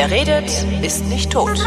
Wer 0.00 0.10
redet, 0.10 0.48
ist 0.82 1.04
nicht 1.04 1.30
tot. 1.30 1.60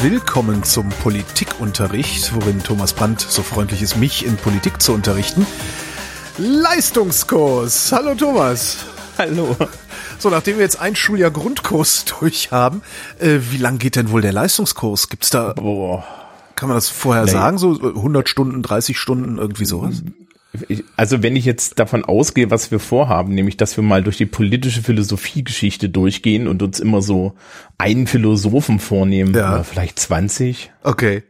Willkommen 0.00 0.64
zum 0.64 0.88
Politikunterricht, 0.88 2.34
worin 2.34 2.62
Thomas 2.62 2.92
Brandt 2.92 3.20
so 3.20 3.42
freundlich 3.42 3.82
ist, 3.82 3.96
mich 3.96 4.26
in 4.26 4.36
Politik 4.36 4.82
zu 4.82 4.92
unterrichten. 4.92 5.46
Leistungskurs. 6.38 7.92
Hallo 7.92 8.14
Thomas. 8.16 8.78
Hallo. 9.18 9.56
So, 10.18 10.30
nachdem 10.30 10.56
wir 10.56 10.62
jetzt 10.64 10.80
ein 10.80 10.96
Schuljahr 10.96 11.30
Grundkurs 11.30 12.04
durch 12.20 12.50
haben, 12.50 12.82
äh, 13.20 13.38
wie 13.50 13.58
lang 13.58 13.78
geht 13.78 13.94
denn 13.96 14.10
wohl 14.10 14.22
der 14.22 14.32
Leistungskurs? 14.32 15.08
Gibt's 15.08 15.30
da, 15.30 15.52
Boah. 15.52 16.04
kann 16.56 16.68
man 16.68 16.76
das 16.76 16.88
vorher 16.88 17.24
Nee. 17.24 17.30
sagen, 17.30 17.58
so 17.58 17.74
100 17.80 18.28
Stunden, 18.28 18.62
30 18.62 18.98
Stunden, 18.98 19.38
irgendwie 19.38 19.64
sowas? 19.66 20.02
Also 20.98 21.22
wenn 21.22 21.34
ich 21.34 21.46
jetzt 21.46 21.78
davon 21.78 22.04
ausgehe, 22.04 22.50
was 22.50 22.70
wir 22.70 22.78
vorhaben, 22.78 23.34
nämlich 23.34 23.56
dass 23.56 23.76
wir 23.78 23.84
mal 23.84 24.02
durch 24.02 24.18
die 24.18 24.26
politische 24.26 24.82
Philosophiegeschichte 24.82 25.88
durchgehen 25.88 26.46
und 26.46 26.62
uns 26.62 26.78
immer 26.78 27.00
so 27.00 27.34
einen 27.78 28.06
Philosophen 28.06 28.78
vornehmen, 28.78 29.34
Ja. 29.34 29.62
vielleicht 29.62 29.98
20. 29.98 30.70
Okay. 30.82 31.22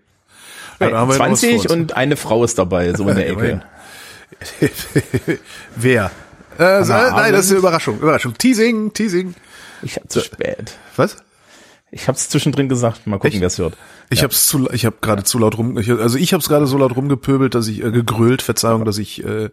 Ja, 0.80 0.90
da 0.90 0.98
haben 0.98 1.08
was 1.08 1.16
20 1.18 1.50
vor 1.50 1.60
uns. 1.62 1.70
und 1.72 1.96
eine 1.96 2.16
Frau 2.16 2.42
ist 2.42 2.58
dabei, 2.58 2.92
so 2.94 3.08
in 3.08 3.14
der. 3.16 3.28
Ecke. 3.30 3.62
Wer? 5.76 6.10
Äh, 6.58 6.62
Hannah 6.64 7.10
nein, 7.12 7.32
das 7.32 7.44
ist 7.46 7.50
eine. 7.52 7.60
Überraschung. 7.60 7.98
Überraschung. 8.00 8.34
Teasing, 8.36 8.92
Teasing. 8.92 9.34
Ich 9.82 9.96
hab 9.96 10.10
zu 10.10 10.20
spät. 10.20 10.74
Was? 10.96 11.16
Ich 11.94 12.08
hab's 12.08 12.30
zwischendrin 12.30 12.70
gesagt, 12.70 13.06
mal 13.06 13.18
gucken, 13.18 13.40
wer 13.40 13.48
es 13.48 13.58
hört. 13.58 13.76
Ich 14.08 14.22
hab's 14.22 14.46
zu, 14.46 14.68
ich 14.70 14.86
habe 14.86 14.96
gerade 15.02 15.24
zu 15.24 15.38
laut 15.38 15.58
rum, 15.58 15.76
also 15.76 16.16
ich 16.16 16.32
habe 16.32 16.40
es 16.40 16.48
gerade 16.48 16.66
so 16.66 16.78
laut 16.78 16.96
rumgepöbelt, 16.96 17.54
dass 17.54 17.68
ich 17.68 17.84
äh, 17.84 17.90
gegrölt, 17.90 18.40
Verzeihung, 18.40 18.86
dass 18.86 18.96
ich 18.96 19.22
äh, 19.22 19.50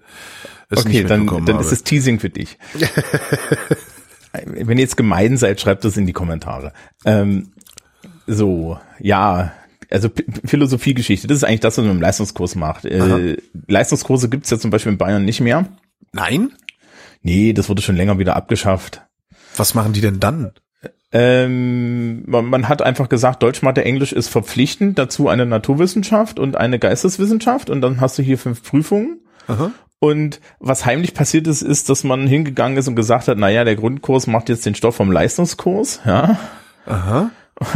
es 0.69 0.79
Okay, 0.79 0.89
nicht 0.89 1.09
dann, 1.09 1.19
mitbekommen 1.21 1.45
dann 1.45 1.55
habe. 1.57 1.65
ist 1.65 1.73
es 1.73 1.83
Teasing 1.83 2.19
für 2.19 2.29
dich. 2.29 2.57
Wenn 4.45 4.77
ihr 4.77 4.83
jetzt 4.83 4.95
gemein 4.95 5.35
seid, 5.37 5.59
schreibt 5.59 5.83
das 5.83 5.97
in 5.97 6.05
die 6.05 6.13
Kommentare. 6.13 6.71
Ähm, 7.03 7.51
so, 8.25 8.79
ja, 8.99 9.51
also 9.89 10.09
Philosophiegeschichte, 10.45 11.27
das 11.27 11.39
ist 11.39 11.43
eigentlich 11.43 11.59
das, 11.61 11.77
was 11.77 11.83
man 11.83 11.95
im 11.95 12.01
Leistungskurs 12.01 12.55
macht. 12.55 12.85
Äh, 12.85 13.37
Leistungskurse 13.67 14.29
gibt's 14.29 14.49
ja 14.49 14.59
zum 14.59 14.71
Beispiel 14.71 14.93
in 14.93 14.97
Bayern 14.97 15.25
nicht 15.25 15.41
mehr. 15.41 15.67
Nein? 16.13 16.53
Nee, 17.21 17.51
das 17.51 17.67
wurde 17.67 17.81
schon 17.81 17.97
länger 17.97 18.17
wieder 18.17 18.35
abgeschafft. 18.35 19.01
Was 19.57 19.73
machen 19.73 19.91
die 19.93 20.01
denn 20.01 20.19
dann? 20.21 20.51
Ähm, 21.11 22.23
man, 22.27 22.45
man 22.45 22.69
hat 22.69 22.81
einfach 22.81 23.09
gesagt, 23.09 23.41
Deutsch, 23.41 23.63
Mathe, 23.63 23.83
Englisch 23.83 24.13
ist 24.13 24.27
verpflichtend, 24.27 24.99
dazu 24.99 25.27
eine 25.27 25.45
Naturwissenschaft 25.45 26.39
und 26.39 26.55
eine 26.55 26.77
Geisteswissenschaft 26.77 27.69
und 27.69 27.81
dann 27.81 27.99
hast 27.99 28.17
du 28.19 28.21
hier 28.21 28.37
fünf 28.37 28.63
Prüfungen. 28.63 29.19
Aha. 29.47 29.71
Und 29.99 30.39
was 30.59 30.85
heimlich 30.85 31.13
passiert 31.13 31.47
ist, 31.47 31.61
ist, 31.61 31.89
dass 31.89 32.03
man 32.03 32.27
hingegangen 32.27 32.77
ist 32.77 32.87
und 32.87 32.95
gesagt 32.95 33.27
hat, 33.27 33.37
naja, 33.37 33.63
der 33.63 33.75
Grundkurs 33.75 34.27
macht 34.27 34.49
jetzt 34.49 34.65
den 34.65 34.75
Stoff 34.75 34.95
vom 34.95 35.11
Leistungskurs, 35.11 36.01
ja. 36.05 36.37
Aha. 36.85 37.31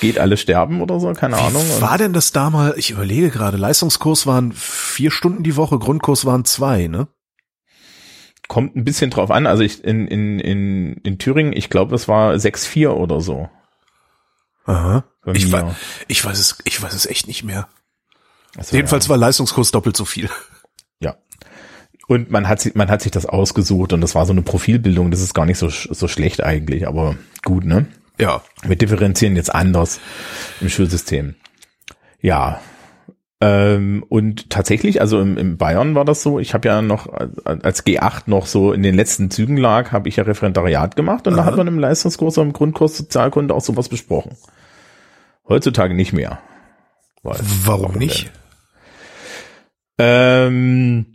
Geht 0.00 0.18
alle 0.18 0.36
sterben 0.36 0.82
oder 0.82 1.00
so, 1.00 1.10
keine 1.14 1.38
Ahnung. 1.38 1.62
Wie 1.66 1.74
Und 1.74 1.80
war 1.80 1.96
denn 1.96 2.12
das 2.12 2.32
da 2.32 2.50
mal? 2.50 2.74
Ich 2.76 2.90
überlege 2.90 3.30
gerade. 3.30 3.56
Leistungskurs 3.56 4.26
waren 4.26 4.52
vier 4.52 5.10
Stunden 5.10 5.42
die 5.42 5.56
Woche, 5.56 5.78
Grundkurs 5.78 6.26
waren 6.26 6.44
zwei, 6.44 6.88
ne? 6.88 7.08
Kommt 8.48 8.76
ein 8.76 8.84
bisschen 8.84 9.10
drauf 9.10 9.30
an. 9.30 9.46
Also 9.46 9.62
ich 9.62 9.82
in, 9.84 10.06
in, 10.08 10.38
in, 10.40 10.94
in 11.02 11.18
Thüringen, 11.18 11.52
ich 11.52 11.70
glaube, 11.70 11.94
es 11.94 12.08
war 12.08 12.32
6-4 12.34 12.88
oder 12.90 13.20
so. 13.20 13.48
Aha. 14.64 15.04
Ich, 15.32 15.50
wei- 15.52 15.74
ich 16.08 16.24
weiß 16.24 16.38
es, 16.38 16.58
ich 16.64 16.80
weiß 16.82 16.94
es 16.94 17.06
echt 17.06 17.26
nicht 17.28 17.44
mehr. 17.44 17.68
Also, 18.56 18.74
Jedenfalls 18.76 19.08
war 19.08 19.16
Leistungskurs 19.16 19.70
doppelt 19.70 19.96
so 19.96 20.04
viel. 20.04 20.30
Ja. 21.00 21.16
Und 22.08 22.30
man 22.30 22.48
hat 22.48 22.60
sich, 22.60 22.74
man 22.74 22.88
hat 22.90 23.02
sich 23.02 23.12
das 23.12 23.26
ausgesucht 23.26 23.92
und 23.92 24.00
das 24.00 24.14
war 24.14 24.24
so 24.26 24.32
eine 24.32 24.42
Profilbildung. 24.42 25.10
Das 25.10 25.20
ist 25.20 25.34
gar 25.34 25.44
nicht 25.46 25.58
so, 25.58 25.68
so 25.68 26.08
schlecht 26.08 26.42
eigentlich, 26.42 26.86
aber 26.88 27.16
gut, 27.44 27.64
ne? 27.64 27.86
Ja. 28.18 28.42
Wir 28.62 28.76
differenzieren 28.76 29.36
jetzt 29.36 29.54
anders 29.54 30.00
im 30.60 30.68
Schulsystem. 30.70 31.34
Ja. 32.20 32.60
Ähm, 33.40 34.02
und 34.08 34.48
tatsächlich, 34.48 35.00
also 35.02 35.20
im, 35.20 35.36
im 35.36 35.58
Bayern 35.58 35.94
war 35.94 36.06
das 36.06 36.22
so, 36.22 36.38
ich 36.38 36.54
habe 36.54 36.68
ja 36.68 36.80
noch, 36.80 37.06
äh, 37.12 37.28
als 37.44 37.84
G8 37.84 38.22
noch 38.26 38.46
so 38.46 38.72
in 38.72 38.82
den 38.82 38.94
letzten 38.94 39.30
Zügen 39.30 39.58
lag, 39.58 39.92
habe 39.92 40.08
ich 40.08 40.16
ja 40.16 40.24
Referendariat 40.24 40.96
gemacht 40.96 41.26
und 41.26 41.36
da 41.36 41.42
Aha. 41.42 41.50
hat 41.50 41.56
man 41.58 41.66
im 41.66 41.78
Leistungskurs, 41.78 42.38
im 42.38 42.54
Grundkurs 42.54 42.96
Sozialkunde 42.96 43.54
auch 43.54 43.60
sowas 43.60 43.90
besprochen. 43.90 44.36
Heutzutage 45.48 45.94
nicht 45.94 46.14
mehr. 46.14 46.38
Weil- 47.22 47.40
Warum 47.64 47.96
nicht? 47.96 48.32
Ähm, 49.98 51.06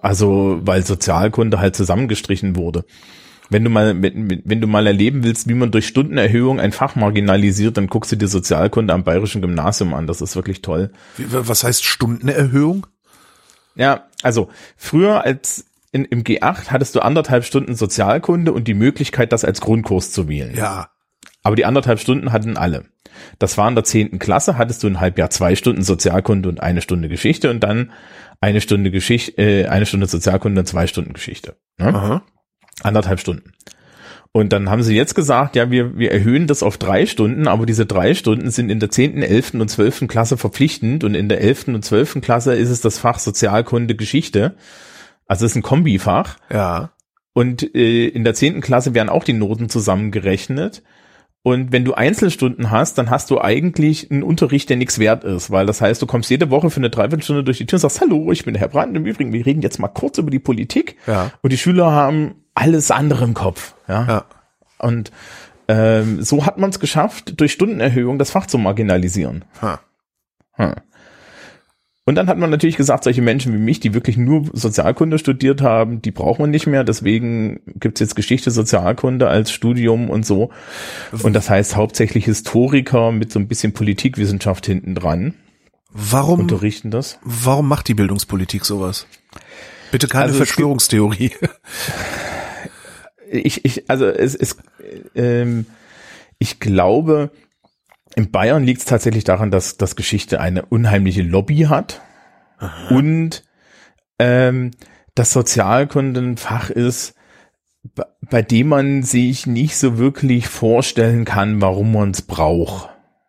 also, 0.00 0.60
weil 0.62 0.86
Sozialkunde 0.86 1.58
halt 1.58 1.74
zusammengestrichen 1.74 2.54
wurde. 2.56 2.84
Wenn 3.48 3.62
du 3.62 3.70
mal, 3.70 4.02
wenn, 4.02 4.60
du 4.60 4.66
mal 4.66 4.86
erleben 4.86 5.22
willst, 5.22 5.48
wie 5.48 5.54
man 5.54 5.70
durch 5.70 5.86
Stundenerhöhung 5.86 6.58
ein 6.58 6.72
Fach 6.72 6.96
marginalisiert, 6.96 7.76
dann 7.76 7.86
guckst 7.86 8.10
du 8.10 8.16
dir 8.16 8.26
Sozialkunde 8.26 8.92
am 8.92 9.04
Bayerischen 9.04 9.40
Gymnasium 9.40 9.94
an. 9.94 10.08
Das 10.08 10.20
ist 10.20 10.34
wirklich 10.34 10.62
toll. 10.62 10.90
Was 11.16 11.62
heißt 11.62 11.84
Stundenerhöhung? 11.84 12.86
Ja, 13.76 14.06
also 14.22 14.48
früher 14.76 15.24
als 15.24 15.66
in, 15.92 16.04
im 16.04 16.24
G8 16.24 16.68
hattest 16.68 16.94
du 16.94 17.00
anderthalb 17.00 17.44
Stunden 17.44 17.74
Sozialkunde 17.74 18.52
und 18.52 18.66
die 18.66 18.74
Möglichkeit, 18.74 19.32
das 19.32 19.44
als 19.44 19.60
Grundkurs 19.60 20.10
zu 20.10 20.28
wählen. 20.28 20.54
Ja. 20.56 20.90
Aber 21.42 21.56
die 21.56 21.64
anderthalb 21.64 22.00
Stunden 22.00 22.32
hatten 22.32 22.56
alle. 22.56 22.86
Das 23.38 23.56
war 23.56 23.68
in 23.68 23.74
der 23.74 23.84
zehnten 23.84 24.18
Klasse, 24.18 24.58
hattest 24.58 24.82
du 24.82 24.88
ein 24.88 25.00
Halbjahr 25.00 25.30
zwei 25.30 25.54
Stunden 25.54 25.82
Sozialkunde 25.82 26.48
und 26.48 26.60
eine 26.60 26.82
Stunde 26.82 27.08
Geschichte 27.08 27.50
und 27.50 27.60
dann 27.60 27.92
eine 28.40 28.60
Stunde 28.60 28.90
Geschichte, 28.90 29.40
äh, 29.40 29.66
eine 29.66 29.86
Stunde 29.86 30.06
Sozialkunde 30.06 30.60
und 30.60 30.66
zwei 30.66 30.86
Stunden 30.86 31.12
Geschichte. 31.12 31.56
Ne? 31.78 31.94
Aha. 31.94 32.22
Anderthalb 32.82 33.20
Stunden. 33.20 33.52
Und 34.32 34.52
dann 34.52 34.68
haben 34.68 34.82
sie 34.82 34.94
jetzt 34.94 35.14
gesagt, 35.14 35.56
ja, 35.56 35.70
wir, 35.70 35.96
wir 35.96 36.12
erhöhen 36.12 36.46
das 36.46 36.62
auf 36.62 36.76
drei 36.76 37.06
Stunden, 37.06 37.48
aber 37.48 37.64
diese 37.64 37.86
drei 37.86 38.12
Stunden 38.12 38.50
sind 38.50 38.68
in 38.68 38.80
der 38.80 38.90
zehnten, 38.90 39.22
elften 39.22 39.62
und 39.62 39.68
zwölften 39.68 40.08
Klasse 40.08 40.36
verpflichtend 40.36 41.04
und 41.04 41.14
in 41.14 41.30
der 41.30 41.40
elften 41.40 41.74
und 41.74 41.86
zwölften 41.86 42.20
Klasse 42.20 42.54
ist 42.54 42.68
es 42.68 42.82
das 42.82 42.98
Fach 42.98 43.18
Sozialkunde 43.18 43.94
Geschichte. 43.94 44.56
Also 45.26 45.46
es 45.46 45.52
ist 45.52 45.56
ein 45.56 45.62
Kombifach. 45.62 46.36
Ja. 46.52 46.90
Und 47.32 47.74
äh, 47.74 48.08
in 48.08 48.24
der 48.24 48.34
zehnten 48.34 48.60
Klasse 48.60 48.92
werden 48.94 49.08
auch 49.08 49.24
die 49.24 49.32
Noten 49.32 49.70
zusammengerechnet. 49.70 50.82
Und 51.42 51.72
wenn 51.72 51.84
du 51.84 51.94
Einzelstunden 51.94 52.70
hast, 52.70 52.98
dann 52.98 53.08
hast 53.08 53.30
du 53.30 53.40
eigentlich 53.40 54.10
einen 54.10 54.22
Unterricht, 54.22 54.68
der 54.68 54.76
nichts 54.76 54.98
wert 54.98 55.24
ist, 55.24 55.50
weil 55.50 55.64
das 55.64 55.80
heißt, 55.80 56.02
du 56.02 56.06
kommst 56.06 56.28
jede 56.28 56.50
Woche 56.50 56.70
für 56.70 56.80
eine 56.80 56.90
Dreiviertelstunde 56.90 57.44
durch 57.44 57.58
die 57.58 57.66
Tür 57.66 57.76
und 57.76 57.82
sagst, 57.82 58.00
hallo, 58.00 58.32
ich 58.32 58.44
bin 58.44 58.52
der 58.52 58.60
Herr 58.60 58.68
Brandt. 58.68 58.96
Im 58.96 59.06
Übrigen, 59.06 59.32
wir 59.32 59.46
reden 59.46 59.62
jetzt 59.62 59.78
mal 59.78 59.88
kurz 59.88 60.18
über 60.18 60.30
die 60.30 60.40
Politik. 60.40 60.96
Ja. 61.06 61.30
Und 61.40 61.52
die 61.52 61.58
Schüler 61.58 61.92
haben 61.92 62.34
alles 62.56 62.90
andere 62.90 63.24
im 63.24 63.34
Kopf. 63.34 63.74
Ja. 63.86 64.06
Ja. 64.06 64.24
Und 64.78 65.12
ähm, 65.68 66.22
so 66.22 66.44
hat 66.44 66.58
man 66.58 66.70
es 66.70 66.80
geschafft, 66.80 67.40
durch 67.40 67.52
Stundenerhöhung 67.52 68.18
das 68.18 68.30
Fach 68.30 68.46
zu 68.46 68.58
marginalisieren. 68.58 69.44
Ha. 69.62 69.80
Hm. 70.52 70.74
Und 72.08 72.14
dann 72.14 72.28
hat 72.28 72.38
man 72.38 72.50
natürlich 72.50 72.76
gesagt, 72.76 73.02
solche 73.02 73.20
Menschen 73.20 73.52
wie 73.52 73.58
mich, 73.58 73.80
die 73.80 73.92
wirklich 73.92 74.16
nur 74.16 74.44
Sozialkunde 74.52 75.18
studiert 75.18 75.60
haben, 75.60 76.02
die 76.02 76.12
braucht 76.12 76.38
man 76.38 76.50
nicht 76.50 76.68
mehr. 76.68 76.84
Deswegen 76.84 77.60
gibt's 77.66 77.98
jetzt 77.98 78.14
Geschichte, 78.14 78.52
Sozialkunde 78.52 79.26
als 79.26 79.50
Studium 79.50 80.08
und 80.08 80.24
so. 80.24 80.50
Und 81.24 81.32
das 81.32 81.50
heißt 81.50 81.74
hauptsächlich 81.74 82.26
Historiker 82.26 83.10
mit 83.10 83.32
so 83.32 83.40
ein 83.40 83.48
bisschen 83.48 83.72
Politikwissenschaft 83.72 84.66
hinten 84.66 84.94
dran 84.94 85.34
Warum, 85.90 86.40
unterrichten 86.40 86.92
das. 86.92 87.18
warum 87.22 87.66
macht 87.66 87.88
die 87.88 87.94
Bildungspolitik 87.94 88.64
sowas? 88.64 89.08
Bitte 89.90 90.06
keine 90.06 90.26
Also 90.26 90.36
Verschwörungstheorie. 90.36 91.32
Ich, 93.30 93.64
ich, 93.64 93.90
also 93.90 94.06
es 94.06 94.34
ist, 94.34 94.58
ähm, 95.14 95.66
ich 96.38 96.60
glaube, 96.60 97.30
in 98.14 98.30
Bayern 98.30 98.64
liegt 98.64 98.80
es 98.80 98.86
tatsächlich 98.86 99.24
daran, 99.24 99.50
dass, 99.50 99.76
dass 99.76 99.96
Geschichte 99.96 100.40
eine 100.40 100.64
unheimliche 100.66 101.22
Lobby 101.22 101.66
hat 101.68 102.00
und 102.90 103.42
ähm, 104.18 104.70
das 105.14 105.32
Sozialkunde 105.32 106.20
ein 106.20 106.36
Fach 106.36 106.70
ist, 106.70 107.14
bei- 107.94 108.06
bei 108.30 108.42
dem 108.42 108.68
man 108.68 109.02
sich 109.02 109.46
nicht 109.46 109.76
so 109.76 109.98
wirklich 109.98 110.48
vorstellen 110.48 111.24
kann, 111.24 111.60
warum 111.60 111.92
man 111.92 112.10
es 112.12 112.22
braucht. 112.22 112.88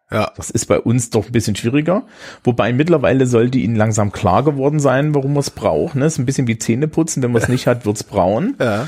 Ja. 0.10 0.32
Das 0.38 0.50
ist 0.50 0.68
bei 0.68 0.80
uns 0.80 1.10
doch 1.10 1.26
ein 1.26 1.32
bisschen 1.34 1.56
schwieriger. 1.58 2.06
Wobei 2.46 2.72
mittlerweile 2.72 3.28
sollte 3.28 3.58
ihnen 3.58 3.76
langsam 3.76 4.14
klar 4.14 4.44
geworden 4.44 4.80
sein, 4.80 5.14
warum 5.14 5.34
man 5.34 5.42
es 5.42 5.52
braucht. 5.52 5.96
Ne? 5.96 6.06
Ist 6.06 6.18
ein 6.18 6.26
bisschen 6.26 6.48
wie 6.48 6.58
Zähneputzen. 6.58 7.22
Wenn 7.22 7.34
man 7.34 7.42
es 7.42 7.50
nicht 7.50 7.68
hat, 7.68 7.86
wird's 7.86 8.06
braun. 8.06 8.56
Ja. 8.60 8.88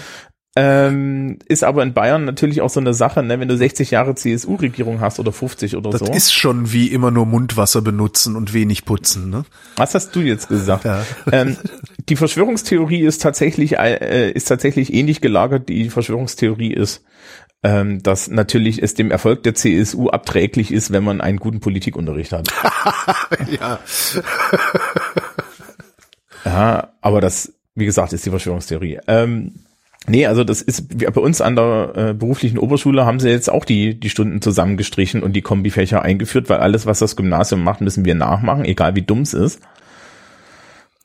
Ähm, 0.56 1.38
ist 1.48 1.64
aber 1.64 1.84
in 1.84 1.94
Bayern 1.94 2.26
natürlich 2.26 2.62
auch 2.62 2.72
so 2.72 2.80
eine 2.80 2.94
Sache, 2.96 3.22
ne? 3.22 3.40
wenn 3.40 3.48
du 3.48 3.56
60 3.56 3.92
Jahre 3.92 4.16
CSU-Regierung 4.16 5.00
hast 5.00 5.20
oder 5.20 5.32
50 5.32 5.76
oder 5.76 5.92
Das 5.92 6.00
so. 6.00 6.12
ist 6.12 6.34
schon 6.34 6.74
wie 6.74 6.88
immer 6.88 7.12
nur 7.12 7.28
Mundwasser 7.28 7.82
benutzen 7.82 8.36
und 8.36 8.52
wenig 8.54 8.84
putzen, 8.84 9.30
ne? 9.30 9.46
Was 9.76 9.94
hast 9.94 10.16
du 10.16 10.22
jetzt 10.22 10.48
gesagt? 10.50 10.86
Ja. 10.86 11.06
Ähm, 11.32 11.58
die 12.10 12.16
Verschwörungstheorie 12.16 13.02
ist 13.02 13.22
tatsächlich 13.22 13.78
äh, 13.78 14.32
ist 14.32 14.46
tatsächlich 14.46 14.92
ähnlich 14.94 15.22
gelagert. 15.22 15.70
Die 15.70 15.92
Verschwörungstheorie 15.92 16.74
ist, 16.74 17.04
ähm, 17.62 18.02
dass 18.02 18.28
natürlich 18.30 18.82
es 18.82 18.96
dem 18.96 19.12
Erfolg 19.12 19.44
der 19.44 19.54
CSU 19.54 20.10
abträglich 20.10 20.72
ist, 20.74 20.92
wenn 20.92 21.04
man 21.04 21.22
einen 21.22 21.38
guten 21.38 21.60
Politikunterricht 21.60 22.32
hat. 22.32 22.50
Ja. 23.62 23.80
Ja, 26.46 26.94
aber 27.02 27.22
das, 27.22 27.54
wie 27.76 27.86
gesagt, 27.86 28.14
ist 28.14 28.26
die 28.26 28.30
Verschwörungstheorie. 28.30 29.00
Ähm, 29.08 29.54
nee, 30.08 30.26
also 30.26 30.44
das 30.44 30.62
ist 30.62 30.98
bei 30.98 31.22
uns 31.22 31.42
an 31.42 31.56
der 31.56 31.94
äh, 31.96 32.14
beruflichen 32.14 32.58
Oberschule 32.58 33.06
haben 33.06 33.20
sie 33.20 33.30
jetzt 33.30 33.50
auch 33.50 33.66
die, 33.66 34.00
die 34.00 34.10
Stunden 34.10 34.42
zusammengestrichen 34.42 35.24
und 35.24 35.34
die 35.34 35.42
Kombifächer 35.42 36.02
eingeführt, 36.02 36.50
weil 36.50 36.60
alles, 36.60 36.86
was 36.86 37.00
das 37.00 37.16
Gymnasium 37.16 37.64
macht, 37.64 37.82
müssen 37.82 38.06
wir 38.06 38.16
nachmachen, 38.16 38.66
egal 38.66 38.96
wie 38.96 39.02
dumm 39.02 39.22
es 39.22 39.34
ist. 39.34 39.62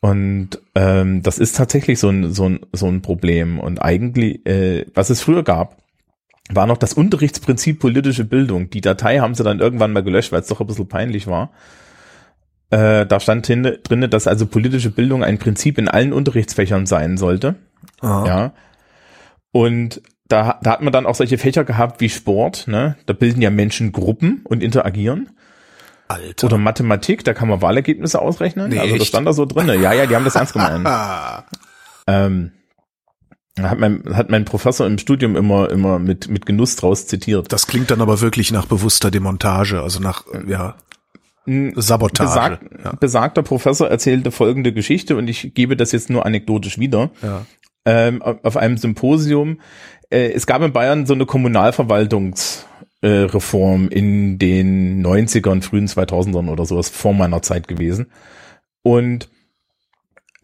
Und 0.00 0.60
ähm, 0.74 1.22
das 1.22 1.38
ist 1.38 1.56
tatsächlich 1.56 1.98
so 1.98 2.10
ein, 2.10 2.30
so 2.30 2.46
ein, 2.46 2.60
so 2.72 2.86
ein 2.88 3.00
Problem. 3.00 3.58
Und 3.58 3.78
eigentlich, 3.78 4.46
äh, 4.46 4.84
was 4.92 5.08
es 5.08 5.22
früher 5.22 5.42
gab, 5.42 5.78
war 6.50 6.66
noch 6.66 6.76
das 6.76 6.92
Unterrichtsprinzip 6.92 7.80
politische 7.80 8.24
Bildung. 8.24 8.68
Die 8.68 8.82
Datei 8.82 9.20
haben 9.20 9.34
sie 9.34 9.44
dann 9.44 9.60
irgendwann 9.60 9.92
mal 9.92 10.02
gelöscht, 10.02 10.30
weil 10.30 10.42
es 10.42 10.48
doch 10.48 10.60
ein 10.60 10.66
bisschen 10.66 10.88
peinlich 10.88 11.26
war. 11.26 11.52
Äh, 12.68 13.06
da 13.06 13.18
stand 13.18 13.46
hin, 13.46 13.78
drinne, 13.82 14.08
dass 14.10 14.26
also 14.26 14.46
politische 14.46 14.90
Bildung 14.90 15.24
ein 15.24 15.38
Prinzip 15.38 15.78
in 15.78 15.88
allen 15.88 16.12
Unterrichtsfächern 16.12 16.84
sein 16.84 17.16
sollte. 17.16 17.54
Aha. 18.00 18.26
Ja. 18.26 18.52
Und 19.54 20.02
da, 20.26 20.58
da 20.64 20.72
hat 20.72 20.82
man 20.82 20.92
dann 20.92 21.06
auch 21.06 21.14
solche 21.14 21.38
Fächer 21.38 21.62
gehabt 21.62 22.00
wie 22.00 22.08
Sport, 22.08 22.66
ne? 22.66 22.96
Da 23.06 23.12
bilden 23.12 23.40
ja 23.40 23.50
Menschen 23.50 23.92
Gruppen 23.92 24.40
und 24.42 24.64
interagieren. 24.64 25.30
Alter. 26.08 26.48
Oder 26.48 26.58
Mathematik, 26.58 27.22
da 27.24 27.34
kann 27.34 27.48
man 27.48 27.62
Wahlergebnisse 27.62 28.20
ausrechnen. 28.20 28.70
Nee, 28.70 28.80
also 28.80 28.94
das 28.94 29.02
echt? 29.02 29.10
stand 29.10 29.28
da 29.28 29.32
so 29.32 29.46
drinne. 29.46 29.76
Ja, 29.76 29.92
ja, 29.92 30.06
die 30.06 30.16
haben 30.16 30.24
das 30.24 30.34
ernst 30.34 30.54
gemeint. 30.54 30.84
Ah, 30.84 31.44
ähm, 32.08 32.50
hat 33.60 33.78
mein, 33.78 34.02
hat 34.12 34.28
mein 34.28 34.44
Professor 34.44 34.88
im 34.88 34.98
Studium 34.98 35.36
immer, 35.36 35.70
immer 35.70 36.00
mit, 36.00 36.26
mit 36.26 36.46
Genuss 36.46 36.74
draus 36.74 37.06
zitiert. 37.06 37.52
das 37.52 37.68
klingt 37.68 37.92
dann 37.92 38.00
aber 38.00 38.20
wirklich 38.20 38.50
nach 38.50 38.66
bewusster 38.66 39.12
Demontage, 39.12 39.80
also 39.80 40.00
nach, 40.00 40.24
ja, 40.48 40.74
Sabotage. 41.46 42.58
Besag, 42.58 42.84
ja. 42.84 42.92
Besagter 42.98 43.42
Professor 43.44 43.88
erzählte 43.88 44.32
folgende 44.32 44.72
Geschichte 44.72 45.14
und 45.16 45.28
ich 45.28 45.54
gebe 45.54 45.76
das 45.76 45.92
jetzt 45.92 46.10
nur 46.10 46.26
anekdotisch 46.26 46.80
wieder. 46.80 47.12
Ja. 47.22 47.46
Ähm, 47.86 48.22
auf 48.22 48.56
einem 48.56 48.78
Symposium. 48.78 49.60
Äh, 50.10 50.32
es 50.32 50.46
gab 50.46 50.62
in 50.62 50.72
Bayern 50.72 51.06
so 51.06 51.14
eine 51.14 51.26
Kommunalverwaltungsreform 51.26 53.88
äh, 53.90 53.94
in 53.94 54.38
den 54.38 55.04
90ern, 55.04 55.62
frühen 55.62 55.86
2000ern 55.86 56.50
oder 56.50 56.64
sowas, 56.64 56.88
vor 56.88 57.12
meiner 57.12 57.42
Zeit 57.42 57.68
gewesen. 57.68 58.06
Und 58.82 59.28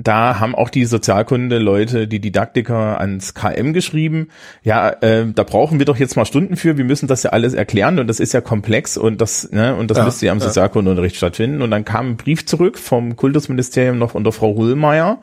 da 0.02 0.40
haben 0.40 0.54
auch 0.54 0.70
die 0.70 0.84
Sozialkunde-Leute, 0.84 2.08
die 2.08 2.20
Didaktiker 2.20 3.00
ans 3.00 3.34
KM 3.34 3.72
geschrieben, 3.72 4.28
ja, 4.62 4.90
äh, 4.90 5.26
da 5.32 5.42
brauchen 5.42 5.78
wir 5.78 5.86
doch 5.86 5.96
jetzt 5.96 6.16
mal 6.16 6.24
Stunden 6.24 6.56
für, 6.56 6.78
wir 6.78 6.84
müssen 6.84 7.06
das 7.06 7.22
ja 7.22 7.30
alles 7.30 7.54
erklären 7.54 7.98
und 7.98 8.06
das 8.06 8.20
ist 8.20 8.32
ja 8.32 8.40
komplex 8.40 8.96
und 8.96 9.20
das, 9.20 9.50
ne, 9.52 9.76
und 9.76 9.90
das 9.90 9.98
Ja, 9.98 10.04
müsste 10.04 10.26
ja 10.26 10.32
im 10.32 10.38
ja. 10.38 10.46
Sozialkundeunterricht 10.46 11.16
stattfinden. 11.16 11.62
Und 11.62 11.70
dann 11.70 11.84
kam 11.84 12.10
ein 12.10 12.16
Brief 12.16 12.46
zurück 12.46 12.78
vom 12.78 13.16
Kultusministerium 13.16 13.98
noch 13.98 14.14
unter 14.14 14.32
Frau 14.32 14.54
Hullmeier, 14.54 15.20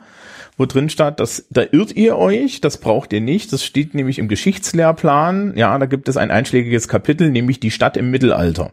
wo 0.58 0.66
drin 0.66 0.90
stand, 0.90 1.20
dass 1.20 1.46
da 1.50 1.62
irrt 1.62 1.92
ihr 1.92 2.18
euch, 2.18 2.60
das 2.60 2.78
braucht 2.78 3.12
ihr 3.12 3.20
nicht, 3.20 3.52
das 3.52 3.64
steht 3.64 3.94
nämlich 3.94 4.18
im 4.18 4.28
Geschichtslehrplan, 4.28 5.56
ja, 5.56 5.78
da 5.78 5.86
gibt 5.86 6.08
es 6.08 6.16
ein 6.16 6.30
einschlägiges 6.30 6.88
Kapitel, 6.88 7.30
nämlich 7.30 7.60
die 7.60 7.70
Stadt 7.70 7.96
im 7.96 8.10
Mittelalter, 8.10 8.72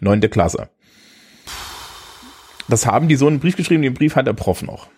neunte 0.00 0.28
Klasse. 0.28 0.70
Das 2.68 2.86
haben 2.86 3.06
die 3.06 3.16
so 3.16 3.28
einen 3.28 3.38
Brief 3.38 3.56
geschrieben, 3.56 3.82
den 3.82 3.94
Brief 3.94 4.16
hat 4.16 4.26
der 4.26 4.32
Prof 4.32 4.62
noch. 4.62 4.88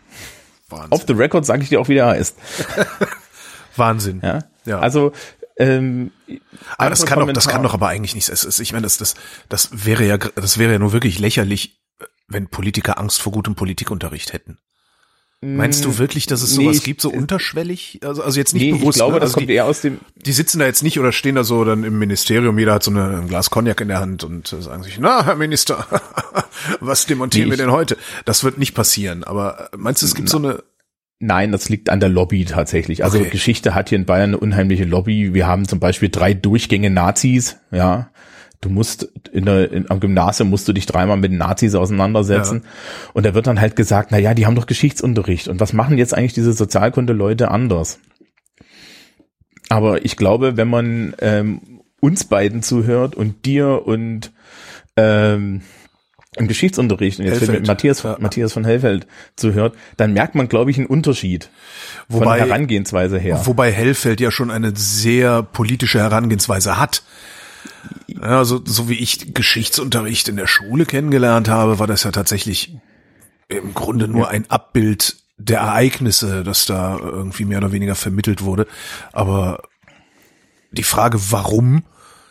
Wahnsinn. 0.71 0.93
Off 0.93 1.05
the 1.07 1.13
record 1.13 1.45
sage 1.45 1.63
ich 1.63 1.69
dir 1.69 1.81
auch, 1.81 1.89
wie 1.89 1.95
der 1.95 2.07
heißt. 2.07 2.39
Wahnsinn. 3.77 4.21
Ja. 4.23 4.45
Ja. 4.65 4.79
Also 4.79 5.13
ähm, 5.59 6.13
Aber 6.77 6.91
das 6.91 7.05
kann 7.05 7.19
doch, 7.19 7.33
das 7.33 7.49
kann 7.49 7.63
doch 7.63 7.75
aber 7.75 7.89
eigentlich 7.89 8.15
nicht. 8.15 8.29
Es 8.29 8.61
ich 8.61 8.73
meine, 8.73 8.83
das, 8.83 8.97
das, 8.97 9.17
das 9.49 9.71
wäre 9.73 10.07
ja, 10.07 10.17
das 10.17 10.59
wäre 10.59 10.73
ja 10.73 10.79
nur 10.79 10.93
wirklich 10.93 11.19
lächerlich, 11.19 11.81
wenn 12.29 12.49
Politiker 12.49 12.99
Angst 12.99 13.21
vor 13.21 13.33
gutem 13.33 13.57
Politikunterricht 13.57 14.33
hätten. 14.33 14.59
Meinst 15.41 15.85
du 15.85 15.99
wirklich, 15.99 16.27
dass 16.27 16.43
es 16.43 16.57
nee, 16.57 16.65
sowas 16.65 16.79
ich- 16.79 16.83
gibt, 16.83 17.01
so 17.01 17.11
unterschwellig? 17.11 18.01
Also, 18.05 18.23
also 18.25 18.39
jetzt 18.41 18.55
nicht 18.55 18.63
Nee, 18.65 18.73
bewusst. 18.73 18.97
ich 18.97 19.01
glaube, 19.01 19.15
ne? 19.15 19.21
das 19.21 19.29
also 19.31 19.35
kommt 19.35 19.49
die, 19.49 19.55
eher 19.55 19.67
aus 19.67 19.83
dem 19.83 19.99
die 20.17 20.33
sitzen 20.33 20.59
da 20.59 20.67
jetzt 20.67 20.83
nicht 20.83 20.99
oder 20.99 21.13
stehen 21.13 21.37
da 21.37 21.45
so 21.45 21.65
dann 21.65 21.85
im 21.85 21.99
Ministerium, 22.01 22.59
jeder 22.59 22.75
hat 22.75 22.83
so 22.83 22.91
eine, 22.91 23.19
ein 23.19 23.29
Glas 23.29 23.51
Cognac 23.51 23.81
in 23.81 23.87
der 23.89 24.01
Hand 24.01 24.25
und 24.25 24.53
äh, 24.53 24.61
sagen 24.61 24.83
sich, 24.83 24.99
na, 24.99 25.25
Herr 25.25 25.37
Minister, 25.37 25.87
was 26.81 27.07
demontieren 27.07 27.49
Nee, 27.49 27.53
wir 27.53 27.57
denn 27.65 27.71
heute? 27.71 27.97
Das 28.25 28.43
wird 28.43 28.59
nicht 28.59 28.75
passieren. 28.75 29.23
Aber 29.23 29.71
äh, 29.73 29.77
meinst 29.77 30.03
du, 30.03 30.07
es 30.07 30.15
gibt 30.17 30.29
so 30.29 30.39
eine, 30.39 30.63
Nein, 31.21 31.51
das 31.53 31.69
liegt 31.69 31.91
an 31.91 31.99
der 32.01 32.09
Lobby 32.09 32.45
tatsächlich. 32.45 33.03
Also 33.05 33.19
Okay. 33.19 33.31
Geschichte 33.31 33.75
hat 33.75 33.89
hier 33.89 33.99
in 33.99 34.07
Bayern 34.07 34.31
eine 34.31 34.39
unheimliche 34.39 34.85
Lobby. 34.85 35.35
Wir 35.35 35.47
haben 35.49 35.67
zum 35.67 35.81
Beispiel 35.81 36.09
drei 36.11 36.33
Durchgänge 36.35 36.91
Nazis, 36.91 37.57
ja. 37.73 38.11
Du 38.61 38.71
musst 38.71 39.05
in 39.33 39.45
der, 39.45 39.71
in, 39.71 39.89
am 39.89 40.01
Gymnasium 40.01 40.51
musst 40.51 40.67
du 40.67 40.73
dich 40.73 40.87
dreimal 40.87 41.17
mit 41.17 41.31
den 41.31 41.39
Nazis 41.39 41.75
auseinandersetzen. 41.77 42.65
Und 43.13 43.25
da 43.25 43.35
wird 43.35 43.47
dann 43.47 43.61
halt 43.61 43.77
gesagt, 43.77 44.11
na 44.11 44.19
ja, 44.19 44.35
die 44.35 44.47
haben 44.47 44.57
doch 44.57 44.67
Geschichtsunterricht. 44.67 45.47
Und 45.49 45.61
was 45.61 45.73
machen 45.73 45.97
jetzt 45.97 46.13
eigentlich 46.13 46.33
diese 46.33 46.53
Sozialkunde-Leute 46.53 47.51
anders? 47.51 48.01
Aber 49.69 50.05
ich 50.05 50.17
glaube, 50.17 50.57
wenn 50.57 50.69
man 50.69 51.15
ähm, 51.21 51.61
uns 52.01 52.25
beiden 52.25 52.63
zuhört 52.63 53.15
und 53.15 53.45
dir 53.45 53.87
und 53.87 54.33
ähm, 54.97 55.63
im 56.37 56.49
Geschichtsunterricht 56.49 57.19
und 57.21 57.27
jetzt 57.27 57.47
mit 57.49 57.67
Matthias, 57.67 58.03
Ja. 58.03 58.17
Matthias 58.21 58.53
von 58.53 58.65
Hellfeld 58.65 59.07
zuhört, 59.37 59.75
dann 59.97 60.13
merkt 60.13 60.35
man, 60.35 60.49
glaube 60.49 60.71
ich, 60.71 60.79
einen 60.79 60.87
Unterschied 60.87 61.51
Wobei- 62.09 62.25
von 62.25 62.37
der 62.37 62.47
Herangehensweise 62.47 63.19
her. 63.19 63.41
Wobei 63.45 63.73
Hellfeld 63.73 64.21
ja 64.21 64.31
schon 64.31 64.51
eine 64.51 64.73
sehr 64.75 65.43
politische 65.43 65.99
Herangehensweise 66.01 66.79
hat. 66.79 67.03
Also, 68.21 68.61
so 68.65 68.89
wie 68.89 68.95
ich 68.95 69.35
Geschichtsunterricht 69.35 70.29
in 70.29 70.37
der 70.37 70.47
Schule 70.47 70.87
kennengelernt 70.87 71.49
habe, 71.49 71.79
war 71.79 71.87
das 71.87 72.05
ja 72.05 72.11
tatsächlich 72.11 72.77
im 73.49 73.75
Grunde 73.75 74.09
nur 74.09 74.29
ein 74.29 74.51
Abbild 74.51 75.17
der 75.37 75.61
Ereignisse, 75.61 76.43
das 76.43 76.67
da 76.67 76.99
irgendwie 76.99 77.45
mehr 77.45 77.59
oder 77.59 77.73
weniger 77.73 77.95
vermittelt 77.95 78.43
wurde. 78.43 78.67
Aber 79.13 79.63
die 80.73 80.83
Frage, 80.83 81.19
warum 81.31 81.85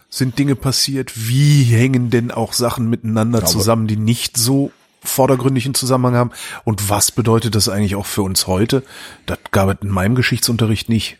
sind 0.10 0.38
Dinge 0.38 0.56
passiert? 0.56 1.14
Wie 1.28 1.64
hängen 1.64 2.10
denn 2.10 2.32
auch 2.32 2.54
Sachen 2.54 2.90
miteinander 2.90 3.40
glaube- 3.40 3.52
zusammen, 3.52 3.88
die 3.88 3.98
nicht 3.98 4.38
so 4.38 4.72
vordergründigen 5.04 5.74
Zusammenhang 5.74 6.16
haben? 6.16 6.32
Und 6.66 6.90
was 6.90 7.12
bedeutet 7.12 7.56
das 7.56 7.70
eigentlich 7.70 7.96
auch 7.96 8.06
für 8.06 8.24
uns 8.24 8.48
heute? 8.48 8.84
Das 9.26 9.40
gab 9.52 9.70
es 9.70 9.78
in 9.82 9.90
meinem 9.90 10.16
Geschichtsunterricht 10.16 10.90
nicht. 10.90 11.18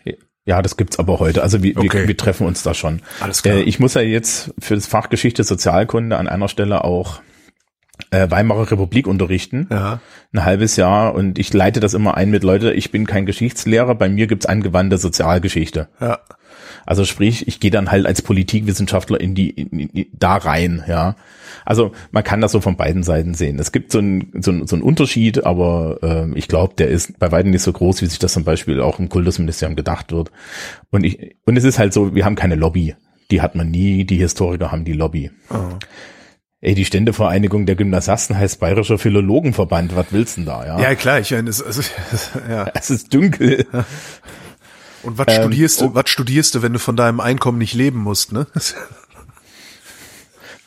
Ja, 0.48 0.62
das 0.62 0.78
gibt's 0.78 0.98
aber 0.98 1.20
heute. 1.20 1.44
Also 1.44 1.62
wir, 1.62 1.78
Okay. 1.78 2.00
wir, 2.02 2.08
wir 2.08 2.18
treffen 2.18 2.48
uns 2.48 2.64
da 2.64 2.74
schon. 2.74 3.02
Alles 3.20 3.44
klar. 3.44 3.58
Äh, 3.58 3.62
ich 3.64 3.80
muss 3.80 3.94
ja 3.96 4.02
jetzt 4.02 4.54
für 4.58 4.76
das 4.76 4.88
Fach 4.88 5.10
Geschichte 5.10 5.44
Sozialkunde 5.44 6.18
an 6.18 6.28
einer 6.28 6.48
Stelle 6.48 6.84
auch 6.86 7.20
äh, 8.12 8.32
Weimarer 8.32 8.72
Republik 8.72 9.08
unterrichten. 9.08 9.68
Ja. 9.70 10.00
Ein 10.32 10.46
halbes 10.46 10.78
Jahr 10.78 11.14
und 11.16 11.38
ich 11.38 11.54
leite 11.54 11.80
das 11.82 11.94
immer 11.94 12.16
ein 12.16 12.30
mit 12.32 12.44
Leute, 12.44 12.72
ich 12.72 12.92
bin 12.92 13.06
kein 13.06 13.26
Geschichtslehrer, 13.26 13.94
bei 13.96 14.08
mir 14.08 14.28
gibt's 14.28 14.46
angewandte 14.46 14.98
Sozialgeschichte. 14.98 15.90
Ja. 16.00 16.20
Also 16.88 17.04
sprich, 17.04 17.50
ich 17.50 17.60
gehe 17.60 17.70
dann 17.70 17.92
halt 17.92 18.06
als 18.06 18.22
Politikwissenschaftler 18.22 19.20
in 19.20 19.36
die, 19.36 19.50
in, 19.50 19.90
in, 19.90 20.06
da 20.14 20.38
rein, 20.38 20.84
ja. 20.88 21.18
Also 21.66 21.92
man 22.12 22.24
kann 22.24 22.40
das 22.40 22.54
so 22.54 22.62
von 22.62 22.78
beiden 22.78 23.04
Seiten 23.04 23.34
sehen. 23.34 23.60
Es 23.60 23.74
gibt 23.74 23.92
so 23.92 24.00
einen 24.00 24.32
so 24.42 24.52
einen, 24.52 24.68
so 24.68 24.78
einen 24.78 24.84
Unterschied, 24.84 25.46
aber 25.46 26.00
ähm, 26.02 26.34
ich 26.38 26.48
glaube, 26.48 26.76
der 26.76 26.88
ist 26.88 27.20
bei 27.20 27.30
weitem 27.34 27.52
nicht 27.52 27.62
so 27.62 27.74
groß, 27.74 28.02
wie 28.02 28.06
sich 28.06 28.20
das 28.20 28.32
zum 28.32 28.46
Beispiel 28.46 28.80
auch 28.80 29.00
im 29.00 29.10
Kultusministerium 29.10 29.76
gedacht 29.76 30.14
wird. 30.14 30.32
Und 30.90 31.04
ich 31.04 31.36
und 31.46 31.58
es 31.58 31.66
ist 31.66 31.78
halt 31.78 31.92
so, 31.92 32.16
wir 32.16 32.24
haben 32.24 32.36
keine 32.36 32.56
Lobby. 32.56 32.96
Die 33.32 33.42
hat 33.42 33.56
man 33.56 33.70
nie. 33.70 34.06
Die 34.06 34.16
Historiker 34.16 34.72
haben 34.72 34.86
die 34.86 34.94
Lobby. 34.94 35.30
Ey, 36.62 36.74
die 36.74 36.86
Ständevereinigung 36.86 37.66
der 37.66 37.76
Gymnasiasten 37.76 38.38
heißt 38.38 38.62
Bayerischer 38.62 38.98
Philologenverband. 38.98 39.94
Was 39.94 40.08
willst 40.12 40.38
du 40.38 40.42
denn 40.42 40.48
da, 40.48 40.66
ja? 40.66 40.80
Ja, 40.80 40.96
klar, 40.96 41.20
ich 41.20 41.32
meine, 41.32 41.50
es, 41.50 41.62
also, 41.62 41.82
ja. 42.50 42.72
Es 42.74 42.90
ist 42.90 43.14
dunkel. 43.14 43.66
Und 45.08 45.18
was 45.18 45.28
Ähm, 45.30 45.44
studierst 45.44 45.82
oh. 45.82 45.88
du, 45.88 45.96
was 45.96 46.10
studierst 46.10 46.54
du, 46.54 46.62
wenn 46.62 46.74
du 46.74 46.80
von 46.80 46.98
deinem 46.98 47.22
Einkommen 47.22 47.60
nicht 47.60 47.74
leben 47.74 48.00
musst, 48.00 48.34
ne? 48.34 48.46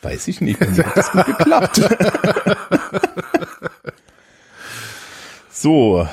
Weiß 0.01 0.27
ich 0.27 0.41
nicht, 0.41 0.59
mir 0.59 0.83
hat 0.83 0.97
das 0.97 1.11
gut 1.11 1.27
geklappt. 1.27 1.79
so, 5.51 6.07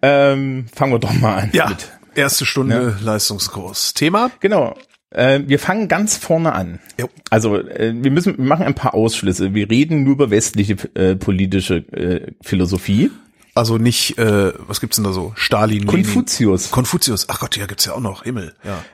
ähm, 0.00 0.64
fangen 0.74 0.92
wir 0.92 0.98
doch 0.98 1.12
mal 1.12 1.42
an. 1.42 1.50
Ja, 1.52 1.68
Mit. 1.68 1.92
erste 2.14 2.46
Stunde 2.46 2.96
Leistungskurs. 3.02 3.92
Thema? 3.92 4.30
Genau. 4.40 4.78
Äh, 5.10 5.40
wir 5.44 5.58
fangen 5.58 5.88
ganz 5.88 6.16
vorne 6.16 6.54
an. 6.54 6.78
Jo. 6.98 7.10
Also 7.28 7.58
äh, 7.58 7.92
wir 7.94 8.10
müssen, 8.10 8.38
wir 8.38 8.46
machen 8.46 8.64
ein 8.64 8.74
paar 8.74 8.94
Ausschlüsse. 8.94 9.52
Wir 9.52 9.68
reden 9.68 10.04
nur 10.04 10.14
über 10.14 10.30
westliche 10.30 10.76
äh, 10.94 11.16
politische 11.16 11.86
äh, 11.92 12.32
Philosophie. 12.40 13.10
Also 13.54 13.78
nicht, 13.78 14.18
äh, 14.18 14.52
was 14.66 14.80
gibt's 14.80 14.96
denn 14.96 15.04
da 15.04 15.12
so? 15.12 15.32
Stalin, 15.36 15.86
Lenin. 15.86 16.04
Konfuzius. 16.04 16.70
Konfuzius. 16.70 17.28
Ach 17.28 17.38
Gott, 17.38 17.56
ja, 17.56 17.66
gibt's 17.66 17.84
ja 17.84 17.92
auch 17.92 18.00
noch. 18.00 18.24
Himmel, 18.24 18.54
ja. 18.64 18.84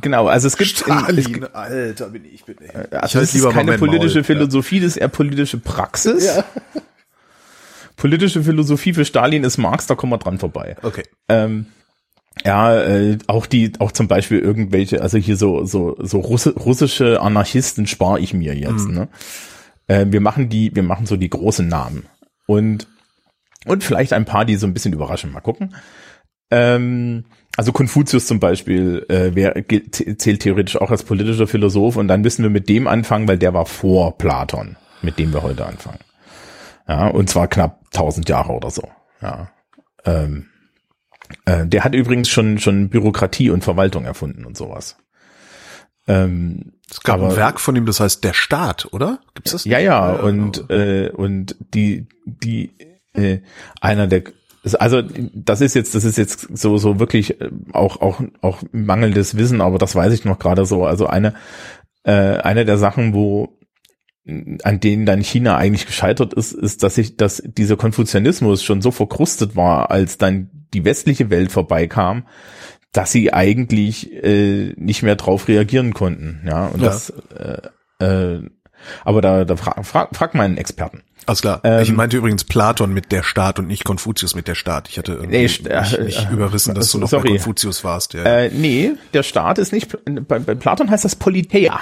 Genau, 0.00 0.28
also 0.28 0.46
es 0.46 0.56
gibt, 0.56 0.80
in, 0.86 0.92
es, 0.92 1.24
Stalin, 1.24 1.44
Alter, 1.52 2.08
bin 2.10 2.24
ich, 2.24 2.44
bin 2.44 2.56
ich. 2.62 2.74
also 2.74 3.20
ich 3.20 3.32
das 3.32 3.34
ist 3.34 3.50
keine 3.50 3.78
politische 3.78 4.18
Maul. 4.18 4.24
Philosophie, 4.24 4.80
das 4.80 4.92
ist 4.92 4.96
eher 4.96 5.08
politische 5.08 5.58
Praxis. 5.58 6.42
Politische 7.96 8.44
Philosophie 8.44 8.94
für 8.94 9.04
Stalin 9.04 9.42
ist 9.42 9.58
Marx, 9.58 9.88
da 9.88 9.96
kommen 9.96 10.12
wir 10.12 10.18
dran 10.18 10.38
vorbei. 10.38 10.76
Ja. 10.80 10.88
Okay. 10.88 11.02
Ähm, 11.28 11.66
ja, 12.44 12.80
äh, 12.80 13.18
auch 13.26 13.46
die, 13.46 13.72
auch 13.80 13.90
zum 13.90 14.06
Beispiel 14.06 14.38
irgendwelche, 14.38 15.02
also 15.02 15.18
hier 15.18 15.36
so 15.36 15.64
so 15.64 15.96
so 15.98 16.20
Russi 16.20 16.50
russische 16.50 17.20
Anarchisten 17.20 17.88
spare 17.88 18.20
ich 18.20 18.32
mir 18.34 18.54
jetzt. 18.54 18.88
Ne? 18.88 19.08
Äh, 19.88 20.06
wir 20.10 20.20
machen 20.20 20.48
die, 20.48 20.74
wir 20.76 20.84
machen 20.84 21.06
so 21.06 21.16
die 21.16 21.28
großen 21.28 21.66
Namen 21.66 22.06
und 22.46 22.86
Und 23.68 23.84
vielleicht 23.84 24.12
ein 24.12 24.24
paar, 24.24 24.44
die 24.44 24.56
so 24.56 24.66
ein 24.66 24.74
bisschen 24.74 24.92
überraschen. 24.92 25.32
Mal 25.32 25.40
gucken. 25.40 25.74
Ähm, 26.50 27.24
also 27.56 27.72
Konfuzius 27.72 28.26
zum 28.26 28.40
Beispiel 28.40 29.04
äh, 29.08 29.34
wer, 29.34 29.54
zählt 29.90 30.40
theoretisch 30.40 30.76
auch 30.76 30.90
als 30.90 31.02
politischer 31.02 31.46
Philosoph 31.46 31.96
und 31.96 32.08
dann 32.08 32.20
müssen 32.20 32.42
wir 32.42 32.50
mit 32.50 32.68
dem 32.68 32.86
anfangen, 32.86 33.28
weil 33.28 33.38
der 33.38 33.52
war 33.52 33.66
vor 33.66 34.16
Platon, 34.16 34.76
mit 35.02 35.18
dem 35.18 35.32
wir 35.32 35.42
heute 35.42 35.66
anfangen. 35.66 35.98
Ja, 36.86 37.08
und 37.08 37.28
zwar 37.28 37.48
knapp 37.48 37.80
1000 37.92 38.28
Jahre 38.28 38.52
oder 38.52 38.70
so. 38.70 38.88
Ja. 39.20 39.50
Ähm, 40.04 40.46
äh, 41.44 41.66
der 41.66 41.84
hat 41.84 41.94
übrigens 41.94 42.28
schon 42.28 42.58
schon 42.58 42.88
Bürokratie 42.88 43.50
und 43.50 43.64
Verwaltung 43.64 44.04
erfunden 44.04 44.46
und 44.46 44.56
sowas. 44.56 44.96
Ähm, 46.06 46.72
es 46.90 47.02
gab 47.02 47.16
aber, 47.18 47.30
ein 47.30 47.36
Werk 47.36 47.60
von 47.60 47.76
ihm, 47.76 47.84
das 47.84 48.00
heißt 48.00 48.24
Der 48.24 48.32
Staat, 48.32 48.88
oder? 48.92 49.18
Gibt's 49.34 49.52
das? 49.52 49.64
Ja, 49.64 49.78
ja, 49.78 50.12
und 50.12 50.70
äh, 50.70 51.10
und 51.10 51.56
die 51.74 52.06
die 52.24 52.70
äh, 53.18 53.40
einer 53.80 54.06
der 54.06 54.24
also 54.78 55.02
das 55.02 55.60
ist 55.60 55.74
jetzt 55.74 55.94
das 55.94 56.04
ist 56.04 56.18
jetzt 56.18 56.56
so 56.56 56.76
so 56.78 56.98
wirklich 56.98 57.40
äh, 57.40 57.50
auch 57.72 58.00
auch 58.00 58.20
auch 58.40 58.62
mangelndes 58.72 59.36
Wissen, 59.36 59.60
aber 59.60 59.78
das 59.78 59.94
weiß 59.94 60.12
ich 60.12 60.24
noch 60.24 60.38
gerade 60.38 60.66
so. 60.66 60.84
Also 60.84 61.06
eine 61.06 61.34
äh, 62.02 62.12
eine 62.12 62.64
der 62.64 62.78
Sachen, 62.78 63.14
wo 63.14 63.58
an 64.62 64.80
denen 64.80 65.06
dann 65.06 65.22
China 65.22 65.56
eigentlich 65.56 65.86
gescheitert 65.86 66.34
ist, 66.34 66.52
ist, 66.52 66.82
dass 66.82 66.96
sich, 66.96 67.16
dass 67.16 67.42
dieser 67.44 67.76
Konfuzianismus 67.76 68.62
schon 68.62 68.82
so 68.82 68.90
verkrustet 68.90 69.56
war, 69.56 69.90
als 69.90 70.18
dann 70.18 70.50
die 70.74 70.84
westliche 70.84 71.30
Welt 71.30 71.50
vorbeikam, 71.50 72.26
dass 72.92 73.10
sie 73.10 73.32
eigentlich 73.32 74.12
äh, 74.12 74.74
nicht 74.76 75.02
mehr 75.02 75.16
drauf 75.16 75.48
reagieren 75.48 75.94
konnten. 75.94 76.42
Ja, 76.46 76.66
und 76.66 76.82
ja. 76.82 76.88
das, 76.88 77.10
äh, 77.34 78.04
äh, 78.04 78.42
aber 79.04 79.20
da, 79.20 79.44
da 79.44 79.56
frag, 79.56 79.84
frag, 79.84 80.16
frag 80.16 80.34
mal 80.34 80.44
einen 80.44 80.56
Experten. 80.56 81.02
Alles 81.26 81.42
klar. 81.42 81.60
Ähm, 81.62 81.82
ich 81.82 81.92
meinte 81.92 82.16
übrigens 82.16 82.44
Platon 82.44 82.94
mit 82.94 83.12
der 83.12 83.22
Staat 83.22 83.58
und 83.58 83.66
nicht 83.66 83.84
Konfuzius 83.84 84.34
mit 84.34 84.48
der 84.48 84.54
Staat. 84.54 84.88
Ich 84.88 84.96
hatte 84.96 85.20
nee, 85.26 85.42
nicht, 85.42 85.66
äh, 85.66 85.82
nicht 86.02 86.30
überrissen, 86.30 86.74
dass 86.74 86.90
du 86.90 86.98
noch 86.98 87.08
sorry. 87.08 87.24
bei 87.24 87.34
Konfuzius 87.34 87.84
warst. 87.84 88.14
Ja. 88.14 88.22
Äh, 88.24 88.50
nee, 88.50 88.92
der 89.12 89.22
Staat 89.22 89.58
ist 89.58 89.72
nicht, 89.72 89.94
bei, 90.26 90.38
bei 90.38 90.54
Platon 90.54 90.90
heißt 90.90 91.04
das 91.04 91.16
Politeia. 91.16 91.80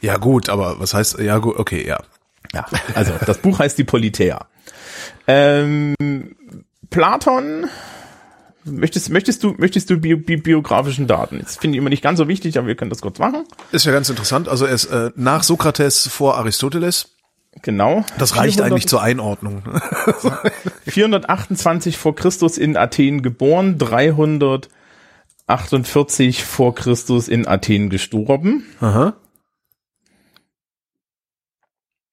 Ja 0.00 0.16
gut, 0.16 0.48
aber 0.48 0.80
was 0.80 0.94
heißt, 0.94 1.20
ja 1.20 1.38
gut, 1.38 1.56
okay, 1.56 1.86
ja. 1.86 2.00
Ja, 2.52 2.66
also 2.94 3.12
das 3.24 3.38
Buch 3.38 3.60
heißt 3.60 3.78
die 3.78 3.84
Politeia. 3.84 4.46
Ähm, 5.28 5.94
Platon, 6.90 7.66
möchtest, 8.64 9.10
möchtest 9.10 9.42
du, 9.42 9.54
möchtest 9.58 9.90
du 9.90 9.96
bi 9.96 10.14
bi 10.14 10.36
biografischen 10.36 11.06
Daten? 11.06 11.40
Das 11.40 11.56
finde 11.56 11.76
ich 11.76 11.78
immer 11.78 11.90
nicht 11.90 12.02
ganz 12.02 12.18
so 12.18 12.28
wichtig, 12.28 12.58
aber 12.58 12.66
wir 12.66 12.74
können 12.74 12.90
das 12.90 13.00
kurz 13.00 13.18
machen. 13.18 13.44
Ist 13.72 13.86
ja 13.86 13.92
ganz 13.92 14.08
interessant. 14.08 14.48
Also 14.48 14.66
er 14.66 14.74
ist 14.74 14.86
äh, 14.86 15.10
nach 15.16 15.42
Sokrates 15.42 16.08
vor 16.08 16.36
Aristoteles. 16.38 17.10
Genau. 17.62 18.04
Das 18.18 18.36
reicht 18.36 18.56
400, 18.56 18.72
eigentlich 18.72 18.88
zur 18.88 19.02
Einordnung. 19.02 19.62
428 20.86 21.98
vor 21.98 22.14
Christus 22.14 22.58
in 22.58 22.76
Athen 22.76 23.22
geboren, 23.22 23.78
348 23.78 26.44
vor 26.44 26.74
Christus 26.74 27.28
in 27.28 27.48
Athen 27.48 27.88
gestorben. 27.90 28.64
Aha. 28.80 29.14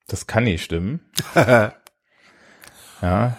Das 0.07 0.25
kann 0.25 0.45
nicht 0.45 0.63
stimmen. 0.63 1.01
ja. 3.01 3.37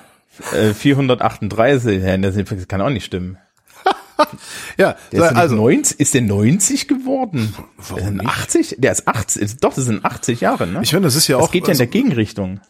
Äh, 0.52 0.74
438, 0.74 2.02
ja, 2.02 2.16
das 2.16 2.68
kann 2.68 2.80
auch 2.80 2.90
nicht 2.90 3.04
stimmen. 3.04 3.38
ja, 4.78 4.96
der 5.12 5.30
ist, 5.30 5.36
also 5.36 5.56
90, 5.56 6.00
ist 6.00 6.14
der 6.14 6.22
90 6.22 6.88
geworden? 6.88 7.54
Warum 7.76 8.16
nicht? 8.16 8.26
80? 8.26 8.76
Der 8.78 8.92
ist 8.92 9.06
80, 9.06 9.58
doch, 9.58 9.74
das 9.74 9.84
sind 9.84 10.04
80 10.04 10.40
Jahre, 10.40 10.66
ne? 10.66 10.80
Ich 10.82 10.90
finde, 10.90 11.06
das 11.06 11.14
ist 11.14 11.28
ja 11.28 11.36
das 11.36 11.44
auch. 11.44 11.48
Das 11.48 11.52
geht 11.52 11.66
ja 11.66 11.72
in 11.72 11.78
der 11.78 11.86
also 11.86 11.92
Gegenrichtung. 11.92 12.60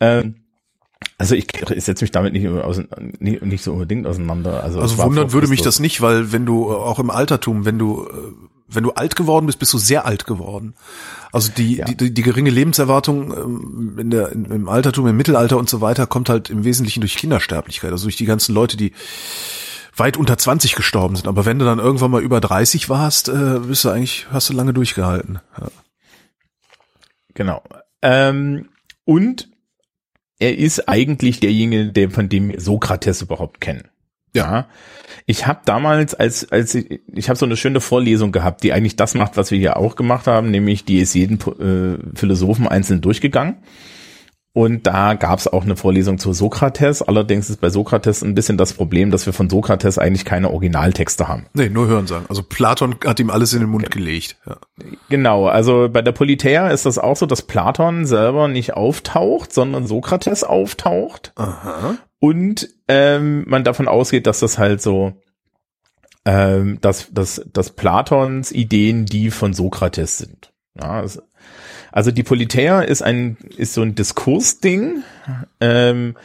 Ähm, 0.00 0.36
also 1.18 1.34
ich, 1.34 1.46
ich 1.70 1.84
setze 1.84 2.04
mich 2.04 2.10
damit 2.10 2.32
nicht, 2.32 2.46
aus, 2.46 2.80
nicht, 3.20 3.62
so 3.62 3.72
unbedingt 3.72 4.06
auseinander. 4.06 4.62
Also, 4.62 4.80
also 4.80 4.98
wundern 4.98 5.32
würde 5.32 5.48
mich 5.48 5.62
das 5.62 5.78
nicht, 5.80 6.00
weil 6.00 6.32
wenn 6.32 6.46
du 6.46 6.74
auch 6.74 6.98
im 6.98 7.10
Altertum, 7.10 7.64
wenn 7.64 7.78
du 7.78 8.04
äh, 8.04 8.55
wenn 8.68 8.84
du 8.84 8.92
alt 8.92 9.16
geworden 9.16 9.46
bist, 9.46 9.58
bist 9.58 9.72
du 9.72 9.78
sehr 9.78 10.06
alt 10.06 10.26
geworden. 10.26 10.74
Also 11.32 11.52
die, 11.52 11.76
ja. 11.76 11.84
die, 11.84 12.12
die, 12.12 12.22
geringe 12.22 12.50
Lebenserwartung 12.50 13.32
ähm, 13.32 13.98
in 13.98 14.10
der, 14.10 14.32
im 14.32 14.68
Altertum, 14.68 15.06
im 15.06 15.16
Mittelalter 15.16 15.56
und 15.56 15.68
so 15.68 15.80
weiter 15.80 16.06
kommt 16.06 16.28
halt 16.28 16.50
im 16.50 16.64
Wesentlichen 16.64 17.00
durch 17.00 17.16
Kindersterblichkeit, 17.16 17.92
also 17.92 18.06
durch 18.06 18.16
die 18.16 18.24
ganzen 18.24 18.54
Leute, 18.54 18.76
die 18.76 18.92
weit 19.96 20.16
unter 20.16 20.36
20 20.36 20.74
gestorben 20.74 21.16
sind. 21.16 21.28
Aber 21.28 21.44
wenn 21.44 21.58
du 21.58 21.64
dann 21.64 21.78
irgendwann 21.78 22.10
mal 22.10 22.22
über 22.22 22.40
30 22.40 22.88
warst, 22.88 23.28
äh, 23.28 23.60
bist 23.60 23.84
du 23.84 23.90
eigentlich, 23.90 24.26
hast 24.30 24.48
du 24.50 24.52
lange 24.52 24.74
durchgehalten. 24.74 25.40
Ja. 25.58 25.68
Genau. 27.34 27.62
Ähm, 28.02 28.68
und 29.04 29.48
er 30.38 30.58
ist 30.58 30.88
eigentlich 30.88 31.40
derjenige, 31.40 31.92
der, 31.92 32.10
von 32.10 32.28
dem 32.28 32.48
wir 32.48 32.60
Sokrates 32.60 33.22
überhaupt 33.22 33.60
kennen. 33.60 33.88
Ja. 34.36 34.66
Ich 35.26 35.46
habe 35.46 35.60
damals, 35.64 36.14
als, 36.14 36.50
als 36.52 36.74
ich, 36.74 37.00
ich 37.12 37.28
habe 37.28 37.38
so 37.38 37.46
eine 37.46 37.56
schöne 37.56 37.80
Vorlesung 37.80 38.32
gehabt, 38.32 38.62
die 38.62 38.72
eigentlich 38.72 38.96
das 38.96 39.14
macht, 39.14 39.36
was 39.36 39.50
wir 39.50 39.58
hier 39.58 39.76
auch 39.76 39.96
gemacht 39.96 40.26
haben, 40.26 40.50
nämlich 40.50 40.84
die 40.84 40.98
ist 40.98 41.14
jeden 41.14 41.38
äh, 41.40 41.98
Philosophen 42.16 42.68
einzeln 42.68 43.00
durchgegangen. 43.00 43.56
Und 44.56 44.86
da 44.86 45.12
gab 45.12 45.38
es 45.38 45.48
auch 45.48 45.64
eine 45.64 45.76
Vorlesung 45.76 46.16
zu 46.16 46.32
Sokrates. 46.32 47.02
Allerdings 47.02 47.50
ist 47.50 47.60
bei 47.60 47.68
Sokrates 47.68 48.22
ein 48.22 48.34
bisschen 48.34 48.56
das 48.56 48.72
Problem, 48.72 49.10
dass 49.10 49.26
wir 49.26 49.34
von 49.34 49.50
Sokrates 49.50 49.98
eigentlich 49.98 50.24
keine 50.24 50.50
Originaltexte 50.50 51.28
haben. 51.28 51.44
Nee, 51.52 51.68
nur 51.68 51.88
hören 51.88 52.06
sagen. 52.06 52.24
Also 52.30 52.42
Platon 52.42 52.94
hat 53.04 53.20
ihm 53.20 53.28
alles 53.28 53.52
in 53.52 53.60
den 53.60 53.68
Mund 53.68 53.90
gelegt. 53.90 54.38
Ja. 54.46 54.56
Genau, 55.10 55.46
also 55.46 55.90
bei 55.92 56.00
der 56.00 56.12
Politeia 56.12 56.68
ist 56.68 56.86
das 56.86 56.96
auch 56.96 57.18
so, 57.18 57.26
dass 57.26 57.42
Platon 57.42 58.06
selber 58.06 58.48
nicht 58.48 58.72
auftaucht, 58.72 59.52
sondern 59.52 59.86
Sokrates 59.86 60.42
auftaucht. 60.42 61.34
Aha. 61.36 61.96
Und 62.18 62.68
ähm, 62.88 63.44
man 63.46 63.64
davon 63.64 63.88
ausgeht, 63.88 64.26
dass 64.26 64.40
das 64.40 64.58
halt 64.58 64.80
so, 64.80 65.14
ähm, 66.24 66.78
dass, 66.80 67.12
dass, 67.12 67.44
dass 67.52 67.70
Platons 67.70 68.52
Ideen 68.52 69.06
die 69.06 69.30
von 69.30 69.52
Sokrates 69.52 70.18
sind. 70.18 70.52
Ja, 70.74 71.00
also, 71.00 71.22
also 71.92 72.10
die 72.10 72.22
Politeia 72.22 72.82
ist 72.82 73.02
ein 73.02 73.38
ist 73.56 73.74
so 73.74 73.82
ein 73.82 73.94
Diskursding. 73.94 75.02
Ähm, 75.60 76.16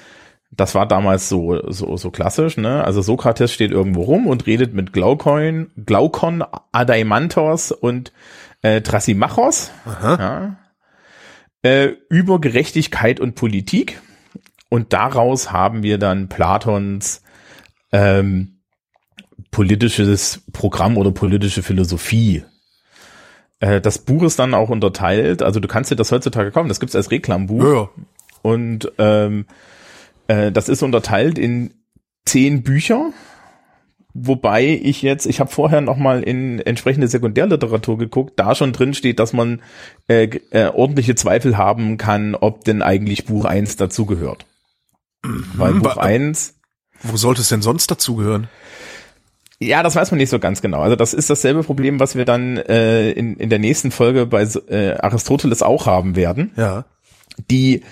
das 0.52 0.76
war 0.76 0.86
damals 0.86 1.30
so 1.30 1.72
so 1.72 1.96
so 1.96 2.12
klassisch, 2.12 2.58
ne? 2.58 2.84
Also 2.84 3.02
Sokrates 3.02 3.54
steht 3.54 3.72
irgendwo 3.72 4.04
rum 4.04 4.28
und 4.28 4.48
redet 4.48 4.74
mit 4.74 4.92
Glaukon, 4.92 5.72
Glaukon, 5.86 6.44
Adaimantos 6.74 7.72
und 7.72 8.12
äh, 8.62 8.82
Thrasymachos 8.82 9.72
ja, 10.04 10.58
äh, 11.64 11.94
über 12.10 12.42
Gerechtigkeit 12.42 13.20
und 13.20 13.36
Politik. 13.36 14.02
Und 14.72 14.94
daraus 14.94 15.52
haben 15.52 15.84
wir 15.84 15.98
dann 15.98 16.30
Platons 16.30 17.22
ähm, 17.92 18.62
politisches 19.52 20.44
Programm 20.54 20.98
oder 20.98 21.12
politische 21.12 21.62
Philosophie. 21.62 22.46
Äh, 23.60 23.82
das 23.82 23.98
Buch 23.98 24.24
ist 24.24 24.40
dann 24.40 24.54
auch 24.54 24.70
unterteilt, 24.70 25.44
also 25.44 25.60
du 25.60 25.68
kannst 25.68 25.92
dir 25.92 25.98
das 25.98 26.14
heutzutage 26.14 26.52
kaufen, 26.52 26.70
das 26.70 26.80
gibt's 26.80 26.96
als 26.96 27.12
Reklambuch. 27.12 27.64
Ja. 27.66 27.90
Und 28.44 28.90
ähm, 28.98 29.46
äh, 30.30 30.54
das 30.54 30.70
ist 30.70 30.84
unterteilt 30.84 31.38
in 31.38 31.74
zehn 32.26 32.64
Bücher, 32.64 33.12
wobei 34.14 34.80
ich 34.82 35.02
jetzt, 35.02 35.26
ich 35.26 35.42
habe 35.42 35.52
vorher 35.52 35.82
noch 35.82 35.98
mal 35.98 36.24
in 36.24 36.60
entsprechende 36.60 37.10
Sekundärliteratur 37.10 37.98
geguckt, 37.98 38.40
da 38.40 38.56
schon 38.56 38.72
drin 38.72 38.94
steht, 38.94 39.20
dass 39.20 39.34
man 39.34 39.62
äh, 40.08 40.30
äh, 40.52 40.68
ordentliche 40.68 41.16
Zweifel 41.16 41.58
haben 41.58 41.98
kann, 41.98 42.36
ob 42.36 42.64
denn 42.64 42.82
eigentlich 42.82 43.26
Buch 43.26 43.44
eins 43.44 43.76
dazugehört. 43.76 44.46
Weil 45.24 45.74
Buch 45.76 45.98
1. 45.98 46.56
Wo 47.04 47.18
sollte 47.18 47.42
es 47.42 47.50
denn 47.50 47.62
sonst 47.62 47.90
dazugehören? 47.90 48.48
Ja, 49.60 49.84
das 49.84 49.96
weiß 49.96 50.10
man 50.12 50.18
nicht 50.18 50.30
so 50.30 50.40
ganz 50.40 50.62
genau. 50.62 50.82
Also 50.82 50.96
das 50.96 51.14
ist 51.14 51.30
dasselbe 51.30 51.64
Problem, 51.64 52.00
was 52.00 52.16
wir 52.16 52.26
dann 52.26 52.58
äh, 52.58 53.12
in, 53.12 53.36
in 53.36 53.50
der 53.50 53.60
nächsten 53.60 53.92
Folge 53.92 54.26
bei 54.26 54.42
äh, 54.42 54.98
Aristoteles 54.98 55.62
auch 55.62 55.86
haben 55.86 56.16
werden. 56.16 56.52
Ja. 56.56 56.86
Die, 57.50 57.84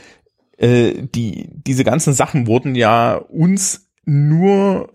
äh, 0.57 0.93
die, 0.95 1.49
diese 1.51 1.83
ganzen 1.83 2.13
Sachen 2.13 2.47
wurden 2.47 2.73
ja 2.73 3.15
uns 3.15 3.91
nur 4.03 4.89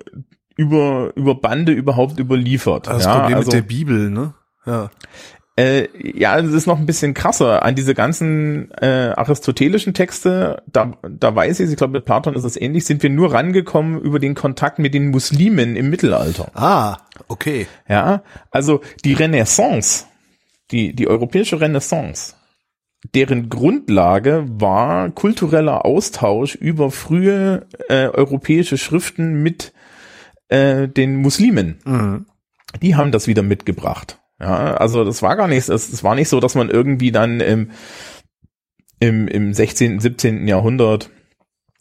über, 0.56 1.12
über 1.14 1.36
Bande 1.36 1.72
überhaupt 1.72 2.18
überliefert. 2.18 2.88
Das 2.88 3.04
ja, 3.04 3.20
Problem 3.20 3.36
also, 3.36 3.48
mit 3.48 3.54
der 3.54 3.62
Bibel, 3.62 4.10
ne? 4.10 4.34
Ja. 4.66 4.90
Äh, 5.56 5.86
ja, 6.18 6.36
es 6.38 6.52
ist 6.52 6.66
noch 6.66 6.78
ein 6.78 6.86
bisschen 6.86 7.14
krasser. 7.14 7.62
An 7.62 7.76
diese 7.76 7.94
ganzen 7.94 8.72
äh, 8.72 9.12
aristotelischen 9.16 9.94
Texte, 9.94 10.62
da, 10.66 10.92
da 11.08 11.34
weiß 11.34 11.60
ich, 11.60 11.70
ich 11.70 11.76
glaube, 11.76 11.92
mit 11.92 12.04
Platon 12.04 12.34
ist 12.34 12.42
es 12.44 12.60
ähnlich, 12.60 12.84
sind 12.84 13.02
wir 13.04 13.10
nur 13.10 13.32
rangekommen 13.32 14.00
über 14.00 14.18
den 14.18 14.34
Kontakt 14.34 14.80
mit 14.80 14.94
den 14.94 15.10
Muslimen 15.10 15.76
im 15.76 15.90
Mittelalter. 15.90 16.50
Ah, 16.54 16.98
okay. 17.28 17.68
Ja, 17.88 18.24
also 18.50 18.80
die 19.04 19.12
Renaissance, 19.12 20.06
die, 20.72 20.92
die 20.92 21.06
europäische 21.06 21.60
Renaissance, 21.60 22.34
deren 23.14 23.48
Grundlage 23.48 24.46
war 24.48 25.10
kultureller 25.10 25.84
Austausch 25.84 26.56
über 26.56 26.90
frühe 26.90 27.66
äh, 27.88 28.08
europäische 28.08 28.76
Schriften 28.76 29.42
mit 29.44 29.72
äh, 30.48 30.88
den 30.88 31.16
Muslimen. 31.16 31.78
Mhm. 31.84 32.26
Die 32.82 32.96
haben 32.96 33.12
das 33.12 33.28
wieder 33.28 33.44
mitgebracht. 33.44 34.18
Ja, 34.44 34.74
also 34.74 35.04
das 35.04 35.22
war 35.22 35.36
gar 35.36 35.48
nichts. 35.48 35.68
Es, 35.70 35.90
es 35.90 36.04
war 36.04 36.14
nicht 36.14 36.28
so, 36.28 36.38
dass 36.38 36.54
man 36.54 36.68
irgendwie 36.68 37.10
dann 37.12 37.40
im, 37.40 37.70
im, 39.00 39.26
im 39.26 39.54
16., 39.54 40.00
17. 40.00 40.46
Jahrhundert 40.46 41.08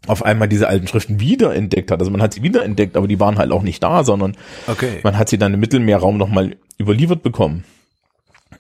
auf 0.08 0.24
einmal 0.24 0.48
diese 0.48 0.67
alten 0.70 0.88
Schriften 0.88 1.20
wiederentdeckt 1.20 1.91
hat. 1.91 2.00
Also 2.00 2.10
man 2.10 2.22
hat 2.22 2.34
sie 2.34 2.41
wiederentdeckt, 2.43 2.96
aber 2.96 3.08
die 3.08 3.20
waren 3.20 3.38
halt 3.38 3.51
auch 3.51 3.63
nicht 3.63 3.84
da, 3.84 4.03
sondern 4.05 4.38
Okay. 4.67 5.00
man 5.03 5.17
hat 5.17 5.27
sie 5.29 5.38
dann 5.38 5.53
im 5.53 5.60
Mittelmeerraum 5.60 6.17
nochmal 6.17 6.55
überliefert 6.79 7.22
bekommen. 7.22 7.65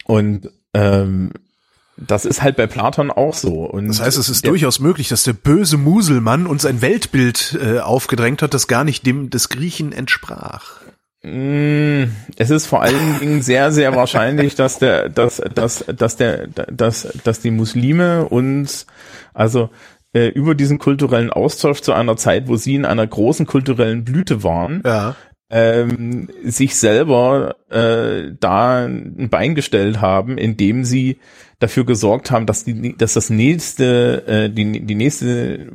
Und 0.05 0.49
ähm, 0.73 1.31
das 1.95 2.25
ist 2.25 2.41
halt 2.41 2.57
bei 2.57 2.67
Platon 2.67 3.09
auch 3.11 3.35
so. 3.35 3.65
Und 3.65 3.87
Das 3.87 4.01
heißt, 4.01 4.17
es 4.17 4.27
ist 4.27 4.43
der, 4.43 4.51
durchaus 4.51 4.79
möglich, 4.79 5.07
dass 5.09 5.23
der 5.23 5.33
böse 5.33 5.77
Muselmann 5.77 6.45
uns 6.45 6.65
ein 6.65 6.81
Weltbild 6.81 7.57
äh, 7.61 7.79
aufgedrängt 7.79 8.41
hat, 8.41 8.53
das 8.53 8.67
gar 8.67 8.83
nicht 8.83 9.05
dem 9.05 9.29
des 9.29 9.47
Griechen 9.49 9.93
entsprach. 9.93 10.81
Mm, 11.23 12.03
Es 12.37 12.49
ist 12.49 12.65
vor 12.65 12.81
allen 12.81 13.19
Dingen 13.19 13.41
sehr, 13.41 13.71
sehr 13.71 13.95
wahrscheinlich, 13.95 14.55
dass 14.57 14.79
der, 14.79 15.09
dass, 15.09 15.41
dass, 15.55 15.85
dass 15.85 16.17
der, 16.17 16.47
dass, 16.47 17.07
dass 17.23 17.39
die 17.39 17.51
Muslime 17.51 18.25
uns, 18.25 18.85
also 19.33 19.69
äh, 20.13 20.27
über 20.27 20.53
diesen 20.53 20.79
kulturellen 20.79 21.29
Austausch 21.31 21.79
zu 21.81 21.93
einer 21.93 22.17
Zeit, 22.17 22.47
wo 22.47 22.55
sie 22.57 22.75
in 22.75 22.85
einer 22.85 23.07
großen 23.07 23.45
kulturellen 23.45 24.03
Blüte 24.03 24.43
waren, 24.43 24.83
Ja. 24.85 25.15
ähm, 25.49 26.27
sich 26.43 26.75
selber 26.75 27.55
äh, 27.69 28.31
da 28.39 28.85
ein 28.85 29.29
Bein 29.29 29.55
gestellt 29.55 30.01
haben, 30.01 30.37
indem 30.37 30.83
sie 30.83 31.17
dafür 31.59 31.85
gesorgt 31.85 32.31
haben, 32.31 32.45
dass 32.45 32.65
die, 32.65 32.97
dass 32.97 33.13
das 33.13 33.29
nächste, 33.29 34.27
äh, 34.27 34.49
die, 34.49 34.81
die 34.85 34.95
nächste 34.95 35.67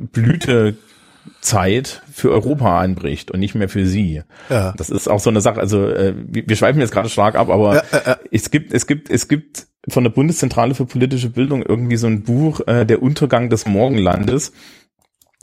Blütezeit 1.39 2.01
für 2.11 2.31
Europa 2.31 2.79
anbricht 2.79 3.31
und 3.31 3.39
nicht 3.39 3.55
mehr 3.55 3.69
für 3.69 3.85
sie. 3.85 4.23
Ja. 4.49 4.73
Das 4.77 4.89
ist 4.89 5.07
auch 5.07 5.19
so 5.19 5.29
eine 5.29 5.41
Sache. 5.41 5.59
Also 5.59 5.87
äh, 5.87 6.13
wir, 6.17 6.55
schweifen 6.55 6.79
jetzt 6.79 6.91
gerade 6.91 7.09
stark 7.09 7.35
ab, 7.35 7.49
aber 7.49 7.83
es 8.31 8.51
gibt, 8.51 8.73
es 8.73 8.87
gibt, 8.87 9.09
es 9.09 9.27
gibt 9.27 9.67
von 9.87 10.03
der 10.03 10.11
Bundeszentrale 10.11 10.75
für 10.75 10.85
politische 10.85 11.29
Bildung 11.29 11.63
irgendwie 11.63 11.97
so 11.97 12.07
ein 12.07 12.23
Buch, 12.23 12.61
äh, 12.67 12.85
der 12.85 13.01
Untergang 13.01 13.49
des 13.49 13.65
Morgenlandes, 13.65 14.51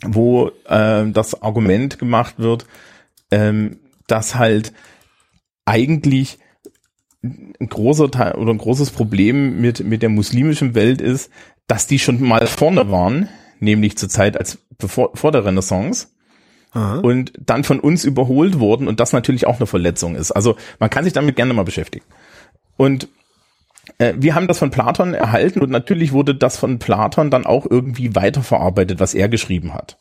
wo 0.03 0.51
äh, 0.69 1.07
das 1.11 1.43
Argument 1.43 1.99
gemacht 1.99 2.35
wird, 2.39 2.67
ähm, 3.31 3.79
dass 4.07 4.37
halt 4.37 4.73
eigentlich 5.65 6.39
ein 7.23 7.69
großer 7.69 8.11
Teil 8.11 8.35
oder 8.35 8.53
ein 8.53 8.59
großes 8.59 8.91
Problem 8.91 9.61
mit, 9.61 9.85
mit 9.85 10.03
der 10.03 10.11
muslimischen 10.11 10.75
Welt 10.75 11.01
ist, 11.01 11.31
dass 11.67 11.89
die 11.89 11.99
schon 11.99 12.23
mal 12.23 12.47
vorne 12.47 12.91
waren, 12.91 13.29
nämlich 13.59 13.99
zur 13.99 14.09
Zeit 14.09 14.39
als 14.39 14.59
bevor, 14.79 15.17
vor 15.17 15.33
der 15.33 15.45
Renaissance 15.45 16.09
Aha. 16.73 16.99
und 16.99 17.33
dann 17.39 17.65
von 17.65 17.81
uns 17.81 18.05
überholt 18.05 18.59
wurden 18.59 18.89
und 18.89 19.01
das 19.01 19.13
natürlich 19.13 19.47
auch 19.47 19.57
eine 19.57 19.67
Verletzung 19.67 20.15
ist. 20.15 20.33
Also 20.33 20.57
man 20.79 20.91
kann 20.91 21.05
sich 21.05 21.13
damit 21.13 21.37
gerne 21.37 21.55
mal 21.55 21.65
beschäftigen. 21.65 22.05
Und 22.77 23.09
äh, 23.99 24.15
wir 24.17 24.35
haben 24.35 24.49
das 24.49 24.59
von 24.59 24.71
Platon 24.71 25.15
erhalten 25.15 25.61
und 25.61 25.71
natürlich 25.71 26.13
wurde 26.13 26.35
das 26.35 26.57
von 26.57 26.79
Platon 26.79 27.31
dann 27.31 27.47
auch 27.47 27.67
irgendwie 27.69 28.15
weiterverarbeitet, 28.15 29.01
was 29.01 29.15
er 29.15 29.29
geschrieben 29.29 29.75
hat. 29.75 29.99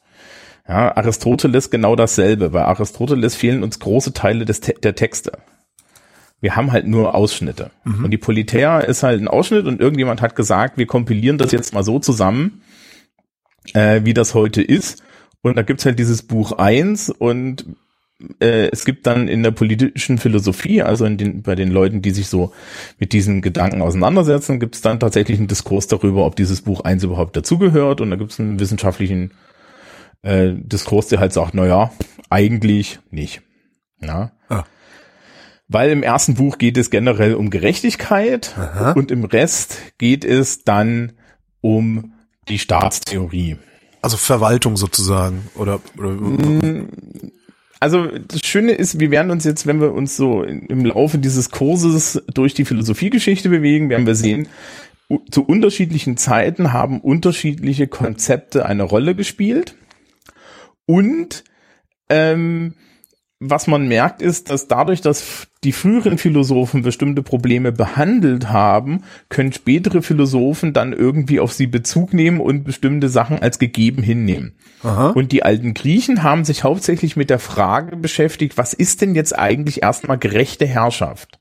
Ja, 0.67 0.96
Aristoteles 0.98 1.70
genau 1.70 1.96
dasselbe. 1.96 2.50
Bei 2.50 2.65
Aristoteles 2.65 3.36
fehlen 3.36 3.63
uns 3.63 3.79
große 3.79 4.13
Teile 4.13 4.46
des 4.46 4.62
der 4.62 4.96
Texte. 4.96 5.34
Wir 6.41 6.55
haben 6.55 6.72
halt 6.72 6.88
nur 6.88 7.15
Ausschnitte. 7.15 7.72
Und 8.03 8.12
die 8.12 8.17
Politeia 8.17 8.79
ist 8.79 9.03
halt 9.03 9.22
ein 9.22 9.27
Ausschnitt 9.27 9.65
und 9.65 9.79
irgendjemand 9.79 10.22
hat 10.22 10.36
gesagt, 10.36 10.77
wir 10.77 10.86
kompilieren 10.86 11.38
das 11.38 11.51
jetzt 11.51 11.74
mal 11.74 11.84
so 11.84 12.00
zusammen, 12.00 12.62
äh, 13.74 14.01
wie 14.03 14.13
das 14.13 14.34
heute 14.34 14.62
ist. 14.62 15.03
Und 15.41 15.57
da 15.57 15.62
gibt's 15.62 15.86
halt 15.86 16.00
dieses 16.00 16.24
Buch 16.24 16.53
eins 16.53 17.10
und 17.10 17.65
äh, 18.39 18.69
es 18.72 18.86
gibt 18.86 19.05
dann 19.07 19.27
in 19.27 19.43
der 19.43 19.51
politischen 19.51 20.17
Philosophie, 20.17 20.81
also 20.81 21.05
in 21.05 21.17
den, 21.17 21.43
bei 21.43 21.55
den 21.55 21.69
Leuten, 21.69 22.01
die 22.01 22.12
sich 22.12 22.27
so 22.27 22.51
mit 22.98 23.13
diesen 23.13 23.41
Gedanken 23.41 23.81
auseinandersetzen, 23.81 24.60
gibt's 24.60 24.81
dann 24.81 25.00
tatsächlich 25.00 25.38
einen 25.38 25.48
Diskurs 25.48 25.88
darüber, 25.88 26.25
ob 26.25 26.36
dieses 26.36 26.62
Buch 26.62 26.82
eins 26.82 27.04
überhaupt 27.04 27.36
dazugehört. 27.36 28.01
Und 28.01 28.10
da 28.10 28.15
gibt's 28.15 28.39
einen 28.39 28.60
wissenschaftlichen 28.60 29.32
äh, 30.21 30.54
Diskurs, 30.56 31.08
der 31.08 31.19
halt 31.19 31.34
sagt, 31.34 31.54
na 31.54 31.65
ja, 31.65 31.91
eigentlich 32.30 32.99
nicht. 33.12 33.41
Ja. 34.01 34.32
Ah. 34.49 34.63
Weil 35.67 35.91
im 35.91 36.04
ersten 36.04 36.36
Buch 36.36 36.58
geht 36.58 36.78
es 36.78 36.89
generell 36.89 37.36
um 37.36 37.49
Gerechtigkeit 37.49 38.56
Aha. 38.58 38.91
und 38.91 39.12
im 39.12 39.23
Rest 39.23 39.78
geht 39.97 40.23
es 40.23 40.63
dann 40.63 41.13
um 41.62 42.13
die 42.47 42.60
Staatstheorie. 42.60 43.58
Also 44.01 44.17
Verwaltung 44.17 44.77
sozusagen 44.77 45.49
oder, 45.55 45.81
oder 45.97 46.17
Also 47.79 48.08
das 48.08 48.41
Schöne 48.45 48.73
ist, 48.73 48.99
wir 48.99 49.12
werden 49.12 49.31
uns 49.31 49.43
jetzt, 49.43 49.65
wenn 49.65 49.81
wir 49.81 49.93
uns 49.93 50.15
so 50.15 50.43
im 50.43 50.86
Laufe 50.86 51.17
dieses 51.17 51.49
Kurses 51.49 52.21
durch 52.34 52.53
die 52.53 52.65
Philosophiegeschichte 52.65 53.49
bewegen, 53.49 53.89
werden 53.89 54.05
wir 54.05 54.15
sehen, 54.15 54.47
zu 55.29 55.43
unterschiedlichen 55.43 56.17
Zeiten 56.17 56.73
haben 56.73 56.99
unterschiedliche 57.01 57.88
Konzepte 57.88 58.65
eine 58.65 58.84
Rolle 58.84 59.15
gespielt. 59.15 59.75
Und 60.86 61.43
ähm, 62.10 62.75
was 63.39 63.67
man 63.67 63.88
merkt, 63.88 64.21
ist, 64.21 64.50
dass 64.50 64.67
dadurch, 64.67 65.02
dass 65.02 65.48
die 65.63 65.74
früheren 65.74 66.17
Philosophen 66.17 66.84
bestimmte 66.84 67.21
Probleme 67.21 67.71
behandelt 67.71 68.50
haben, 68.50 69.04
können 69.30 69.52
spätere 69.52 70.02
Philosophen 70.02 70.71
dann 70.71 70.93
irgendwie 70.93 71.39
auf 71.39 71.52
sie 71.52 71.67
Bezug 71.67 72.13
nehmen 72.13 72.39
und 72.39 72.63
bestimmte 72.63 73.10
Sachen 73.10 73.39
als 73.39 73.60
gegeben 73.60 74.04
hinnehmen. 74.04 74.56
Aha. 74.84 75.10
Und 75.10 75.32
die 75.32 75.43
alten 75.43 75.74
Griechen 75.74 76.24
haben 76.24 76.45
sich 76.45 76.63
hauptsächlich 76.63 77.17
mit 77.17 77.30
der 77.30 77.39
Frage 77.39 77.98
beschäftigt, 77.98 78.58
was 78.58 78.74
ist 78.74 79.02
denn 79.02 79.15
jetzt 79.15 79.38
eigentlich 79.38 79.84
erstmal 79.84 80.17
gerechte 80.17 80.65
Herrschaft? 80.65 81.39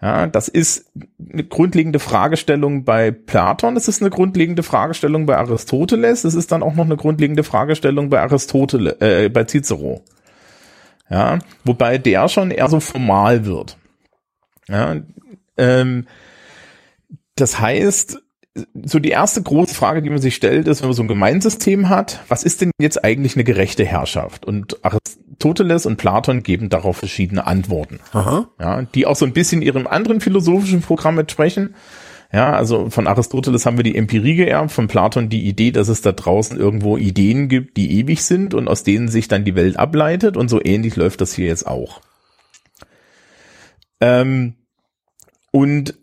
Ja, 0.00 0.26
das 0.26 0.48
ist 0.48 0.90
eine 1.32 1.44
grundlegende 1.44 2.00
Fragestellung 2.00 2.84
bei 2.84 3.12
Platon, 3.12 3.76
es 3.76 3.86
ist 3.86 4.02
eine 4.02 4.10
grundlegende 4.10 4.64
Fragestellung 4.64 5.26
bei 5.26 5.36
Aristoteles, 5.36 6.24
es 6.24 6.34
ist 6.34 6.50
dann 6.50 6.64
auch 6.64 6.74
noch 6.74 6.86
eine 6.86 6.96
grundlegende 6.96 7.44
Fragestellung 7.44 8.10
bei 8.10 8.20
Aristoteles, 8.20 8.96
äh, 9.00 9.28
bei 9.28 9.44
Cicero. 9.44 10.02
Ja, 11.10 11.38
wobei 11.64 11.98
der 11.98 12.28
schon 12.28 12.50
eher 12.50 12.68
so 12.68 12.80
formal 12.80 13.44
wird. 13.44 13.76
Ja, 14.68 14.96
ähm, 15.56 16.06
das 17.36 17.60
heißt, 17.60 18.22
so 18.84 18.98
die 18.98 19.10
erste 19.10 19.42
große 19.42 19.74
Frage, 19.74 20.02
die 20.02 20.10
man 20.10 20.20
sich 20.20 20.34
stellt, 20.34 20.68
ist, 20.68 20.82
wenn 20.82 20.88
man 20.88 20.96
so 20.96 21.02
ein 21.02 21.08
Gemeinsystem 21.08 21.88
hat, 21.88 22.20
was 22.28 22.44
ist 22.44 22.60
denn 22.60 22.70
jetzt 22.78 23.02
eigentlich 23.02 23.34
eine 23.34 23.44
gerechte 23.44 23.84
Herrschaft? 23.84 24.44
Und 24.44 24.84
Aristoteles 24.84 25.86
und 25.86 25.96
Platon 25.96 26.42
geben 26.42 26.68
darauf 26.68 26.98
verschiedene 26.98 27.46
Antworten. 27.46 28.00
Aha. 28.12 28.48
Ja, 28.60 28.82
die 28.82 29.06
auch 29.06 29.16
so 29.16 29.24
ein 29.24 29.32
bisschen 29.32 29.62
ihrem 29.62 29.86
anderen 29.86 30.20
philosophischen 30.20 30.82
Programm 30.82 31.18
entsprechen. 31.18 31.74
Ja, 32.32 32.54
also 32.54 32.88
von 32.88 33.06
Aristoteles 33.06 33.66
haben 33.66 33.76
wir 33.76 33.84
die 33.84 33.96
Empirie 33.96 34.36
geerbt, 34.36 34.72
von 34.72 34.88
Platon 34.88 35.28
die 35.28 35.46
Idee, 35.46 35.70
dass 35.70 35.88
es 35.88 36.00
da 36.00 36.12
draußen 36.12 36.58
irgendwo 36.58 36.96
Ideen 36.96 37.48
gibt, 37.48 37.76
die 37.76 37.98
ewig 37.98 38.24
sind 38.24 38.54
und 38.54 38.68
aus 38.68 38.84
denen 38.84 39.08
sich 39.08 39.28
dann 39.28 39.44
die 39.44 39.54
Welt 39.54 39.78
ableitet 39.78 40.38
und 40.38 40.48
so 40.48 40.58
ähnlich 40.64 40.96
läuft 40.96 41.20
das 41.20 41.34
hier 41.34 41.46
jetzt 41.46 41.66
auch. 41.66 42.00
Ähm, 44.00 44.54
und 45.50 45.94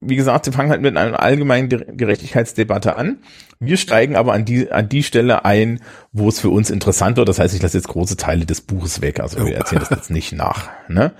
wie 0.00 0.16
gesagt, 0.16 0.46
wir 0.46 0.52
fangen 0.52 0.70
halt 0.70 0.82
mit 0.82 0.96
einer 0.96 1.20
allgemeinen 1.20 1.68
Gerechtigkeitsdebatte 1.68 2.96
an. 2.96 3.18
Wir 3.58 3.76
steigen 3.76 4.16
aber 4.16 4.32
an 4.32 4.44
die, 4.44 4.70
an 4.70 4.88
die 4.88 5.02
Stelle 5.02 5.44
ein, 5.44 5.80
wo 6.12 6.28
es 6.28 6.40
für 6.40 6.50
uns 6.50 6.70
interessant 6.70 7.16
wird. 7.16 7.28
Das 7.28 7.38
heißt, 7.38 7.54
ich 7.54 7.62
lasse 7.62 7.78
jetzt 7.78 7.88
große 7.88 8.16
Teile 8.16 8.44
des 8.44 8.60
Buches 8.60 9.00
weg. 9.00 9.20
Also 9.20 9.44
wir 9.44 9.56
erzählen 9.56 9.80
das 9.80 9.90
jetzt 9.90 10.10
nicht 10.10 10.32
nach. 10.32 10.68
Ne? 10.88 11.12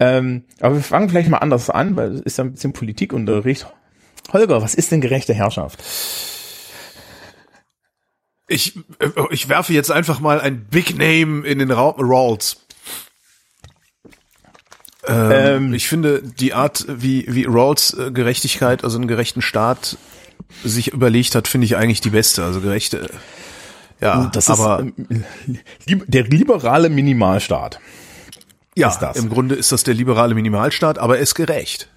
Ähm, 0.00 0.44
aber 0.60 0.76
wir 0.76 0.82
fangen 0.82 1.08
vielleicht 1.08 1.28
mal 1.28 1.38
anders 1.38 1.70
an, 1.70 1.96
weil 1.96 2.14
es 2.14 2.20
ist 2.20 2.38
ja 2.38 2.44
ein 2.44 2.52
bisschen 2.52 2.72
Politikunterricht. 2.72 3.66
Holger, 4.32 4.62
was 4.62 4.74
ist 4.74 4.90
denn 4.92 5.00
gerechte 5.00 5.34
Herrschaft? 5.34 5.82
Ich, 8.48 8.76
äh, 9.00 9.08
ich 9.30 9.48
werfe 9.48 9.72
jetzt 9.72 9.90
einfach 9.90 10.20
mal 10.20 10.40
ein 10.40 10.64
Big 10.66 10.96
Name 10.96 11.46
in 11.46 11.58
den 11.58 11.70
Raum 11.70 11.94
Rawls. 11.98 12.60
Ähm, 15.08 15.30
Ähm. 15.32 15.74
ich 15.74 15.88
finde 15.88 16.22
die 16.22 16.52
Art, 16.54 16.84
wie, 16.88 17.26
wie 17.28 17.44
Rawls 17.44 17.94
äh, 17.94 18.10
Gerechtigkeit, 18.10 18.82
also 18.84 18.98
einen 18.98 19.08
gerechten 19.08 19.42
Staat 19.42 19.98
sich 20.64 20.92
überlegt 20.92 21.34
hat, 21.34 21.48
finde 21.48 21.64
ich 21.64 21.76
eigentlich 21.76 22.00
die 22.00 22.10
beste. 22.10 22.44
Also 22.44 22.60
gerechte, 22.60 23.10
ja, 24.00 24.30
Das 24.32 24.48
aber 24.50 24.80
ist 24.80 24.92
ähm, 25.10 25.24
li- 25.86 26.02
der 26.06 26.24
liberale 26.24 26.88
Minimalstaat. 26.88 27.80
ja, 28.76 28.88
ist 28.88 29.16
im 29.16 29.28
Grunde 29.28 29.54
ist 29.54 29.72
das 29.72 29.84
der 29.84 29.94
liberale 29.94 30.34
Minimalstaat, 30.34 30.98
aber 30.98 31.16
er 31.16 31.22
ist 31.22 31.34
gerecht. 31.34 31.88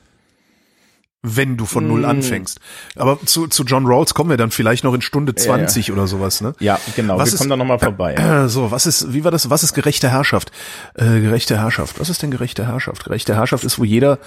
Wenn 1.21 1.57
du 1.57 1.65
von 1.65 1.85
null 1.85 2.05
anfängst. 2.05 2.61
Aber 2.95 3.19
zu, 3.25 3.47
zu 3.47 3.65
John 3.65 3.85
Rawls 3.85 4.13
kommen 4.13 4.29
wir 4.29 4.37
dann 4.37 4.51
vielleicht 4.51 4.85
noch 4.85 4.93
in 4.93 5.01
Stunde 5.01 5.35
20 5.35 5.91
oder 5.91 6.07
sowas, 6.07 6.39
ne? 6.39 6.53
Ja, 6.61 6.79
genau. 6.95 7.17
Was 7.17 7.27
wir 7.29 7.33
ist- 7.33 7.37
kommen 7.39 7.49
da 7.49 7.57
nochmal 7.57 7.77
vorbei. 7.79 8.13
Äh, 8.15 8.47
So, 8.47 8.71
was 8.71 8.85
ist, 8.85 9.11
wie 9.13 9.25
war 9.25 9.31
das, 9.31 9.49
was 9.49 9.63
ist 9.63 9.73
gerechte 9.73 10.09
Herrschaft? 10.09 10.51
Äh, 10.95 11.19
gerechte 11.19 11.57
Herrschaft. 11.59 11.99
Was 11.99 12.07
ist 12.07 12.21
denn 12.23 12.31
gerechte 12.31 12.65
Herrschaft? 12.67 13.03
Gerechte 13.03 13.35
Herrschaft 13.35 13.65
ist, 13.65 13.77
wo 13.79 13.83
jeder 13.83 14.17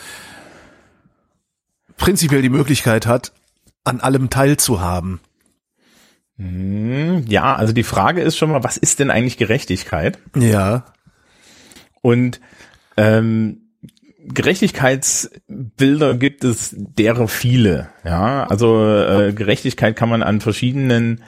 prinzipiell 1.97 2.43
die 2.43 2.51
Möglichkeit 2.51 3.07
hat, 3.07 3.33
an 3.85 4.01
allem 4.01 4.29
teilzuhaben. 4.29 5.21
Hm, 6.37 7.25
Ja, 7.27 7.55
also 7.57 7.73
die 7.73 7.85
Frage 7.85 8.21
ist 8.21 8.37
schon 8.37 8.51
mal, 8.51 8.65
was 8.65 8.77
ist 8.77 8.99
denn 8.99 9.11
eigentlich 9.11 9.39
Gerechtigkeit? 9.39 10.19
Ja. 10.37 10.85
Und 12.03 12.41
ähm, 12.99 13.62
Gerechtigkeitsbilder 14.25 16.15
gibt 16.15 16.45
es 16.45 16.75
derer 16.77 17.29
viele. 17.29 17.89
Ja, 18.05 18.45
also 18.45 18.85
äh, 18.85 19.33
Gerechtigkeit 19.33 19.97
kann 19.97 20.09
man 20.09 20.23
an 20.23 20.41
verschiedenen 20.41 21.23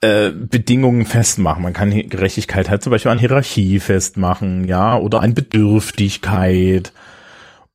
äh, 0.00 0.30
Bedingungen 0.30 1.06
festmachen. 1.06 1.62
Man 1.62 1.72
kann 1.72 1.90
Gerechtigkeit 1.90 2.70
halt 2.70 2.82
zum 2.82 2.90
Beispiel 2.90 3.12
an 3.12 3.18
Hierarchie 3.18 3.80
festmachen, 3.80 4.66
ja, 4.66 4.98
oder 4.98 5.20
an 5.20 5.34
Bedürftigkeit 5.34 6.92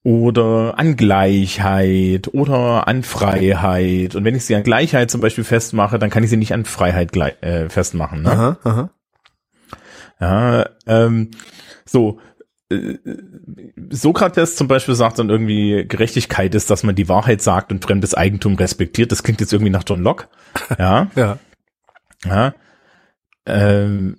oder 0.04 0.78
an 0.78 0.96
Gleichheit 0.96 2.28
oder 2.34 2.88
an 2.88 3.04
Freiheit. 3.04 4.16
Und 4.16 4.24
wenn 4.24 4.36
ich 4.36 4.46
sie 4.46 4.56
an 4.56 4.64
Gleichheit 4.64 5.10
zum 5.10 5.22
Beispiel 5.22 5.44
festmache, 5.44 5.98
dann 5.98 6.10
kann 6.10 6.24
ich 6.24 6.30
sie 6.30 6.38
nicht 6.38 6.54
an 6.54 6.66
Freiheit 6.66 7.16
äh, 7.16 7.70
festmachen. 7.70 8.22
Ne? 8.22 8.32
Aha, 8.32 8.58
aha. 8.64 8.90
Ja, 10.20 10.70
ähm, 10.88 11.32
so. 11.86 12.20
Äh, 12.72 12.98
Sokrates 13.90 14.56
zum 14.56 14.68
Beispiel 14.68 14.96
sagt 14.96 15.20
dann 15.20 15.30
irgendwie, 15.30 15.86
Gerechtigkeit 15.88 16.56
ist, 16.56 16.70
dass 16.70 16.84
man 16.84 16.96
die 16.96 17.10
Wahrheit 17.10 17.42
sagt 17.42 17.72
und 17.72 17.84
fremdes 17.84 18.14
Eigentum 18.14 18.56
respektiert. 18.56 19.12
Das 19.12 19.24
klingt 19.24 19.42
jetzt 19.42 19.54
irgendwie 19.54 19.72
nach 19.72 19.84
John 19.86 20.02
Locke. 20.02 20.28
Ja. 20.80 21.12
ja. 21.16 21.40
Ja. 22.26 22.56
Ähm, 23.46 24.18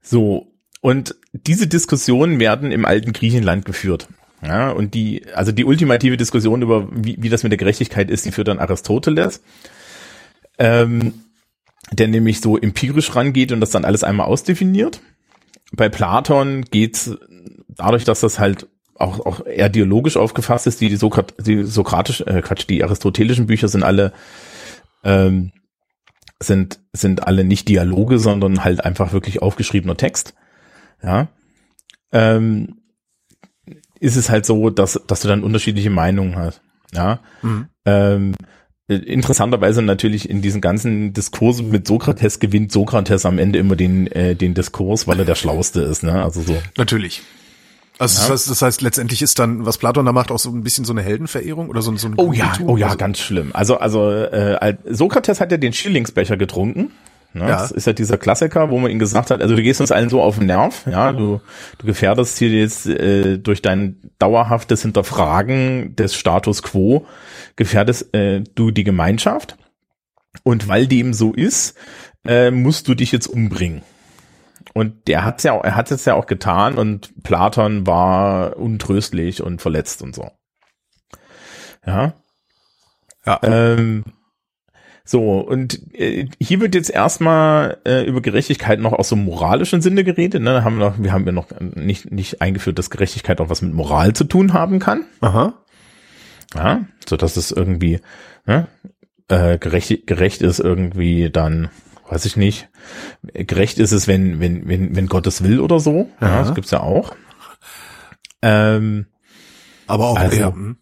so. 0.00 0.52
Und 0.80 1.14
diese 1.32 1.68
Diskussionen 1.68 2.40
werden 2.40 2.72
im 2.72 2.84
alten 2.84 3.12
Griechenland 3.12 3.64
geführt. 3.64 4.08
Ja, 4.42 4.70
und 4.70 4.94
die, 4.94 5.24
also 5.34 5.52
die 5.52 5.64
ultimative 5.64 6.16
Diskussion 6.16 6.62
über, 6.62 6.88
wie, 6.90 7.16
wie 7.20 7.28
das 7.28 7.44
mit 7.44 7.52
der 7.52 7.58
Gerechtigkeit 7.58 8.10
ist, 8.10 8.24
die 8.24 8.32
führt 8.32 8.48
dann 8.48 8.58
Aristoteles. 8.58 9.42
Ähm, 10.58 11.14
der 11.92 12.08
nämlich 12.08 12.40
so 12.40 12.58
empirisch 12.58 13.14
rangeht 13.14 13.52
und 13.52 13.60
das 13.60 13.70
dann 13.70 13.84
alles 13.84 14.02
einmal 14.02 14.26
ausdefiniert. 14.26 15.00
Bei 15.74 15.88
Platon 15.88 16.62
geht's 16.62 17.16
dadurch, 17.68 18.04
dass 18.04 18.20
das 18.20 18.38
halt 18.38 18.68
auch, 18.94 19.24
auch 19.24 19.46
eher 19.46 19.68
dialogisch 19.68 20.16
aufgefasst 20.16 20.66
ist, 20.66 20.80
die, 20.80 20.88
die, 20.88 20.96
Sokrat, 20.96 21.34
die 21.40 21.64
sokratisch, 21.64 22.20
äh, 22.20 22.42
Quatsch, 22.42 22.68
die 22.68 22.84
aristotelischen 22.84 23.46
Bücher 23.46 23.68
sind 23.68 23.82
alle 23.82 24.12
ähm, 25.04 25.52
sind, 26.42 26.80
sind 26.92 27.26
alle 27.26 27.44
nicht 27.44 27.68
Dialoge, 27.68 28.18
sondern 28.18 28.64
halt 28.64 28.84
einfach 28.84 29.12
wirklich 29.12 29.42
aufgeschriebener 29.42 29.96
Text. 29.96 30.34
Ja. 31.02 31.28
Ähm, 32.12 32.82
ist 34.00 34.16
es 34.16 34.30
halt 34.30 34.44
so, 34.44 34.70
dass, 34.70 35.00
dass 35.06 35.20
du 35.20 35.28
dann 35.28 35.44
unterschiedliche 35.44 35.90
Meinungen 35.90 36.36
hast. 36.36 36.60
Ja. 36.92 37.20
Mhm. 37.42 37.68
Ähm, 37.84 38.34
interessanterweise 38.96 39.82
natürlich 39.82 40.28
in 40.28 40.42
diesen 40.42 40.60
ganzen 40.60 41.12
Diskursen 41.12 41.70
mit 41.70 41.86
Sokrates 41.86 42.38
gewinnt 42.38 42.72
Sokrates 42.72 43.26
am 43.26 43.38
Ende 43.38 43.58
immer 43.58 43.76
den, 43.76 44.06
äh, 44.12 44.34
den 44.34 44.54
Diskurs, 44.54 45.06
weil 45.06 45.18
er 45.18 45.24
der 45.24 45.34
Schlauste 45.34 45.80
ist, 45.82 46.02
ne? 46.02 46.22
Also 46.22 46.42
so. 46.42 46.56
Natürlich. 46.76 47.22
Also 47.98 48.20
ja. 48.20 48.28
das, 48.28 48.30
heißt, 48.30 48.50
das 48.50 48.62
heißt, 48.62 48.82
letztendlich 48.82 49.22
ist 49.22 49.38
dann, 49.38 49.64
was 49.66 49.78
Platon 49.78 50.06
da 50.06 50.12
macht, 50.12 50.30
auch 50.30 50.38
so 50.38 50.50
ein 50.50 50.62
bisschen 50.62 50.84
so 50.84 50.92
eine 50.92 51.02
Heldenverehrung 51.02 51.68
oder 51.68 51.82
so, 51.82 51.94
so 51.96 52.08
ein 52.08 52.14
Oh 52.16 52.32
ja, 52.32 52.52
oh 52.66 52.76
ja, 52.76 52.86
also, 52.86 52.98
ganz 52.98 53.20
schlimm. 53.20 53.50
Also, 53.52 53.78
also 53.78 54.10
äh, 54.10 54.76
Sokrates 54.88 55.40
hat 55.40 55.52
ja 55.52 55.58
den 55.58 55.72
Schillingsbecher 55.72 56.36
getrunken. 56.36 56.90
Ne? 57.34 57.48
Ja. 57.48 57.48
Das 57.48 57.70
ist 57.70 57.86
ja 57.86 57.92
dieser 57.92 58.18
Klassiker, 58.18 58.70
wo 58.70 58.78
man 58.78 58.90
ihn 58.90 58.98
gesagt 58.98 59.30
hat, 59.30 59.40
also 59.40 59.56
du 59.56 59.62
gehst 59.62 59.80
uns 59.80 59.90
allen 59.90 60.10
so 60.10 60.20
auf 60.20 60.38
den 60.38 60.46
Nerv, 60.46 60.84
ja, 60.90 61.12
du, 61.12 61.40
du 61.78 61.86
gefährdest 61.86 62.38
hier 62.38 62.50
jetzt 62.50 62.86
äh, 62.86 63.38
durch 63.38 63.62
dein 63.62 63.96
dauerhaftes 64.18 64.82
Hinterfragen 64.82 65.96
des 65.96 66.14
Status 66.14 66.62
quo, 66.62 67.06
gefährdest 67.56 68.14
äh, 68.14 68.42
du 68.54 68.70
die 68.70 68.84
Gemeinschaft. 68.84 69.56
Und 70.44 70.68
weil 70.68 70.86
dem 70.86 71.12
so 71.12 71.32
ist, 71.32 71.76
äh, 72.26 72.50
musst 72.50 72.88
du 72.88 72.94
dich 72.94 73.12
jetzt 73.12 73.26
umbringen. 73.26 73.82
Und 74.74 75.08
der 75.08 75.24
hat's 75.24 75.42
ja, 75.42 75.56
er 75.58 75.76
hat 75.76 75.90
es 75.90 76.04
ja 76.04 76.14
auch 76.14 76.26
getan 76.26 76.78
und 76.78 77.22
Platon 77.22 77.86
war 77.86 78.56
untröstlich 78.56 79.42
und 79.42 79.60
verletzt 79.60 80.02
und 80.02 80.14
so. 80.14 80.30
Ja. 81.86 82.14
Ja. 83.26 83.40
Ähm, 83.42 84.04
so, 85.04 85.40
und 85.40 85.94
äh, 85.94 86.28
hier 86.40 86.60
wird 86.60 86.74
jetzt 86.74 86.90
erstmal 86.90 87.78
äh, 87.84 88.04
über 88.04 88.20
Gerechtigkeit 88.20 88.78
noch 88.78 88.92
aus 88.92 89.08
so 89.08 89.16
moralischen 89.16 89.82
Sinne 89.82 90.04
geredet. 90.04 90.42
Ne? 90.42 90.64
Haben 90.64 90.78
wir, 90.78 90.90
noch, 90.90 90.98
wir 90.98 91.12
haben 91.12 91.26
ja 91.26 91.32
noch 91.32 91.48
nicht, 91.60 92.10
nicht 92.12 92.40
eingeführt, 92.40 92.78
dass 92.78 92.90
Gerechtigkeit 92.90 93.40
auch 93.40 93.48
was 93.48 93.62
mit 93.62 93.74
Moral 93.74 94.12
zu 94.12 94.24
tun 94.24 94.52
haben 94.52 94.78
kann. 94.78 95.04
Aha. 95.20 95.54
Ja, 96.54 96.84
so 97.08 97.16
dass 97.16 97.36
es 97.36 97.50
irgendwie 97.50 98.00
ne, 98.46 98.68
äh, 99.28 99.58
gerecht, 99.58 100.06
gerecht 100.06 100.42
ist 100.42 100.60
irgendwie 100.60 101.30
dann 101.30 101.70
weiß 102.12 102.26
ich 102.26 102.36
nicht. 102.36 102.68
Gerecht 103.32 103.78
ist 103.78 103.92
es, 103.92 104.06
wenn, 104.06 104.38
wenn, 104.38 104.68
wenn, 104.68 104.94
wenn 104.94 105.06
Gottes 105.06 105.42
will 105.42 105.60
oder 105.60 105.80
so. 105.80 106.10
Ja, 106.20 106.28
ja 106.28 106.38
das 106.42 106.54
gibt's 106.54 106.70
ja 106.70 106.80
auch. 106.80 107.16
Ähm, 108.42 109.06
Aber 109.86 110.08
auch, 110.08 110.18
also, 110.18 110.36
ja. 110.36 110.52
Hm. 110.52 110.76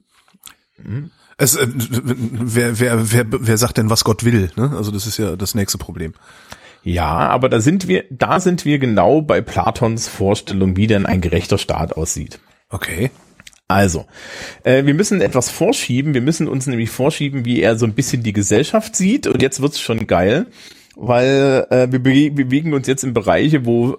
hm. 0.83 1.11
Es, 1.37 1.56
äh, 1.56 1.66
wer, 1.70 2.80
wer, 2.80 3.12
wer, 3.12 3.26
wer 3.30 3.59
sagt 3.59 3.78
denn, 3.78 3.90
was 3.90 4.04
Gott 4.04 4.24
will? 4.24 4.50
Ne? 4.56 4.72
Also 4.76 4.90
das 4.90 5.06
ist 5.06 5.18
ja 5.18 5.37
das 5.37 5.54
nächste 5.54 5.78
Problem. 5.78 6.14
Ja, 6.83 7.06
aber 7.06 7.48
da 7.48 7.61
sind 7.61 7.87
wir, 7.88 8.04
da 8.11 8.40
sind 8.40 8.64
wir 8.64 8.78
genau 8.78 9.22
bei 9.22 9.40
Platons 9.40 10.09
Vorstellung, 10.09 10.76
wie 10.76 10.87
denn 10.87 11.06
ein 11.06 11.20
gerechter 11.20 11.59
Staat 11.59 11.92
aussieht. 11.92 12.40
Okay. 12.70 13.11
Also, 13.70 14.06
äh, 14.64 14.85
wir 14.85 14.94
müssen 14.94 15.20
etwas 15.20 15.50
vorschieben. 15.50 16.14
Wir 16.14 16.20
müssen 16.20 16.48
uns 16.48 16.66
nämlich 16.66 16.90
vorschieben, 16.90 17.44
wie 17.44 17.61
er 17.61 17.78
so 17.78 17.87
ein 17.87 17.94
bisschen 17.94 18.22
die 18.22 18.33
Gesellschaft 18.33 18.96
sieht. 18.96 19.26
Und 19.26 19.42
jetzt 19.42 19.62
wird's 19.62 19.80
schon 19.80 20.06
geil 20.06 20.46
weil 21.02 21.66
äh, 21.70 21.90
wir 21.90 22.02
bewegen 22.02 22.74
uns 22.74 22.87
jetzt 22.87 23.04
in 23.04 23.14
Bereiche, 23.14 23.64
wo, 23.64 23.96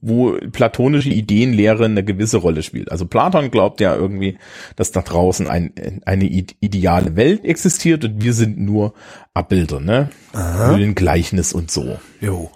wo 0.00 0.36
platonische 0.52 1.08
Ideenlehre 1.08 1.84
eine 1.84 2.04
gewisse 2.04 2.36
Rolle 2.36 2.62
spielt. 2.62 2.92
Also 2.92 3.06
Platon 3.06 3.50
glaubt 3.50 3.80
ja 3.80 3.96
irgendwie, 3.96 4.38
dass 4.76 4.92
da 4.92 5.02
draußen 5.02 5.48
ein, 5.48 5.72
eine 6.04 6.24
ideale 6.26 7.16
Welt 7.16 7.44
existiert 7.44 8.04
und 8.04 8.22
wir 8.22 8.34
sind 8.34 8.58
nur 8.58 8.94
Abbilder, 9.32 9.80
ne? 9.80 10.10
Höhlengleichnis 10.32 11.52
und 11.52 11.72
so. 11.72 11.98
Jo. 12.20 12.52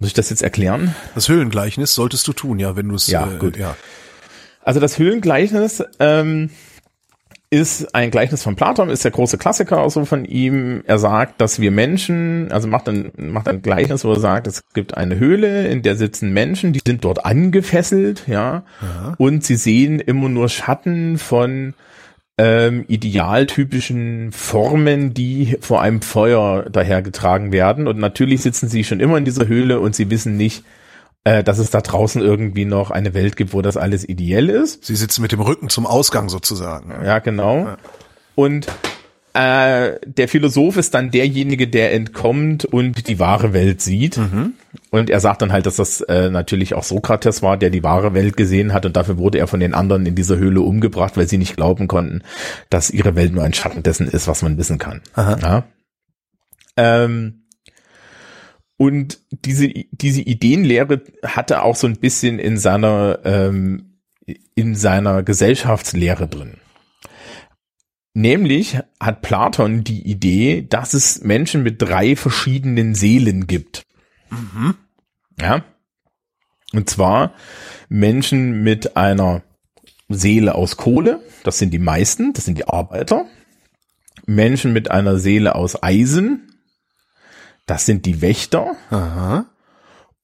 Muss 0.00 0.08
ich 0.08 0.14
das 0.14 0.30
jetzt 0.30 0.42
erklären? 0.42 0.96
Das 1.14 1.28
Höhlengleichnis 1.28 1.94
solltest 1.94 2.26
du 2.26 2.32
tun, 2.32 2.58
ja, 2.58 2.74
wenn 2.74 2.88
du 2.88 2.96
es. 2.96 3.06
Ja, 3.06 3.30
äh, 3.30 3.38
gut. 3.38 3.56
Ja. 3.56 3.76
Also 4.64 4.80
das 4.80 4.98
Höhlengleichnis 4.98 5.84
ähm, 6.00 6.50
ist 7.50 7.94
ein 7.94 8.10
Gleichnis 8.10 8.42
von 8.42 8.56
Platon, 8.56 8.90
ist 8.90 9.04
der 9.04 9.12
große 9.12 9.38
Klassiker 9.38 9.82
auch 9.82 9.90
so 9.90 10.04
von 10.04 10.24
ihm. 10.24 10.82
Er 10.86 10.98
sagt, 10.98 11.40
dass 11.40 11.60
wir 11.60 11.70
Menschen, 11.70 12.50
also 12.50 12.66
macht 12.66 12.88
ein, 12.88 13.12
macht 13.16 13.46
ein 13.46 13.62
Gleichnis, 13.62 14.04
wo 14.04 14.12
er 14.12 14.20
sagt, 14.20 14.46
es 14.46 14.62
gibt 14.72 14.96
eine 14.96 15.18
Höhle, 15.18 15.68
in 15.68 15.82
der 15.82 15.94
sitzen 15.94 16.32
Menschen, 16.32 16.72
die 16.72 16.80
sind 16.84 17.04
dort 17.04 17.24
angefesselt, 17.24 18.24
ja, 18.26 18.64
ja. 18.82 19.14
und 19.18 19.44
sie 19.44 19.56
sehen 19.56 20.00
immer 20.00 20.28
nur 20.28 20.48
Schatten 20.48 21.18
von 21.18 21.74
ähm, 22.38 22.84
idealtypischen 22.88 24.32
Formen, 24.32 25.14
die 25.14 25.56
vor 25.60 25.80
einem 25.80 26.02
Feuer 26.02 26.68
dahergetragen 26.70 27.52
werden. 27.52 27.86
Und 27.86 27.98
natürlich 27.98 28.42
sitzen 28.42 28.68
sie 28.68 28.82
schon 28.82 28.98
immer 28.98 29.18
in 29.18 29.24
dieser 29.24 29.46
Höhle 29.46 29.78
und 29.78 29.94
sie 29.94 30.10
wissen 30.10 30.36
nicht, 30.36 30.64
dass 31.24 31.58
es 31.58 31.70
da 31.70 31.80
draußen 31.80 32.20
irgendwie 32.20 32.66
noch 32.66 32.90
eine 32.90 33.14
Welt 33.14 33.36
gibt, 33.36 33.54
wo 33.54 33.62
das 33.62 33.76
alles 33.76 34.06
ideell 34.06 34.50
ist. 34.50 34.84
Sie 34.84 34.94
sitzen 34.94 35.22
mit 35.22 35.32
dem 35.32 35.40
Rücken 35.40 35.70
zum 35.70 35.86
Ausgang 35.86 36.28
sozusagen. 36.28 36.92
Ja, 37.04 37.18
genau. 37.18 37.64
Ja. 37.64 37.76
Und 38.34 38.66
äh, 39.34 39.98
der 40.06 40.28
Philosoph 40.28 40.76
ist 40.76 40.94
dann 40.94 41.10
derjenige, 41.10 41.66
der 41.66 41.92
entkommt 41.92 42.64
und 42.64 43.08
die 43.08 43.18
wahre 43.18 43.52
Welt 43.52 43.82
sieht. 43.82 44.16
Mhm. 44.16 44.54
Und 44.90 45.10
er 45.10 45.18
sagt 45.18 45.42
dann 45.42 45.50
halt, 45.50 45.66
dass 45.66 45.76
das 45.76 46.00
äh, 46.02 46.30
natürlich 46.30 46.74
auch 46.74 46.84
Sokrates 46.84 47.42
war, 47.42 47.56
der 47.56 47.70
die 47.70 47.82
wahre 47.82 48.14
Welt 48.14 48.36
gesehen 48.36 48.72
hat 48.72 48.86
und 48.86 48.96
dafür 48.96 49.18
wurde 49.18 49.38
er 49.38 49.48
von 49.48 49.58
den 49.58 49.74
anderen 49.74 50.06
in 50.06 50.14
dieser 50.14 50.36
Höhle 50.36 50.60
umgebracht, 50.60 51.16
weil 51.16 51.28
sie 51.28 51.38
nicht 51.38 51.56
glauben 51.56 51.88
konnten, 51.88 52.22
dass 52.70 52.90
ihre 52.90 53.16
Welt 53.16 53.32
nur 53.32 53.42
ein 53.42 53.54
Schatten 53.54 53.82
dessen 53.82 54.06
ist, 54.06 54.28
was 54.28 54.42
man 54.42 54.56
wissen 54.56 54.78
kann. 54.78 55.00
Aha. 55.14 55.36
Ja? 55.42 55.64
Ähm, 56.76 57.43
und 58.84 59.20
diese, 59.30 59.68
diese 59.92 60.20
Ideenlehre 60.20 61.02
hatte 61.24 61.62
auch 61.62 61.74
so 61.74 61.86
ein 61.86 61.96
bisschen 61.96 62.38
in 62.38 62.58
seiner, 62.58 63.20
ähm, 63.24 63.94
in 64.54 64.74
seiner 64.74 65.22
Gesellschaftslehre 65.22 66.28
drin. 66.28 66.58
Nämlich 68.12 68.78
hat 69.00 69.22
Platon 69.22 69.84
die 69.84 70.02
Idee, 70.02 70.66
dass 70.68 70.92
es 70.92 71.22
Menschen 71.22 71.62
mit 71.62 71.80
drei 71.80 72.14
verschiedenen 72.14 72.94
Seelen 72.94 73.46
gibt. 73.46 73.86
Mhm. 74.28 74.74
Ja. 75.40 75.64
Und 76.74 76.90
zwar 76.90 77.32
Menschen 77.88 78.62
mit 78.62 78.98
einer 78.98 79.44
Seele 80.10 80.56
aus 80.56 80.76
Kohle, 80.76 81.20
das 81.42 81.58
sind 81.58 81.72
die 81.72 81.78
meisten, 81.78 82.34
das 82.34 82.44
sind 82.44 82.58
die 82.58 82.68
Arbeiter. 82.68 83.24
Menschen 84.26 84.74
mit 84.74 84.90
einer 84.90 85.18
Seele 85.18 85.54
aus 85.54 85.82
Eisen, 85.82 86.53
das 87.66 87.86
sind 87.86 88.06
die 88.06 88.20
Wächter. 88.20 88.72
Aha. 88.90 89.46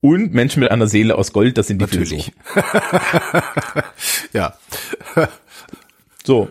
Und 0.01 0.33
Menschen 0.33 0.61
mit 0.61 0.71
einer 0.71 0.87
Seele 0.87 1.17
aus 1.17 1.33
Gold, 1.33 1.59
das 1.59 1.67
sind 1.67 1.79
die 1.79 1.85
Natürlich. 1.85 2.33
ja. 4.33 4.55
so. 6.25 6.49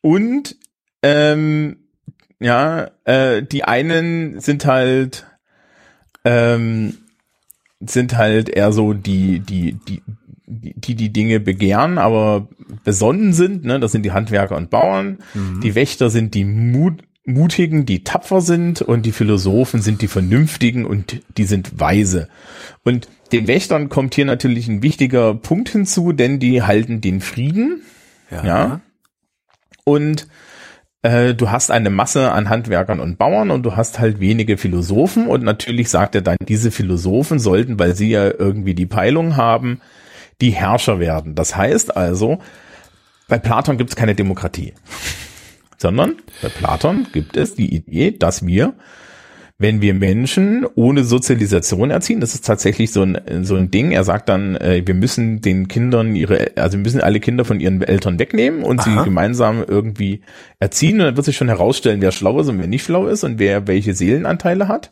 Und 0.00 0.56
ähm, 1.02 1.78
ja, 2.38 2.90
äh, 3.04 3.42
die 3.42 3.64
einen 3.64 4.40
sind 4.40 4.66
halt 4.66 5.26
ähm, 6.24 6.98
sind 7.80 8.16
halt 8.16 8.48
eher 8.48 8.72
so 8.72 8.92
die 8.92 9.40
die 9.40 9.78
die 9.88 10.02
die 10.46 10.94
die 10.94 11.12
Dinge 11.12 11.40
begehren, 11.40 11.98
aber 11.98 12.48
besonnen 12.84 13.32
sind. 13.32 13.64
Ne, 13.64 13.80
das 13.80 13.92
sind 13.92 14.02
die 14.02 14.12
Handwerker 14.12 14.56
und 14.56 14.70
Bauern. 14.70 15.18
Mhm. 15.34 15.60
Die 15.60 15.74
Wächter 15.74 16.10
sind 16.10 16.34
die 16.34 16.44
Mut 16.44 17.02
Mutigen, 17.24 17.86
die 17.86 18.02
tapfer 18.02 18.40
sind 18.40 18.82
und 18.82 19.06
die 19.06 19.12
Philosophen 19.12 19.80
sind 19.80 20.02
die 20.02 20.08
Vernünftigen 20.08 20.84
und 20.84 21.20
die 21.36 21.44
sind 21.44 21.78
weise. 21.78 22.28
Und 22.82 23.08
den 23.30 23.46
Wächtern 23.46 23.88
kommt 23.88 24.14
hier 24.14 24.24
natürlich 24.24 24.66
ein 24.68 24.82
wichtiger 24.82 25.34
Punkt 25.34 25.68
hinzu, 25.68 26.12
denn 26.12 26.40
die 26.40 26.62
halten 26.62 27.00
den 27.00 27.20
Frieden. 27.20 27.82
Ja. 28.30 28.44
Ja. 28.44 28.80
Und 29.84 30.26
äh, 31.02 31.34
du 31.34 31.50
hast 31.50 31.70
eine 31.70 31.90
Masse 31.90 32.32
an 32.32 32.48
Handwerkern 32.48 33.00
und 33.00 33.18
Bauern 33.18 33.50
und 33.50 33.62
du 33.64 33.76
hast 33.76 33.98
halt 33.98 34.20
wenige 34.20 34.56
Philosophen 34.56 35.26
und 35.26 35.42
natürlich 35.42 35.90
sagt 35.90 36.14
er 36.14 36.22
dann, 36.22 36.36
diese 36.48 36.70
Philosophen 36.70 37.38
sollten, 37.38 37.78
weil 37.78 37.94
sie 37.94 38.10
ja 38.10 38.26
irgendwie 38.26 38.74
die 38.74 38.86
Peilung 38.86 39.36
haben, 39.36 39.80
die 40.40 40.50
Herrscher 40.50 40.98
werden. 41.00 41.34
Das 41.34 41.56
heißt 41.56 41.96
also, 41.96 42.38
bei 43.28 43.38
Platon 43.38 43.78
gibt 43.78 43.90
es 43.90 43.96
keine 43.96 44.14
Demokratie, 44.14 44.74
sondern 45.82 46.16
bei 46.40 46.48
Platon 46.48 47.06
gibt 47.12 47.36
es 47.36 47.54
die 47.54 47.74
Idee, 47.74 48.12
dass 48.12 48.46
wir 48.46 48.74
wenn 49.62 49.80
wir 49.80 49.94
Menschen 49.94 50.66
ohne 50.74 51.04
Sozialisation 51.04 51.90
erziehen, 51.90 52.20
das 52.20 52.34
ist 52.34 52.44
tatsächlich 52.44 52.90
so 52.90 53.02
ein, 53.02 53.44
so 53.44 53.54
ein 53.54 53.70
Ding. 53.70 53.92
Er 53.92 54.02
sagt 54.02 54.28
dann, 54.28 54.56
äh, 54.56 54.82
wir 54.84 54.94
müssen 54.94 55.40
den 55.40 55.68
Kindern 55.68 56.16
ihre, 56.16 56.50
also 56.56 56.76
wir 56.76 56.82
müssen 56.82 57.00
alle 57.00 57.20
Kinder 57.20 57.44
von 57.44 57.60
ihren 57.60 57.80
Eltern 57.80 58.18
wegnehmen 58.18 58.64
und 58.64 58.80
Aha. 58.80 58.90
sie 58.90 59.04
gemeinsam 59.04 59.64
irgendwie 59.64 60.22
erziehen. 60.58 61.00
Und 61.00 61.06
dann 61.06 61.16
wird 61.16 61.26
sich 61.26 61.36
schon 61.36 61.48
herausstellen, 61.48 62.00
wer 62.00 62.10
schlau 62.10 62.40
ist 62.40 62.48
und 62.48 62.58
wer 62.58 62.66
nicht 62.66 62.84
schlau 62.84 63.06
ist 63.06 63.22
und 63.22 63.38
wer 63.38 63.68
welche 63.68 63.94
Seelenanteile 63.94 64.66
hat. 64.66 64.90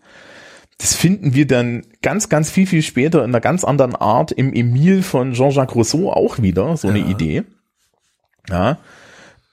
Das 0.78 0.94
finden 0.94 1.34
wir 1.34 1.48
dann 1.48 1.82
ganz, 2.00 2.28
ganz 2.28 2.48
viel, 2.48 2.68
viel 2.68 2.82
später 2.82 3.24
in 3.24 3.30
einer 3.30 3.40
ganz 3.40 3.64
anderen 3.64 3.96
Art 3.96 4.30
im 4.30 4.54
Emile 4.54 5.02
von 5.02 5.32
Jean-Jacques 5.32 5.74
Rousseau 5.74 6.12
auch 6.12 6.40
wieder, 6.40 6.76
so 6.76 6.86
eine 6.86 7.00
Ja. 7.00 7.06
Idee. 7.08 7.42
Ja. 8.48 8.78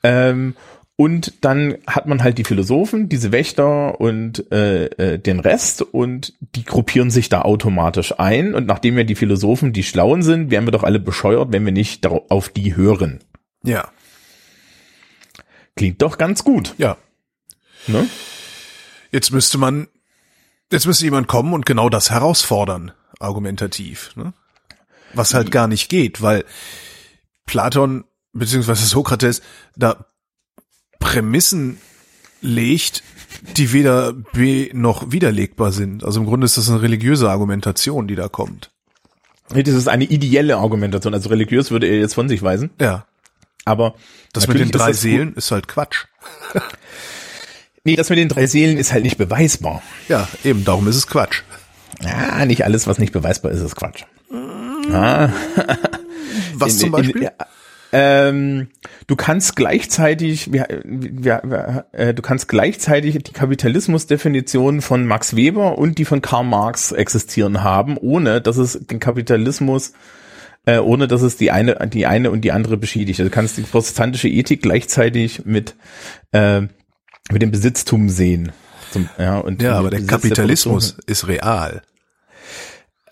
Ähm, 0.04 0.56
und 1.00 1.46
dann 1.46 1.78
hat 1.86 2.08
man 2.08 2.24
halt 2.24 2.40
die 2.40 2.44
Philosophen, 2.44 3.08
diese 3.08 3.32
Wächter 3.32 4.02
und 4.02 4.52
äh, 4.52 4.86
äh, 4.86 5.20
den 5.20 5.40
Rest 5.40 5.84
und 5.84 6.34
die 6.40 6.66
gruppieren 6.66 7.12
sich 7.12 7.30
da 7.30 7.44
automatisch 7.44 8.20
ein. 8.20 8.56
Und 8.56 8.66
nachdem 8.66 8.98
ja 8.98 9.04
die 9.04 9.14
Philosophen 9.14 9.74
die 9.74 9.84
Schlauen 9.84 10.24
sind, 10.24 10.50
wären 10.50 10.66
wir 10.66 10.72
doch 10.72 10.82
alle 10.82 11.00
bescheuert, 11.00 11.52
wenn 11.52 11.64
wir 11.66 11.72
nicht 11.72 12.08
auf 12.08 12.50
die 12.50 12.76
hören. 12.76 13.20
Ja. 13.62 13.92
Klingt 15.76 16.02
doch 16.02 16.18
ganz 16.18 16.44
gut. 16.44 16.74
Ja. 16.80 16.98
Ne? 17.86 18.10
Jetzt 19.12 19.30
müsste 19.30 19.60
man, 19.60 19.88
jetzt 20.72 20.88
müsste 20.88 21.06
jemand 21.06 21.28
kommen 21.28 21.54
und 21.54 21.68
genau 21.68 21.90
das 21.90 22.10
herausfordern, 22.10 22.92
argumentativ, 23.20 24.16
ne? 24.16 24.34
Was 25.14 25.36
halt 25.36 25.52
gar 25.52 25.68
nicht 25.68 25.90
geht, 25.90 26.24
weil 26.24 26.44
Platon 27.46 28.04
beziehungsweise 28.34 28.86
Sokrates 28.86 29.42
da 29.76 30.08
Prämissen 31.00 31.78
legt, 32.42 33.04
die 33.56 33.74
weder 33.74 34.14
be 34.14 34.70
noch 34.74 35.12
widerlegbar 35.12 35.72
sind. 35.72 36.04
Also 36.04 36.20
im 36.20 36.26
Grunde 36.26 36.46
ist 36.46 36.58
das 36.58 36.70
eine 36.70 36.82
religiöse 36.82 37.30
Argumentation, 37.30 38.08
die 38.08 38.16
da 38.16 38.28
kommt. 38.28 38.72
Das 39.50 39.68
ist 39.68 39.88
eine 39.88 40.04
ideelle 40.04 40.58
Argumentation. 40.58 41.14
Also 41.14 41.30
religiös 41.30 41.72
würde 41.72 41.88
er 41.88 42.00
jetzt 42.00 42.16
von 42.16 42.28
sich 42.30 42.42
weisen. 42.44 42.70
Ja. 42.82 43.06
Aber 43.66 43.96
Das 44.34 44.48
mit 44.48 44.60
den 44.60 44.72
drei 44.72 44.92
ist. 44.92 45.02
Seelen 45.02 45.34
ist 45.36 45.52
halt 45.52 45.68
Quatsch. 45.68 46.06
Nee, 47.84 47.96
das 47.96 48.10
mit 48.10 48.20
den 48.20 48.28
drei 48.28 48.48
Seelen 48.48 48.78
ist 48.78 48.92
halt 48.92 49.06
nicht 49.06 49.18
beweisbar. 49.18 49.82
Ja, 50.10 50.28
eben, 50.44 50.66
darum 50.66 50.90
ist 50.90 50.98
es 50.98 51.08
Quatsch. 51.08 51.44
Ja, 52.04 52.44
nicht 52.46 52.66
alles, 52.66 52.86
was 52.86 52.98
nicht 52.98 53.14
beweisbar 53.14 53.52
ist, 53.54 53.62
ist 53.62 53.78
Quatsch. 53.78 54.04
Ah. 54.92 55.30
Was 56.56 56.74
In- 56.74 56.80
zum 56.80 56.86
in- 56.88 56.92
Beispiel? 56.92 57.24
ja, 57.24 57.32
ähm, 57.91 58.67
du 59.08 59.15
kannst 59.15 59.56
gleichzeitig, 59.56 60.52
wir, 60.52 60.67
wir, 60.84 61.41
wir, 61.43 61.86
äh, 61.93 62.13
du 62.13 62.21
kannst 62.21 62.47
gleichzeitig 62.47 63.21
die 63.23 63.34
Kapitalismusdefinition 63.34 64.82
von 64.82 65.06
Max 65.06 65.36
Weber 65.36 65.78
und 65.78 65.97
die 65.97 66.06
von 66.06 66.21
Karl 66.21 66.43
Marx 66.43 66.91
existieren 66.91 67.63
haben, 67.63 67.97
ohne 67.97 68.41
dass 68.41 68.58
es 68.58 68.73
den 68.73 69.00
Kapitalismus, 69.00 69.93
äh, 70.65 70.80
ohne 70.80 71.08
dass 71.08 71.21
es 71.21 71.38
die 71.38 71.52
eine, 71.52 71.88
die 71.88 72.06
eine 72.06 72.32
und 72.32 72.41
die 72.41 72.52
andere 72.52 72.78
beschädigt. 72.78 73.19
Also 73.19 73.30
du 73.30 73.36
kannst 73.36 73.58
die 73.58 73.62
protestantische 73.62 74.28
Ethik 74.28 74.62
gleichzeitig 74.62 75.45
mit 75.45 75.76
äh, 76.34 76.63
mit 77.32 77.41
dem 77.41 77.52
Besitztum 77.52 78.10
sehen. 78.10 78.52
Zum, 78.91 79.10
ja, 79.17 79.38
und 79.39 79.62
ja, 79.62 79.73
aber 79.73 79.89
der 79.89 79.97
Besitz 79.97 80.12
Kapitalismus 80.12 80.97
ist 81.06 81.28
real. 81.28 81.82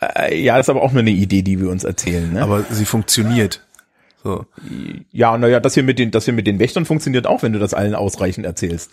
Äh, 0.02 0.40
ja, 0.42 0.58
ist 0.58 0.70
aber 0.70 0.82
auch 0.82 0.92
nur 0.92 1.02
eine 1.02 1.12
Idee, 1.12 1.42
die 1.42 1.60
wir 1.60 1.70
uns 1.70 1.84
erzählen. 1.84 2.34
Ne? 2.34 2.42
Aber 2.42 2.64
sie 2.70 2.86
funktioniert. 2.86 3.65
So. 4.26 4.44
Ja, 5.12 5.38
naja, 5.38 5.60
das 5.60 5.76
hier 5.76 5.84
mit 5.84 6.00
den, 6.00 6.10
das 6.10 6.26
hier 6.26 6.34
mit 6.34 6.48
den 6.48 6.58
Wächtern 6.58 6.86
funktioniert 6.86 7.28
auch, 7.28 7.44
wenn 7.44 7.54
du 7.54 7.60
das 7.60 7.76
allen 7.76 7.94
ausreichend 7.94 8.44
erzählst. 8.44 8.90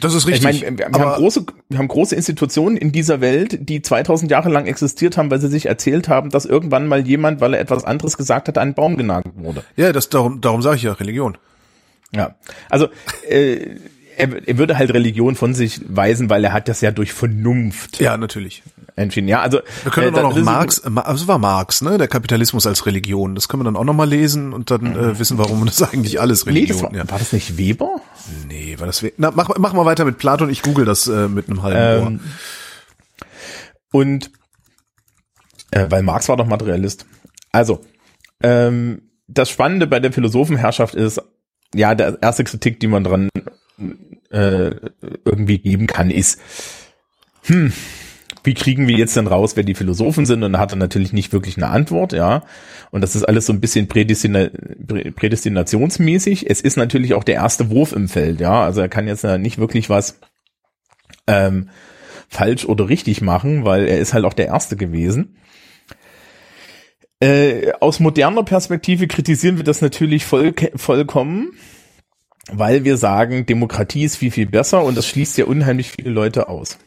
Das 0.00 0.14
ist 0.14 0.26
Ich 0.26 0.42
richtig. 0.42 0.62
meine, 0.62 0.78
wir, 0.78 0.88
wir 0.88 0.98
haben 0.98 1.12
große, 1.12 1.44
wir 1.68 1.78
haben 1.78 1.88
große 1.88 2.16
Institutionen 2.16 2.78
in 2.78 2.90
dieser 2.90 3.20
Welt, 3.20 3.68
die 3.68 3.82
2000 3.82 4.30
Jahre 4.30 4.48
lang 4.48 4.64
existiert 4.66 5.18
haben, 5.18 5.30
weil 5.30 5.40
sie 5.40 5.48
sich 5.48 5.66
erzählt 5.66 6.08
haben, 6.08 6.30
dass 6.30 6.46
irgendwann 6.46 6.86
mal 6.86 7.06
jemand, 7.06 7.42
weil 7.42 7.52
er 7.52 7.60
etwas 7.60 7.84
anderes 7.84 8.16
gesagt 8.16 8.48
hat, 8.48 8.56
an 8.56 8.62
einen 8.62 8.74
Baum 8.74 8.96
genagelt 8.96 9.34
wurde. 9.36 9.62
ja, 9.76 9.92
das 9.92 10.08
darum, 10.08 10.40
darum 10.40 10.62
sage 10.62 10.76
ich 10.76 10.82
ja 10.84 10.92
Religion. 10.92 11.36
Ja, 12.14 12.34
also 12.70 12.88
äh, 13.28 13.76
er, 14.16 14.48
er 14.48 14.58
würde 14.58 14.78
halt 14.78 14.92
Religion 14.94 15.34
von 15.36 15.54
sich 15.54 15.80
weisen, 15.88 16.30
weil 16.30 16.42
er 16.44 16.52
hat 16.52 16.68
das 16.68 16.80
ja 16.80 16.90
durch 16.90 17.12
Vernunft 17.12 18.00
Ja, 18.00 18.16
natürlich. 18.16 18.62
entschieden. 18.96 19.28
Ja, 19.28 19.40
also 19.40 19.60
Wir 19.84 19.92
können 19.92 20.08
äh, 20.08 20.12
dann 20.16 20.24
auch 20.26 20.34
noch 20.36 20.42
Marx, 20.44 20.78
äh, 20.78 20.90
Ma- 20.90 21.02
also 21.02 21.28
war 21.28 21.38
Marx, 21.38 21.82
ne, 21.82 21.98
der 21.98 22.08
Kapitalismus 22.08 22.66
als 22.66 22.86
Religion. 22.86 23.34
Das 23.34 23.48
können 23.48 23.60
wir 23.60 23.64
dann 23.64 23.76
auch 23.76 23.84
noch 23.84 23.94
mal 23.94 24.08
lesen 24.08 24.52
und 24.52 24.70
dann 24.70 24.96
äh, 24.96 25.18
wissen, 25.18 25.38
warum 25.38 25.64
das 25.66 25.82
eigentlich 25.82 26.20
alles 26.20 26.46
Nee, 26.46 26.52
Religion. 26.52 26.78
das 26.82 26.92
war, 26.92 26.94
ja. 26.98 27.10
war 27.10 27.18
das 27.18 27.32
nicht 27.32 27.58
Weber? 27.58 28.00
Nee, 28.48 28.76
war 28.78 28.86
das. 28.86 29.02
we- 29.02 29.12
Na, 29.18 29.30
mach, 29.30 29.50
mach 29.58 29.72
mal 29.72 29.84
weiter 29.84 30.04
mit 30.04 30.18
Platon. 30.18 30.50
Ich 30.50 30.62
google 30.62 30.84
das 30.84 31.06
äh, 31.08 31.28
mit 31.28 31.48
einem 31.48 31.62
halben 31.62 32.06
Ähm, 32.06 32.20
und 33.92 34.30
äh, 35.70 35.86
weil 35.90 36.02
Marx 36.02 36.28
war 36.28 36.36
doch 36.36 36.46
Materialist. 36.46 37.06
Also, 37.52 37.80
ähm, 38.42 39.02
das 39.28 39.50
Spannende 39.50 39.86
bei 39.86 40.00
der 40.00 40.12
Philosophenherrschaft 40.12 40.94
ist, 40.94 41.20
ja, 41.74 41.94
der 41.94 42.18
erste 42.22 42.44
Kritik, 42.44 42.78
die 42.80 42.86
man 42.86 43.02
dran 43.04 43.28
äh, 44.30 44.70
irgendwie 45.24 45.58
geben 45.58 45.86
kann, 45.86 46.10
ist, 46.10 46.40
hm, 47.44 47.72
wie 48.42 48.54
kriegen 48.54 48.86
wir 48.86 48.96
jetzt 48.96 49.16
denn 49.16 49.26
raus, 49.26 49.56
wer 49.56 49.64
die 49.64 49.74
Philosophen 49.74 50.24
sind? 50.24 50.42
Und 50.42 50.52
da 50.52 50.58
hat 50.58 50.72
er 50.72 50.76
natürlich 50.76 51.12
nicht 51.12 51.32
wirklich 51.32 51.56
eine 51.56 51.68
Antwort, 51.68 52.12
ja. 52.12 52.44
Und 52.90 53.00
das 53.00 53.16
ist 53.16 53.24
alles 53.24 53.46
so 53.46 53.52
ein 53.52 53.60
bisschen 53.60 53.88
Prädestina 53.88 54.48
prä- 54.86 55.10
prädestinationsmäßig. 55.10 56.48
Es 56.48 56.60
ist 56.60 56.76
natürlich 56.76 57.14
auch 57.14 57.24
der 57.24 57.34
erste 57.36 57.70
Wurf 57.70 57.92
im 57.92 58.08
Feld, 58.08 58.40
ja. 58.40 58.62
Also 58.62 58.80
er 58.80 58.88
kann 58.88 59.08
jetzt 59.08 59.24
nicht 59.24 59.58
wirklich 59.58 59.90
was 59.90 60.20
ähm, 61.26 61.70
falsch 62.28 62.64
oder 62.64 62.88
richtig 62.88 63.20
machen, 63.20 63.64
weil 63.64 63.86
er 63.86 63.98
ist 63.98 64.14
halt 64.14 64.24
auch 64.24 64.34
der 64.34 64.46
Erste 64.46 64.76
gewesen. 64.76 65.36
Äh, 67.18 67.72
aus 67.80 67.98
moderner 67.98 68.44
Perspektive 68.44 69.06
kritisieren 69.06 69.56
wir 69.56 69.64
das 69.64 69.80
natürlich 69.80 70.24
voll, 70.24 70.54
vollkommen, 70.74 71.52
weil 72.52 72.84
wir 72.84 72.96
sagen, 72.96 73.46
Demokratie 73.46 74.04
ist 74.04 74.16
viel, 74.16 74.30
viel 74.30 74.46
besser 74.46 74.84
und 74.84 74.96
das 74.96 75.06
schließt 75.06 75.36
ja 75.38 75.46
unheimlich 75.46 75.90
viele 75.90 76.10
Leute 76.10 76.48
aus. 76.48 76.78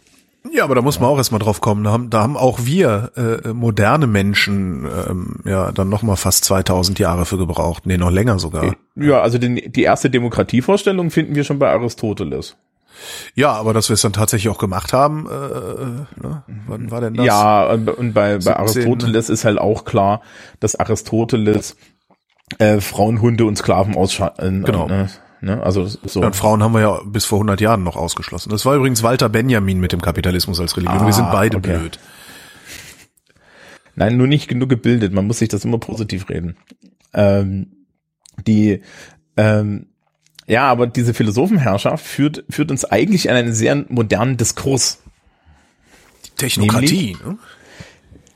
Ja, 0.53 0.63
aber 0.63 0.73
da 0.73 0.81
muss 0.81 0.99
man 0.99 1.09
auch 1.09 1.17
erstmal 1.17 1.39
drauf 1.39 1.59
kommen. 1.59 1.83
Da 1.83 1.91
haben, 1.91 2.09
da 2.09 2.21
haben 2.21 2.37
auch 2.37 2.59
wir 2.63 3.11
äh, 3.17 3.49
moderne 3.49 4.07
Menschen 4.07 4.85
ähm, 4.85 5.35
ja 5.43 5.71
dann 5.73 5.89
noch 5.89 6.01
mal 6.01 6.15
fast 6.15 6.45
2000 6.45 6.97
Jahre 6.97 7.25
für 7.25 7.37
gebraucht. 7.37 7.85
Nee, 7.85 7.97
noch 7.97 8.09
länger 8.09 8.39
sogar. 8.39 8.75
Ja, 8.95 9.21
also 9.21 9.37
den, 9.37 9.55
die 9.55 9.83
erste 9.83 10.09
Demokratievorstellung 10.09 11.11
finden 11.11 11.35
wir 11.35 11.43
schon 11.43 11.59
bei 11.59 11.69
Aristoteles. 11.69 12.55
Ja, 13.35 13.51
aber 13.51 13.73
dass 13.73 13.89
wir 13.89 13.93
es 13.93 14.01
dann 14.01 14.13
tatsächlich 14.13 14.49
auch 14.49 14.57
gemacht 14.57 14.93
haben, 14.93 15.27
äh, 15.27 16.21
ne? 16.21 16.43
wann 16.67 16.91
war 16.91 17.01
denn 17.01 17.13
das? 17.13 17.25
Ja, 17.25 17.65
und 17.71 18.13
bei, 18.13 18.35
bei 18.35 18.39
17, 18.39 18.53
Aristoteles 18.53 19.29
ist 19.29 19.45
halt 19.45 19.57
auch 19.57 19.85
klar, 19.85 20.21
dass 20.59 20.75
Aristoteles 20.75 21.75
äh, 22.57 22.81
Frauen, 22.81 23.21
Hunde 23.21 23.45
und 23.45 23.57
Sklaven 23.57 23.95
ausschalten. 23.95 24.63
Genau. 24.63 24.87
Ne, 24.87 25.09
ne? 25.41 25.61
Also 25.63 25.85
so. 25.85 26.21
Ja, 26.21 26.27
und 26.27 26.35
Frauen 26.35 26.63
haben 26.63 26.73
wir 26.73 26.81
ja 26.81 27.01
bis 27.05 27.25
vor 27.25 27.37
100 27.37 27.61
Jahren 27.61 27.83
noch 27.83 27.95
ausgeschlossen. 27.95 28.49
Das 28.49 28.65
war 28.65 28.75
übrigens 28.75 29.03
Walter 29.03 29.29
Benjamin 29.29 29.79
mit 29.79 29.91
dem 29.91 30.01
Kapitalismus 30.01 30.59
als 30.59 30.77
Religion. 30.77 31.05
wir 31.05 31.13
sind 31.13 31.25
Ah, 31.25 31.31
beide 31.31 31.57
okay. 31.57 31.77
blöd. 31.77 31.99
Nein, 33.95 34.17
nur 34.17 34.27
nicht 34.27 34.47
genug 34.47 34.69
gebildet. 34.69 35.13
Man 35.13 35.27
muss 35.27 35.39
sich 35.39 35.49
das 35.49 35.65
immer 35.65 35.77
positiv 35.77 36.29
reden. 36.29 36.55
Ähm, 37.13 37.71
die, 38.47 38.81
ähm, 39.35 39.87
ja, 40.47 40.69
aber 40.69 40.87
diese 40.87 41.13
Philosophenherrschaft 41.13 42.05
führt, 42.05 42.45
führt 42.49 42.71
uns 42.71 42.85
eigentlich 42.85 43.25
in 43.25 43.31
einen 43.31 43.53
sehr 43.53 43.85
modernen 43.89 44.37
Diskurs. 44.37 45.01
Technokratie, 46.37 47.17
ne? 47.25 47.37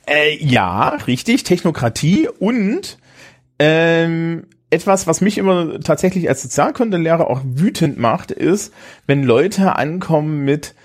Äh, 0.05 0.43
ja, 0.43 0.89
richtig, 1.07 1.43
Technokratie 1.43 2.27
und 2.27 2.97
ähm, 3.59 4.47
etwas, 4.73 5.07
was 5.07 5.21
mich 5.21 5.38
immer 5.38 5.79
tatsächlich 5.79 6.27
als 6.27 6.41
Sozialkundelehrer 6.41 7.29
auch 7.29 7.41
wütend 7.45 7.97
macht, 7.97 8.31
ist, 8.31 8.73
wenn 9.07 9.23
Leute 9.23 9.75
ankommen 9.75 10.43
mit 10.43 10.75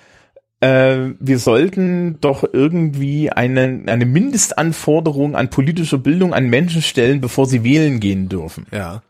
äh, 0.60 1.14
wir 1.20 1.38
sollten 1.38 2.20
doch 2.20 2.44
irgendwie 2.52 3.30
eine, 3.30 3.82
eine 3.86 4.06
Mindestanforderung 4.06 5.36
an 5.36 5.50
politische 5.50 5.98
Bildung 5.98 6.34
an 6.34 6.46
Menschen 6.46 6.82
stellen, 6.82 7.20
bevor 7.20 7.46
sie 7.46 7.62
wählen 7.64 8.00
gehen 8.00 8.28
dürfen. 8.28 8.66
Ja. 8.72 9.02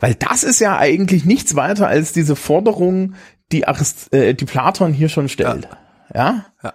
Weil 0.00 0.14
das 0.14 0.44
ist 0.44 0.60
ja 0.60 0.78
eigentlich 0.78 1.24
nichts 1.24 1.56
weiter 1.56 1.88
als 1.88 2.12
diese 2.12 2.36
Forderung, 2.36 3.14
die, 3.50 3.66
Arist 3.66 4.12
äh, 4.12 4.34
die 4.34 4.44
Platon 4.44 4.92
hier 4.92 5.08
schon 5.08 5.28
stellt. 5.28 5.68
Ja. 6.14 6.46
Ja. 6.62 6.74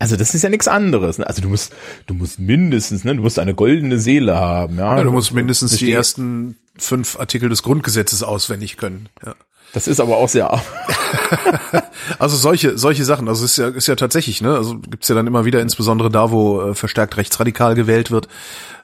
Also 0.00 0.16
das 0.16 0.34
ist 0.34 0.42
ja 0.42 0.48
nichts 0.48 0.68
anderes. 0.68 1.18
Ne? 1.18 1.26
Also 1.26 1.42
du 1.42 1.48
musst, 1.48 1.72
du 2.06 2.14
musst 2.14 2.38
mindestens, 2.38 3.02
ne, 3.04 3.16
du 3.16 3.22
musst 3.22 3.38
eine 3.38 3.54
goldene 3.54 3.98
Seele 3.98 4.36
haben. 4.36 4.78
Ja, 4.78 4.96
Ja, 4.96 5.02
du 5.02 5.10
musst 5.10 5.32
mindestens 5.32 5.76
die 5.76 5.90
ersten 5.92 6.56
fünf 6.76 7.18
Artikel 7.18 7.48
des 7.48 7.62
Grundgesetzes 7.64 8.22
auswendig 8.22 8.76
können. 8.76 9.08
Ja. 9.24 9.34
Das 9.72 9.86
ist 9.86 10.00
aber 10.00 10.16
auch 10.16 10.28
sehr. 10.28 10.62
Also 12.18 12.36
solche 12.36 12.78
solche 12.78 13.04
Sachen, 13.04 13.28
also 13.28 13.44
ist 13.44 13.58
ja 13.58 13.68
ist 13.68 13.86
ja 13.86 13.94
tatsächlich, 13.94 14.40
ne? 14.40 14.56
Also 14.56 14.78
gibt's 14.78 15.08
ja 15.08 15.14
dann 15.14 15.26
immer 15.26 15.44
wieder, 15.44 15.60
insbesondere 15.60 16.10
da, 16.10 16.30
wo 16.30 16.62
äh, 16.62 16.74
verstärkt 16.74 17.16
rechtsradikal 17.18 17.74
gewählt 17.74 18.10
wird, 18.10 18.28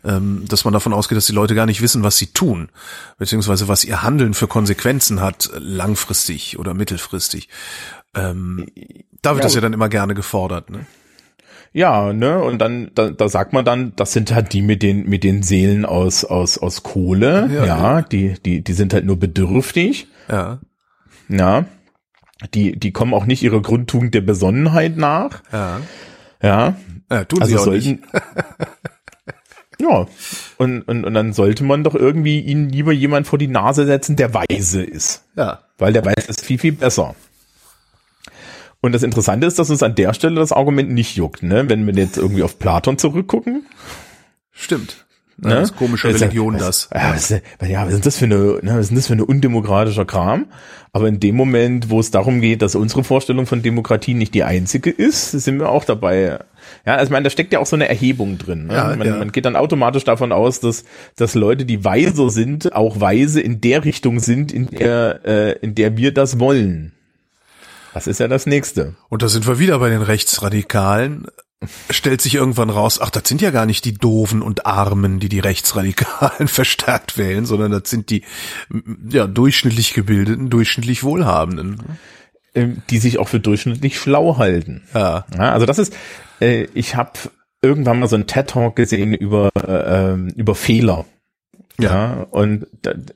ähm, 0.04 0.44
dass 0.46 0.64
man 0.64 0.72
davon 0.74 0.92
ausgeht, 0.92 1.16
dass 1.16 1.26
die 1.26 1.32
Leute 1.32 1.54
gar 1.54 1.64
nicht 1.66 1.80
wissen, 1.80 2.02
was 2.02 2.18
sie 2.18 2.26
tun, 2.28 2.68
beziehungsweise 3.18 3.66
was 3.66 3.82
ihr 3.84 4.02
Handeln 4.02 4.34
für 4.34 4.46
Konsequenzen 4.46 5.20
hat, 5.22 5.50
langfristig 5.56 6.58
oder 6.58 6.74
mittelfristig. 6.74 7.48
Ähm, 8.14 8.66
da 9.22 9.30
wird 9.30 9.42
Ja, 9.42 9.46
das 9.46 9.54
ja 9.54 9.62
dann 9.62 9.72
immer 9.72 9.88
gerne 9.88 10.14
gefordert, 10.14 10.70
ne? 10.70 10.86
Ja, 11.76 12.12
ne, 12.12 12.40
und 12.40 12.60
dann, 12.60 12.92
da, 12.94 13.10
da 13.10 13.28
sagt 13.28 13.52
man 13.52 13.64
dann, 13.64 13.94
das 13.96 14.12
sind 14.12 14.32
halt 14.32 14.52
die 14.52 14.62
mit 14.62 14.80
den, 14.84 15.08
mit 15.08 15.24
den 15.24 15.42
Seelen 15.42 15.84
aus, 15.84 16.24
aus, 16.24 16.56
aus 16.56 16.84
Kohle, 16.84 17.50
Ja. 17.52 17.64
ja, 17.64 18.02
die, 18.02 18.34
die, 18.46 18.62
die 18.62 18.72
sind 18.72 18.94
halt 18.94 19.04
nur 19.04 19.18
bedürftig, 19.18 20.06
Ja, 20.30 20.60
ja, 21.28 21.64
die, 22.54 22.78
die 22.78 22.92
kommen 22.92 23.12
auch 23.12 23.26
nicht 23.26 23.42
ihrer 23.42 23.60
Grundtugend 23.60 24.14
der 24.14 24.20
Besonnenheit 24.20 24.96
nach, 24.96 25.42
ja. 25.52 25.80
ja, 26.40 26.76
ja 27.10 27.24
tun 27.24 27.40
also 27.42 27.50
sie 27.50 27.58
auch 27.58 27.64
sollten, 27.64 27.90
nicht. 27.90 28.02
ja, 29.80 30.06
und, 30.58 30.82
und, 30.82 31.04
und 31.04 31.14
dann 31.14 31.32
sollte 31.32 31.64
man 31.64 31.82
doch 31.82 31.96
irgendwie 31.96 32.38
ihnen 32.38 32.68
lieber 32.68 32.92
jemand 32.92 33.26
vor 33.26 33.38
die 33.40 33.48
Nase 33.48 33.84
setzen, 33.84 34.14
der 34.14 34.32
weise 34.32 34.84
ist, 34.84 35.24
Ja, 35.34 35.62
weil 35.78 35.92
der 35.92 36.04
weiß 36.04 36.28
es 36.28 36.40
viel, 36.40 36.58
viel 36.58 36.72
besser. 36.72 37.16
Und 38.84 38.92
das 38.92 39.02
Interessante 39.02 39.46
ist, 39.46 39.58
dass 39.58 39.70
uns 39.70 39.82
an 39.82 39.94
der 39.94 40.12
Stelle 40.12 40.34
das 40.34 40.52
Argument 40.52 40.90
nicht 40.90 41.16
juckt, 41.16 41.42
ne? 41.42 41.70
Wenn 41.70 41.86
wir 41.86 41.94
jetzt 41.94 42.18
irgendwie 42.18 42.42
auf 42.42 42.58
Platon 42.58 42.98
zurückgucken, 42.98 43.64
stimmt. 44.52 45.06
Ja, 45.42 45.48
Ne? 45.48 45.54
das 45.54 45.70
ist 45.70 45.76
komische 45.76 46.08
Religion, 46.08 46.54
was, 46.56 46.90
das. 46.90 46.90
Ja, 46.92 47.14
was, 47.14 47.68
ja, 47.70 47.86
was 47.86 47.94
ist 47.94 48.04
das 48.04 48.18
für 48.18 48.26
eine, 48.26 48.36
ne, 48.36 48.74
was 48.74 48.80
ist 48.80 48.88
denn 48.90 48.96
das 48.96 49.06
für 49.06 49.14
eine 49.14 49.24
undemokratischer 49.24 50.04
Kram? 50.04 50.48
Aber 50.92 51.08
in 51.08 51.18
dem 51.18 51.34
Moment, 51.34 51.88
wo 51.88 51.98
es 51.98 52.10
darum 52.10 52.42
geht, 52.42 52.60
dass 52.60 52.74
unsere 52.74 53.04
Vorstellung 53.04 53.46
von 53.46 53.62
Demokratie 53.62 54.12
nicht 54.12 54.34
die 54.34 54.44
einzige 54.44 54.90
ist, 54.90 55.30
sind 55.30 55.58
wir 55.58 55.70
auch 55.70 55.86
dabei. 55.86 56.40
Ja, 56.84 56.96
also 56.96 57.06
ich 57.06 57.10
meine, 57.10 57.24
da 57.24 57.30
steckt 57.30 57.54
ja 57.54 57.60
auch 57.60 57.66
so 57.66 57.76
eine 57.76 57.88
Erhebung 57.88 58.36
drin. 58.36 58.66
Ne? 58.66 58.74
Ja, 58.74 58.94
man, 58.96 59.06
ja. 59.06 59.16
man 59.16 59.32
geht 59.32 59.46
dann 59.46 59.56
automatisch 59.56 60.04
davon 60.04 60.30
aus, 60.30 60.60
dass, 60.60 60.84
dass 61.16 61.34
Leute, 61.34 61.64
die 61.64 61.86
weiser 61.86 62.28
sind, 62.28 62.74
auch 62.74 63.00
weise 63.00 63.40
in 63.40 63.62
der 63.62 63.86
Richtung 63.86 64.20
sind, 64.20 64.52
in 64.52 64.66
der, 64.66 65.20
äh, 65.24 65.52
in 65.60 65.74
der 65.74 65.96
wir 65.96 66.12
das 66.12 66.38
wollen. 66.38 66.93
Das 67.94 68.06
ist 68.08 68.20
ja 68.20 68.28
das 68.28 68.44
nächste. 68.46 68.94
Und 69.08 69.22
da 69.22 69.28
sind 69.28 69.46
wir 69.46 69.58
wieder 69.58 69.78
bei 69.78 69.88
den 69.88 70.02
Rechtsradikalen. 70.02 71.28
Stellt 71.88 72.20
sich 72.20 72.34
irgendwann 72.34 72.68
raus, 72.68 73.00
ach, 73.00 73.08
das 73.08 73.26
sind 73.26 73.40
ja 73.40 73.50
gar 73.50 73.64
nicht 73.64 73.86
die 73.86 73.94
Doofen 73.94 74.42
und 74.42 74.66
Armen, 74.66 75.20
die 75.20 75.30
die 75.30 75.40
Rechtsradikalen 75.40 76.48
verstärkt 76.48 77.16
wählen, 77.16 77.46
sondern 77.46 77.70
das 77.70 77.88
sind 77.88 78.10
die 78.10 78.22
ja, 79.08 79.26
durchschnittlich 79.26 79.94
gebildeten, 79.94 80.50
durchschnittlich 80.50 81.04
Wohlhabenden. 81.04 81.98
ähm, 82.54 82.82
die 82.90 82.98
sich 82.98 83.18
auch 83.18 83.28
für 83.28 83.40
durchschnittlich 83.40 83.98
schlau 83.98 84.36
halten. 84.38 84.82
Ja. 84.92 85.24
Ja, 85.34 85.52
also 85.52 85.64
das 85.64 85.78
ist, 85.78 85.96
äh, 86.40 86.66
ich 86.74 86.96
habe 86.96 87.12
irgendwann 87.62 87.98
mal 87.98 88.08
so 88.08 88.16
einen 88.16 88.26
TED-Talk 88.26 88.76
gesehen 88.76 89.14
über, 89.14 89.50
äh, 89.56 90.12
ähm, 90.12 90.28
über 90.36 90.54
Fehler. 90.54 91.06
Ja, 91.78 92.26
und 92.30 92.66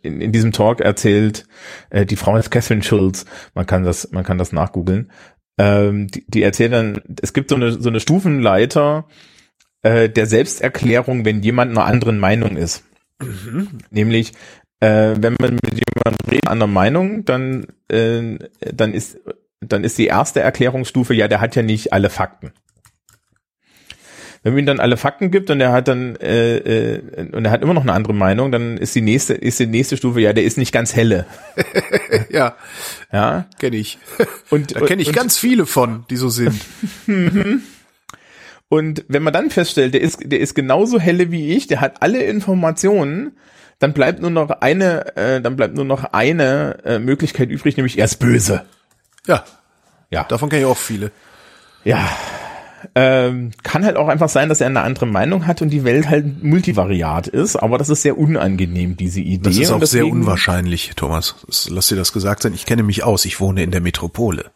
in, 0.02 0.20
in 0.20 0.32
diesem 0.32 0.52
Talk 0.52 0.80
erzählt 0.80 1.46
äh, 1.90 2.04
die 2.04 2.16
Frau 2.16 2.36
ist 2.36 2.50
Catherine 2.50 2.82
Schulz, 2.82 3.24
man 3.54 3.66
kann 3.66 3.84
das, 3.84 4.10
man 4.10 4.24
kann 4.24 4.38
das 4.38 4.52
nachgoogeln. 4.52 5.12
Ähm, 5.58 6.08
die, 6.08 6.24
die 6.26 6.42
erzählt 6.42 6.72
dann, 6.72 7.00
es 7.22 7.32
gibt 7.32 7.50
so 7.50 7.56
eine 7.56 7.72
so 7.72 7.88
eine 7.88 8.00
Stufenleiter 8.00 9.06
äh, 9.82 10.08
der 10.08 10.26
Selbsterklärung, 10.26 11.24
wenn 11.24 11.42
jemand 11.42 11.70
einer 11.70 11.84
anderen 11.84 12.18
Meinung 12.18 12.56
ist. 12.56 12.84
Nämlich, 13.90 14.32
äh, 14.80 15.14
wenn 15.18 15.36
man 15.40 15.54
mit 15.54 15.74
jemandem 15.74 16.30
redet, 16.30 16.48
anderer 16.48 16.68
Meinung, 16.68 17.24
dann 17.24 17.66
äh, 17.88 18.38
dann 18.60 18.92
ist 18.92 19.18
dann 19.60 19.84
ist 19.84 19.98
die 19.98 20.06
erste 20.06 20.40
Erklärungsstufe, 20.40 21.14
ja, 21.14 21.28
der 21.28 21.40
hat 21.40 21.56
ja 21.56 21.62
nicht 21.62 21.92
alle 21.92 22.10
Fakten. 22.10 22.52
Wenn 24.42 24.52
man 24.52 24.60
ihm 24.60 24.66
dann 24.66 24.80
alle 24.80 24.96
Fakten 24.96 25.30
gibt 25.30 25.50
und 25.50 25.60
er 25.60 25.72
hat 25.72 25.88
dann 25.88 26.14
äh, 26.16 26.56
äh, 26.58 27.30
und 27.32 27.44
er 27.44 27.50
hat 27.50 27.60
immer 27.62 27.74
noch 27.74 27.82
eine 27.82 27.92
andere 27.92 28.14
Meinung, 28.14 28.52
dann 28.52 28.76
ist 28.78 28.94
die 28.94 29.00
nächste 29.00 29.34
ist 29.34 29.58
die 29.58 29.66
nächste 29.66 29.96
Stufe, 29.96 30.20
ja, 30.20 30.32
der 30.32 30.44
ist 30.44 30.58
nicht 30.58 30.72
ganz 30.72 30.94
helle. 30.94 31.26
Ja, 32.30 32.56
Ja. 33.12 33.46
kenne 33.58 33.76
ich. 33.76 33.98
Und 34.50 34.74
Da 34.76 34.80
kenne 34.80 35.02
ich 35.02 35.08
und, 35.08 35.14
ganz 35.16 35.38
viele 35.38 35.66
von, 35.66 36.04
die 36.10 36.16
so 36.16 36.28
sind. 36.28 36.54
Und 38.70 39.04
wenn 39.08 39.22
man 39.22 39.32
dann 39.32 39.50
feststellt, 39.50 39.94
der 39.94 40.02
ist 40.02 40.18
der 40.30 40.40
ist 40.40 40.54
genauso 40.54 41.00
helle 41.00 41.30
wie 41.30 41.56
ich, 41.56 41.66
der 41.68 41.80
hat 41.80 42.02
alle 42.02 42.22
Informationen, 42.24 43.36
dann 43.78 43.94
bleibt 43.94 44.20
nur 44.20 44.30
noch 44.30 44.50
eine 44.50 45.16
äh, 45.16 45.40
dann 45.40 45.56
bleibt 45.56 45.74
nur 45.74 45.86
noch 45.86 46.04
eine 46.12 46.78
äh, 46.84 46.98
Möglichkeit 46.98 47.48
übrig, 47.50 47.76
nämlich 47.76 47.98
er 47.98 48.04
ist 48.04 48.16
böse. 48.18 48.66
Ja, 49.26 49.44
Ja. 50.10 50.24
davon 50.24 50.48
kenne 50.50 50.62
ich 50.62 50.66
auch 50.68 50.76
viele. 50.76 51.10
Ja. 51.84 52.06
Ähm, 52.94 53.52
kann 53.62 53.84
halt 53.84 53.96
auch 53.96 54.08
einfach 54.08 54.28
sein, 54.28 54.48
dass 54.48 54.60
er 54.60 54.66
eine 54.66 54.80
andere 54.80 55.06
Meinung 55.06 55.46
hat 55.46 55.62
und 55.62 55.70
die 55.70 55.84
Welt 55.84 56.08
halt 56.08 56.42
multivariat 56.42 57.28
ist, 57.28 57.56
aber 57.56 57.78
das 57.78 57.88
ist 57.88 58.02
sehr 58.02 58.18
unangenehm, 58.18 58.96
diese 58.96 59.20
Idee. 59.20 59.50
Das 59.50 59.56
ist 59.56 59.70
auch 59.70 59.84
sehr 59.84 60.06
unwahrscheinlich, 60.06 60.92
Thomas. 60.96 61.36
Lass 61.68 61.88
dir 61.88 61.96
das 61.96 62.12
gesagt 62.12 62.42
sein. 62.42 62.54
Ich 62.54 62.66
kenne 62.66 62.82
mich 62.82 63.04
aus. 63.04 63.24
Ich 63.24 63.40
wohne 63.40 63.62
in 63.62 63.70
der 63.70 63.80
Metropole. 63.80 64.50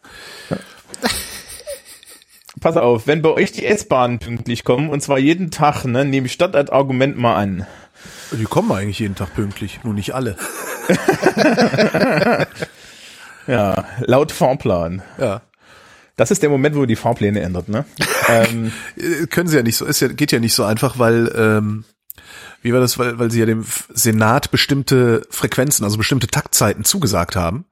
Pass 2.59 2.77
auf, 2.77 3.07
wenn 3.07 3.21
bei 3.21 3.29
euch 3.29 3.51
die 3.51 3.65
S-Bahnen 3.65 4.19
pünktlich 4.19 4.63
kommen, 4.63 4.89
und 4.89 5.01
zwar 5.01 5.19
jeden 5.19 5.51
Tag, 5.51 5.85
ne, 5.85 6.05
nehme 6.05 6.27
ich 6.27 6.37
das 6.37 6.53
als 6.53 6.69
Argument 6.69 7.17
mal 7.17 7.35
an. 7.35 7.65
Die 8.31 8.45
kommen 8.45 8.71
eigentlich 8.71 8.99
jeden 8.99 9.15
Tag 9.15 9.33
pünktlich, 9.35 9.79
nur 9.83 9.93
nicht 9.93 10.13
alle. 10.13 10.37
Ja, 13.47 13.85
laut 13.99 14.31
Fahrplan. 14.31 15.01
Ja. 15.17 15.41
Das 16.15 16.31
ist 16.31 16.43
der 16.43 16.49
Moment, 16.49 16.75
wo 16.75 16.85
die 16.85 16.95
Fahrpläne 16.95 17.41
ändert, 17.41 17.69
ne? 17.69 17.85
ähm, 18.29 18.71
Äh, 18.97 19.27
Können 19.29 19.47
sie 19.47 19.57
ja 19.57 19.63
nicht 19.63 19.77
so, 19.77 19.85
ist 19.85 19.99
ja, 19.99 20.07
geht 20.07 20.31
ja 20.31 20.39
nicht 20.39 20.53
so 20.53 20.63
einfach, 20.63 20.99
weil, 20.99 21.31
ähm, 21.35 21.85
wie 22.61 22.71
war 22.71 22.79
das, 22.79 22.99
weil, 22.99 23.17
weil 23.17 23.31
sie 23.31 23.39
ja 23.39 23.45
dem 23.45 23.65
Senat 23.93 24.51
bestimmte 24.51 25.25
Frequenzen, 25.29 25.83
also 25.83 25.97
bestimmte 25.97 26.27
Taktzeiten 26.27 26.83
zugesagt 26.83 27.35
haben. 27.35 27.65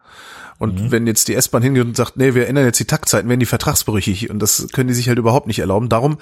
Und 0.61 0.91
wenn 0.91 1.07
jetzt 1.07 1.27
die 1.27 1.33
S-Bahn 1.33 1.63
hingeht 1.63 1.85
und 1.85 1.97
sagt, 1.97 2.17
nee, 2.17 2.35
wir 2.35 2.47
ändern 2.47 2.65
jetzt 2.65 2.79
die 2.79 2.85
Taktzeiten, 2.85 3.27
werden 3.27 3.39
die 3.39 3.47
vertragsbrüchig. 3.47 4.29
Und 4.29 4.37
das 4.37 4.67
können 4.71 4.89
die 4.89 4.93
sich 4.93 5.07
halt 5.07 5.17
überhaupt 5.17 5.47
nicht 5.47 5.57
erlauben. 5.57 5.89
Darum 5.89 6.19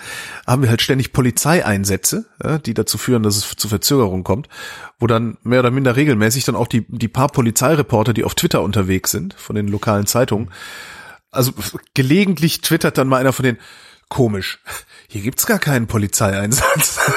haben 0.48 0.62
wir 0.62 0.70
halt 0.70 0.82
ständig 0.82 1.12
Polizeieinsätze, 1.12 2.26
ja, 2.42 2.58
die 2.58 2.74
dazu 2.74 2.98
führen, 2.98 3.22
dass 3.22 3.36
es 3.36 3.58
zu 3.58 3.68
Verzögerungen 3.68 4.24
kommt, 4.24 4.48
wo 4.98 5.08
dann 5.08 5.38
mehr 5.44 5.60
oder 5.60 5.72
minder 5.72 5.98
regelmäßig 5.98 6.46
dann 6.46 6.56
auch 6.56 6.68
die, 6.68 6.86
die 6.88 7.10
paar 7.10 7.28
Polizeireporter, 7.28 8.14
die 8.14 8.24
auf 8.24 8.34
Twitter 8.34 8.62
unterwegs 8.62 9.12
sind, 9.12 9.34
von 9.34 9.58
den 9.58 9.68
lokalen 9.68 10.06
Zeitungen, 10.06 10.50
also 11.32 11.54
gelegentlich 11.94 12.62
twittert 12.62 12.98
dann 12.98 13.08
mal 13.08 13.18
einer 13.18 13.34
von 13.34 13.44
denen, 13.44 13.60
komisch, 14.10 14.60
hier 15.08 15.22
gibt's 15.22 15.46
gar 15.46 15.60
keinen 15.60 15.88
Polizeieinsatz. 15.88 17.00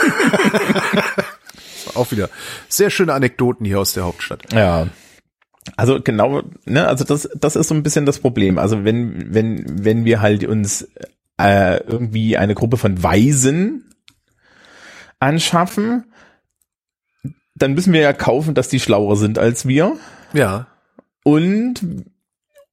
Auch 1.95 2.11
wieder 2.11 2.31
sehr 2.69 2.91
schöne 2.91 3.15
Anekdoten 3.15 3.67
hier 3.67 3.81
aus 3.81 3.93
der 3.93 4.05
Hauptstadt. 4.05 4.53
ja. 4.53 4.89
Also 5.77 6.01
genau, 6.03 6.43
ne, 6.65 6.89
also 6.89 7.05
das, 7.05 7.29
das 7.37 7.55
ist 7.55 7.69
so 7.69 7.75
ein 7.75 7.85
bisschen 7.85 8.05
das 8.05 8.19
Problem. 8.19 8.59
Also 8.59 8.85
wenn, 8.85 9.33
wenn, 9.33 9.85
wenn 9.85 10.05
wir 10.05 10.21
halt 10.21 10.45
uns 10.45 10.89
äh, 11.39 11.77
irgendwie 11.85 12.37
eine 12.37 12.57
Gruppe 12.57 12.77
von 12.77 13.01
Weisen 13.01 13.89
anschaffen, 15.21 16.13
dann 17.55 17.75
müssen 17.75 17.93
wir 17.93 18.01
ja 18.01 18.13
kaufen, 18.13 18.55
dass 18.55 18.69
die 18.69 18.81
schlauer 18.81 19.17
sind 19.17 19.39
als 19.39 19.67
wir. 19.67 19.97
Ja, 20.33 20.67
und 21.23 21.81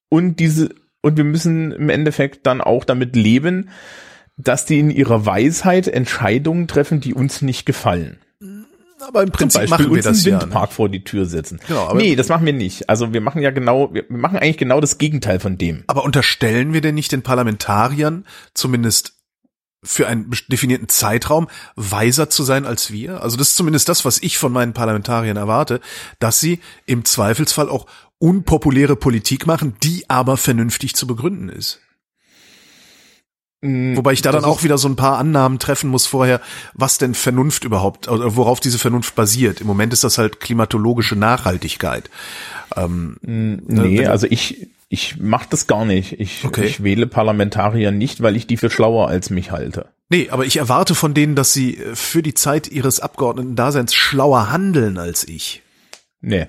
und 0.09 0.39
diese 0.39 0.69
und 1.01 1.17
wir 1.17 1.23
müssen 1.23 1.71
im 1.71 1.89
Endeffekt 1.89 2.45
dann 2.45 2.61
auch 2.61 2.83
damit 2.83 3.15
leben, 3.15 3.69
dass 4.37 4.65
die 4.65 4.79
in 4.79 4.89
ihrer 4.89 5.25
Weisheit 5.25 5.87
Entscheidungen 5.87 6.67
treffen, 6.67 7.01
die 7.01 7.13
uns 7.13 7.41
nicht 7.41 7.65
gefallen. 7.65 8.19
aber 9.01 9.21
im 9.23 9.27
Zum 9.27 9.33
Prinzip 9.33 9.61
Beispiel 9.61 9.77
machen 9.77 9.91
wir 9.91 9.97
uns 9.97 10.05
das 10.05 10.17
einen 10.25 10.31
ja. 10.31 10.37
Ne? 10.37 10.43
Windpark 10.43 10.71
vor 10.73 10.89
die 10.89 11.03
Tür 11.03 11.25
setzen. 11.25 11.59
Genau, 11.67 11.87
aber- 11.87 11.99
nee, 11.99 12.15
das 12.15 12.29
machen 12.29 12.45
wir 12.45 12.53
nicht. 12.53 12.89
Also 12.89 13.13
wir 13.13 13.21
machen 13.21 13.41
ja 13.41 13.51
genau, 13.51 13.93
wir 13.93 14.05
machen 14.09 14.37
eigentlich 14.37 14.57
genau 14.57 14.79
das 14.81 14.97
Gegenteil 14.97 15.39
von 15.39 15.57
dem. 15.57 15.83
Aber 15.87 16.03
unterstellen 16.03 16.73
wir 16.73 16.81
denn 16.81 16.95
nicht 16.95 17.11
den 17.11 17.21
Parlamentariern 17.21 18.25
zumindest 18.53 19.18
für 19.83 20.07
einen 20.07 20.29
definierten 20.49 20.89
Zeitraum 20.89 21.47
weiser 21.75 22.29
zu 22.29 22.43
sein 22.43 22.65
als 22.65 22.91
wir? 22.91 23.23
Also 23.23 23.37
das 23.37 23.49
ist 23.49 23.55
zumindest 23.55 23.87
das, 23.89 24.05
was 24.05 24.21
ich 24.21 24.37
von 24.37 24.51
meinen 24.51 24.73
Parlamentariern 24.73 25.37
erwarte, 25.37 25.79
dass 26.19 26.39
sie 26.39 26.59
im 26.85 27.05
Zweifelsfall 27.05 27.69
auch 27.69 27.85
unpopuläre 28.17 28.95
Politik 28.95 29.47
machen, 29.47 29.75
die 29.81 30.09
aber 30.09 30.35
vernünftig 30.37 30.95
zu 30.95 31.07
begründen 31.07 31.49
ist. 31.49 31.79
Wobei 33.61 34.13
ich 34.13 34.21
da 34.21 34.31
dann 34.31 34.45
auch 34.45 34.63
wieder 34.63 34.77
so 34.77 34.87
ein 34.87 34.95
paar 34.95 35.17
Annahmen 35.17 35.59
treffen 35.59 35.89
muss 35.89 36.05
vorher, 36.05 36.39
was 36.73 36.97
denn 36.97 37.13
Vernunft 37.13 37.65
überhaupt, 37.65 38.07
oder 38.07 38.37
worauf 38.37 38.61
diese 38.61 38.79
Vernunft 38.79 39.15
basiert. 39.15 39.59
Im 39.59 39.67
Moment 39.67 39.91
ist 39.91 40.05
das 40.05 40.17
halt 40.17 40.39
klimatologische 40.39 41.17
Nachhaltigkeit. 41.17 42.09
Nee, 43.21 44.05
also 44.05 44.27
ich, 44.29 44.69
Ich 44.91 45.17
mache 45.19 45.47
das 45.51 45.67
gar 45.67 45.85
nicht. 45.85 46.19
Ich, 46.19 46.43
Okay. 46.43 46.65
ich 46.65 46.83
wähle 46.83 47.05
Parlamentarier 47.07 47.91
nicht, 47.91 48.21
weil 48.21 48.35
ich 48.35 48.47
die 48.47 48.57
für 48.57 48.69
schlauer 48.71 49.07
als 49.07 49.29
mich 49.29 49.51
halte. 49.51 49.87
Nee, 50.09 50.29
aber 50.31 50.45
ich 50.45 50.57
erwarte 50.57 50.95
von 50.95 51.13
denen, 51.13 51.35
dass 51.35 51.53
sie 51.53 51.77
äh, 51.77 51.95
für 51.95 52.23
die 52.23 52.33
Zeit 52.33 52.67
ihres 52.67 52.99
Abgeordneten-Daseins 52.99 53.93
schlauer 53.93 54.51
handeln 54.51 54.97
als 54.97 55.27
ich. 55.27 55.61
Nee. 56.21 56.47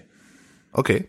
Okay. 0.73 1.09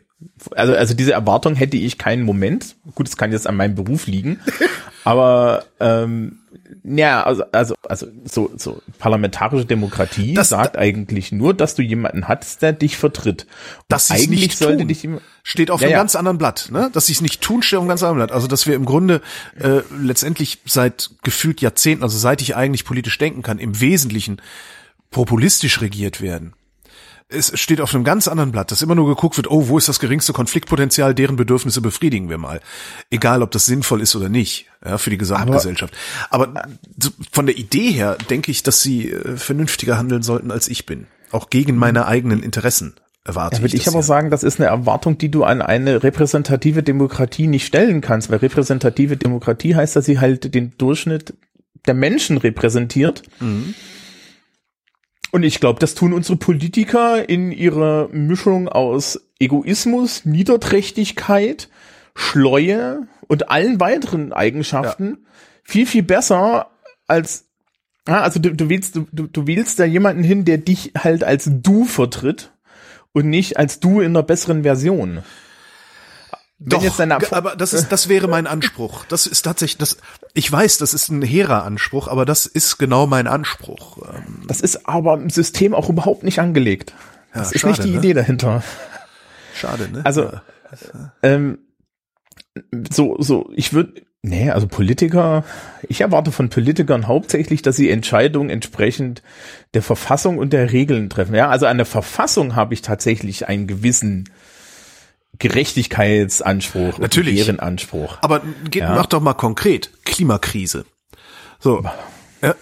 Also, 0.51 0.75
also 0.75 0.93
diese 0.93 1.13
Erwartung 1.13 1.55
hätte 1.55 1.77
ich 1.77 1.97
keinen 1.97 2.23
Moment. 2.23 2.75
Gut, 2.93 3.07
es 3.07 3.15
kann 3.17 3.31
jetzt 3.31 3.47
an 3.47 3.55
meinem 3.55 3.75
Beruf 3.75 4.05
liegen. 4.07 4.39
aber 5.05 5.63
ähm, 5.79 6.39
ja, 6.83 7.23
also, 7.23 7.43
also, 7.51 7.75
also 7.87 8.07
so, 8.25 8.51
so 8.57 8.81
parlamentarische 8.99 9.65
Demokratie 9.65 10.33
Das- 10.33 10.49
sagt 10.49 10.77
eigentlich 10.77 11.31
nur, 11.31 11.53
dass 11.53 11.75
du 11.75 11.81
jemanden 11.81 12.27
hast, 12.27 12.61
der 12.61 12.73
dich 12.73 12.97
vertritt. 12.97 13.47
Und 13.89 14.01
sie's 14.01 14.11
eigentlich 14.11 14.41
nicht 14.41 14.57
sollte 14.57 14.79
tun. 14.79 14.87
dich 14.89 15.01
jemand- 15.03 15.21
Steht 15.43 15.71
auf 15.71 15.81
Ja, 15.81 15.87
einem 15.87 15.93
ja. 15.93 15.97
ganz 15.97 16.15
anderen 16.15 16.37
Blatt, 16.37 16.69
ne? 16.71 16.89
Dass 16.93 17.07
sie 17.07 17.13
es 17.13 17.21
nicht 17.21 17.41
tun, 17.41 17.63
steht 17.63 17.77
auf 17.77 17.81
einem 17.81 17.89
ganz 17.89 18.03
anderen 18.03 18.17
Blatt. 18.17 18.31
Also 18.31 18.47
dass 18.47 18.67
wir 18.67 18.75
im 18.75 18.85
Grunde 18.85 19.21
äh, 19.59 19.81
letztendlich 19.99 20.59
seit 20.65 21.11
gefühlt 21.23 21.61
Jahrzehnten, 21.61 22.03
also 22.03 22.17
seit 22.17 22.41
ich 22.41 22.55
eigentlich 22.55 22.85
politisch 22.85 23.17
denken 23.17 23.41
kann, 23.41 23.57
im 23.57 23.79
Wesentlichen 23.79 24.41
populistisch 25.09 25.81
regiert 25.81 26.21
werden. 26.21 26.53
Es 27.33 27.57
steht 27.57 27.79
auf 27.79 27.95
einem 27.95 28.03
ganz 28.03 28.27
anderen 28.27 28.51
Blatt, 28.51 28.71
dass 28.71 28.81
immer 28.81 28.93
nur 28.93 29.07
geguckt 29.07 29.37
wird, 29.37 29.49
oh, 29.49 29.69
wo 29.69 29.77
ist 29.77 29.87
das 29.87 29.99
geringste 29.99 30.33
Konfliktpotenzial, 30.33 31.15
deren 31.15 31.37
Bedürfnisse 31.37 31.79
befriedigen 31.79 32.29
wir 32.29 32.37
mal. 32.37 32.59
Egal, 33.09 33.41
ob 33.41 33.51
das 33.51 33.65
sinnvoll 33.65 34.01
ist 34.01 34.15
oder 34.17 34.27
nicht, 34.27 34.67
ja, 34.83 34.97
für 34.97 35.11
die 35.11 35.17
Gesamtgesellschaft. 35.17 35.95
Aber, 36.29 36.67
so 36.99 37.09
von 37.31 37.45
der 37.45 37.57
Idee 37.57 37.91
her 37.91 38.17
denke 38.29 38.51
ich, 38.51 38.63
dass 38.63 38.81
sie 38.81 39.11
äh, 39.11 39.37
vernünftiger 39.37 39.97
handeln 39.97 40.23
sollten, 40.23 40.51
als 40.51 40.67
ich 40.67 40.85
bin. 40.85 41.07
Auch 41.31 41.49
gegen 41.49 41.77
meine 41.77 42.05
eigenen 42.05 42.43
Interessen 42.43 42.95
erwarte 43.23 43.57
Da 43.57 43.61
würde 43.61 43.75
ich 43.75 43.87
aber 43.87 43.97
ja. 43.97 44.03
sagen, 44.03 44.29
das 44.29 44.43
ist 44.43 44.59
eine 44.59 44.69
Erwartung, 44.69 45.17
die 45.17 45.29
du 45.29 45.43
an 45.43 45.61
eine 45.61 46.03
repräsentative 46.03 46.83
Demokratie 46.83 47.47
nicht 47.47 47.65
stellen 47.65 48.01
kannst, 48.01 48.29
weil 48.29 48.39
repräsentative 48.39 49.17
Demokratie 49.17 49.75
heißt, 49.75 49.95
dass 49.95 50.05
sie 50.05 50.19
halt 50.19 50.53
den 50.53 50.73
Durchschnitt 50.77 51.33
der 51.85 51.93
Menschen 51.93 52.37
repräsentiert. 52.37 53.23
Mhm. 53.39 53.73
Und 55.31 55.43
ich 55.43 55.59
glaube, 55.59 55.79
das 55.79 55.95
tun 55.95 56.13
unsere 56.13 56.37
Politiker 56.37 57.27
in 57.27 57.51
ihrer 57.51 58.09
Mischung 58.09 58.67
aus 58.67 59.21
Egoismus, 59.39 60.25
Niederträchtigkeit, 60.25 61.69
Schleue 62.13 63.07
und 63.27 63.49
allen 63.49 63.79
weiteren 63.79 64.33
Eigenschaften 64.33 65.25
viel, 65.63 65.85
viel 65.85 66.03
besser 66.03 66.71
als 67.07 67.47
ja, 68.07 68.21
also 68.21 68.39
du, 68.39 68.53
du 68.53 68.67
wählst, 68.67 68.95
du 68.95 69.05
du 69.11 69.47
wählst 69.47 69.79
da 69.79 69.85
jemanden 69.85 70.23
hin, 70.23 70.43
der 70.43 70.57
dich 70.57 70.91
halt 70.97 71.23
als 71.23 71.49
du 71.49 71.85
vertritt 71.85 72.51
und 73.13 73.29
nicht 73.29 73.57
als 73.57 73.79
du 73.79 73.99
in 73.99 74.07
einer 74.11 74.23
besseren 74.23 74.63
Version. 74.63 75.23
Wenn 76.63 76.69
Doch, 76.69 77.31
aber 77.31 77.55
das 77.55 77.73
ist, 77.73 77.91
das 77.91 78.07
wäre 78.07 78.27
mein 78.27 78.45
Anspruch. 78.45 79.05
Das 79.05 79.25
ist 79.25 79.41
tatsächlich, 79.41 79.79
das, 79.79 79.97
ich 80.35 80.51
weiß, 80.51 80.77
das 80.77 80.93
ist 80.93 81.09
ein 81.09 81.23
hehrer 81.23 81.63
Anspruch, 81.63 82.07
aber 82.07 82.23
das 82.23 82.45
ist 82.45 82.77
genau 82.77 83.07
mein 83.07 83.25
Anspruch. 83.25 83.97
Ähm, 84.13 84.43
das 84.47 84.61
ist 84.61 84.87
aber 84.87 85.15
im 85.15 85.31
System 85.31 85.73
auch 85.73 85.89
überhaupt 85.89 86.21
nicht 86.23 86.39
angelegt. 86.39 86.93
Das 87.33 87.49
Ja, 87.49 87.55
ist 87.55 87.61
schade, 87.61 87.71
nicht 87.71 87.83
die 87.85 87.91
ne? 87.93 87.97
Idee 87.97 88.13
dahinter. 88.13 88.63
Schade, 89.55 89.89
ne? 89.91 90.01
Also, 90.05 90.23
Ja. 90.23 91.13
ähm, 91.23 91.57
so, 92.91 93.15
so, 93.19 93.49
ich 93.55 93.73
würde, 93.73 94.03
nee, 94.23 94.49
also 94.51 94.67
Politiker, 94.67 95.43
ich 95.87 96.01
erwarte 96.01 96.31
von 96.31 96.49
Politikern 96.49 97.07
hauptsächlich, 97.07 97.61
dass 97.61 97.75
sie 97.75 97.89
Entscheidungen 97.89 98.49
entsprechend 98.49 99.21
der 99.73 99.81
Verfassung 99.81 100.37
und 100.37 100.53
der 100.53 100.71
Regeln 100.71 101.09
treffen. 101.09 101.33
Ja, 101.35 101.49
also 101.49 101.65
an 101.65 101.77
der 101.77 101.85
Verfassung 101.85 102.55
habe 102.55 102.73
ich 102.73 102.81
tatsächlich 102.81 103.47
einen 103.47 103.67
gewissen 103.67 104.29
Gerechtigkeitsanspruch, 105.39 106.99
Natürlich. 106.99 107.39
Ehrenanspruch. 107.39 108.17
aber 108.21 108.41
geht, 108.69 108.83
Ja. 108.83 108.95
mach 108.95 109.05
doch 109.07 109.21
mal 109.21 109.33
konkret. 109.33 109.91
Klimakrise. 110.05 110.85
So. 111.59 111.83
Ja, 112.41 112.55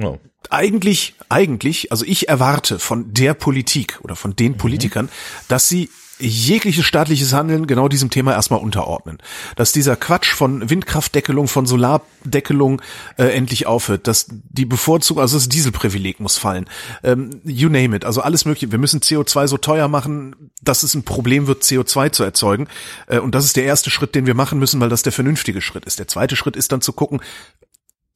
Ja. 0.00 0.18
eigentlich, 0.50 1.14
eigentlich, 1.28 1.90
also 1.92 2.04
ich 2.04 2.28
erwarte 2.28 2.78
von 2.78 3.12
der 3.14 3.34
Politik 3.34 3.98
oder 4.02 4.16
von 4.16 4.32
Mhm. 4.32 4.36
den 4.36 4.56
Politikern, 4.56 5.08
dass 5.48 5.68
sie 5.68 5.88
jegliches 6.22 6.84
staatliches 6.84 7.32
Handeln 7.32 7.66
genau 7.66 7.88
diesem 7.88 8.10
Thema 8.10 8.32
erstmal 8.32 8.60
unterordnen. 8.60 9.18
Dass 9.56 9.72
dieser 9.72 9.96
Quatsch 9.96 10.32
von 10.32 10.70
Windkraftdeckelung, 10.70 11.48
von 11.48 11.66
Solardeckelung 11.66 12.80
äh, 13.16 13.24
endlich 13.24 13.66
aufhört, 13.66 14.06
dass 14.06 14.26
die 14.28 14.64
Bevorzugung, 14.64 15.20
also 15.20 15.36
das 15.36 15.48
Dieselprivileg 15.48 16.20
muss 16.20 16.38
fallen. 16.38 16.66
Ähm, 17.02 17.40
you 17.44 17.68
name 17.68 17.96
it, 17.96 18.04
also 18.04 18.20
alles 18.20 18.44
mögliche. 18.44 18.70
Wir 18.70 18.78
müssen 18.78 19.00
CO2 19.00 19.46
so 19.48 19.58
teuer 19.58 19.88
machen, 19.88 20.50
dass 20.62 20.82
es 20.82 20.94
ein 20.94 21.02
Problem 21.02 21.46
wird, 21.46 21.62
CO2 21.62 22.12
zu 22.12 22.22
erzeugen. 22.22 22.68
Äh, 23.06 23.18
und 23.18 23.34
das 23.34 23.44
ist 23.44 23.56
der 23.56 23.64
erste 23.64 23.90
Schritt, 23.90 24.14
den 24.14 24.26
wir 24.26 24.34
machen 24.34 24.58
müssen, 24.58 24.80
weil 24.80 24.88
das 24.88 25.02
der 25.02 25.12
vernünftige 25.12 25.60
Schritt 25.60 25.84
ist. 25.84 25.98
Der 25.98 26.08
zweite 26.08 26.36
Schritt 26.36 26.56
ist 26.56 26.72
dann 26.72 26.80
zu 26.80 26.92
gucken, 26.92 27.20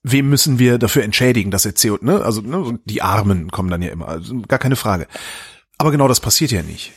wem 0.02 0.28
müssen 0.28 0.58
wir 0.58 0.78
dafür 0.78 1.02
entschädigen, 1.02 1.50
dass 1.50 1.66
er 1.66 1.72
CO, 1.72 1.98
ne, 2.00 2.24
also 2.24 2.40
ne, 2.40 2.78
die 2.84 3.02
Armen 3.02 3.50
kommen 3.50 3.70
dann 3.70 3.82
ja 3.82 3.90
immer, 3.90 4.06
also 4.06 4.40
gar 4.42 4.60
keine 4.60 4.76
Frage. 4.76 5.08
Aber 5.78 5.90
genau 5.90 6.06
das 6.06 6.20
passiert 6.20 6.52
ja 6.52 6.62
nicht. 6.62 6.92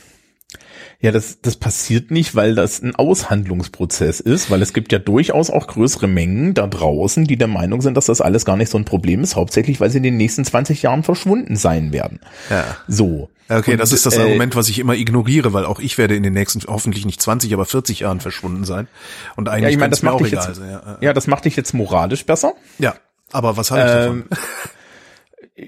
Ja, 1.02 1.12
das, 1.12 1.40
das 1.40 1.56
passiert 1.56 2.10
nicht, 2.10 2.34
weil 2.34 2.54
das 2.54 2.82
ein 2.82 2.94
Aushandlungsprozess 2.94 4.20
ist, 4.20 4.50
weil 4.50 4.60
es 4.60 4.74
gibt 4.74 4.92
ja 4.92 4.98
durchaus 4.98 5.48
auch 5.48 5.66
größere 5.66 6.06
Mengen 6.06 6.52
da 6.52 6.66
draußen, 6.66 7.24
die 7.24 7.36
der 7.38 7.48
Meinung 7.48 7.80
sind, 7.80 7.96
dass 7.96 8.04
das 8.06 8.20
alles 8.20 8.44
gar 8.44 8.56
nicht 8.58 8.70
so 8.70 8.76
ein 8.76 8.84
Problem 8.84 9.22
ist, 9.22 9.34
hauptsächlich, 9.34 9.80
weil 9.80 9.88
sie 9.88 9.96
in 9.96 10.02
den 10.02 10.18
nächsten 10.18 10.44
20 10.44 10.82
Jahren 10.82 11.02
verschwunden 11.02 11.56
sein 11.56 11.92
werden. 11.92 12.20
Ja. 12.50 12.64
So. 12.86 13.30
Okay, 13.48 13.72
Und, 13.72 13.78
das 13.78 13.92
ist 13.92 14.04
das 14.04 14.16
äh, 14.16 14.20
Argument, 14.20 14.54
was 14.54 14.68
ich 14.68 14.78
immer 14.78 14.94
ignoriere, 14.94 15.54
weil 15.54 15.64
auch 15.64 15.80
ich 15.80 15.96
werde 15.96 16.14
in 16.14 16.22
den 16.22 16.34
nächsten 16.34 16.60
hoffentlich 16.68 17.06
nicht 17.06 17.20
20, 17.22 17.52
aber 17.54 17.64
40 17.64 18.00
Jahren 18.00 18.20
verschwunden 18.20 18.64
sein. 18.64 18.86
Und 19.36 19.48
eigentlich 19.48 19.62
Ja, 19.64 19.68
ich 19.70 19.78
meine, 19.78 19.90
das 19.90 20.02
macht 20.02 20.16
auch 20.16 20.22
dich 20.22 20.34
egal 20.34 20.48
jetzt. 20.48 20.60
Ja, 20.60 20.98
ja, 21.00 21.12
das 21.14 21.26
macht 21.26 21.46
dich 21.46 21.56
jetzt 21.56 21.72
moralisch 21.72 22.26
besser. 22.26 22.52
ja, 22.78 22.94
aber 23.32 23.56
was 23.56 23.70
halte 23.70 23.86
ich 23.86 24.06
Ähm, 24.06 24.24
davon? 24.28 24.46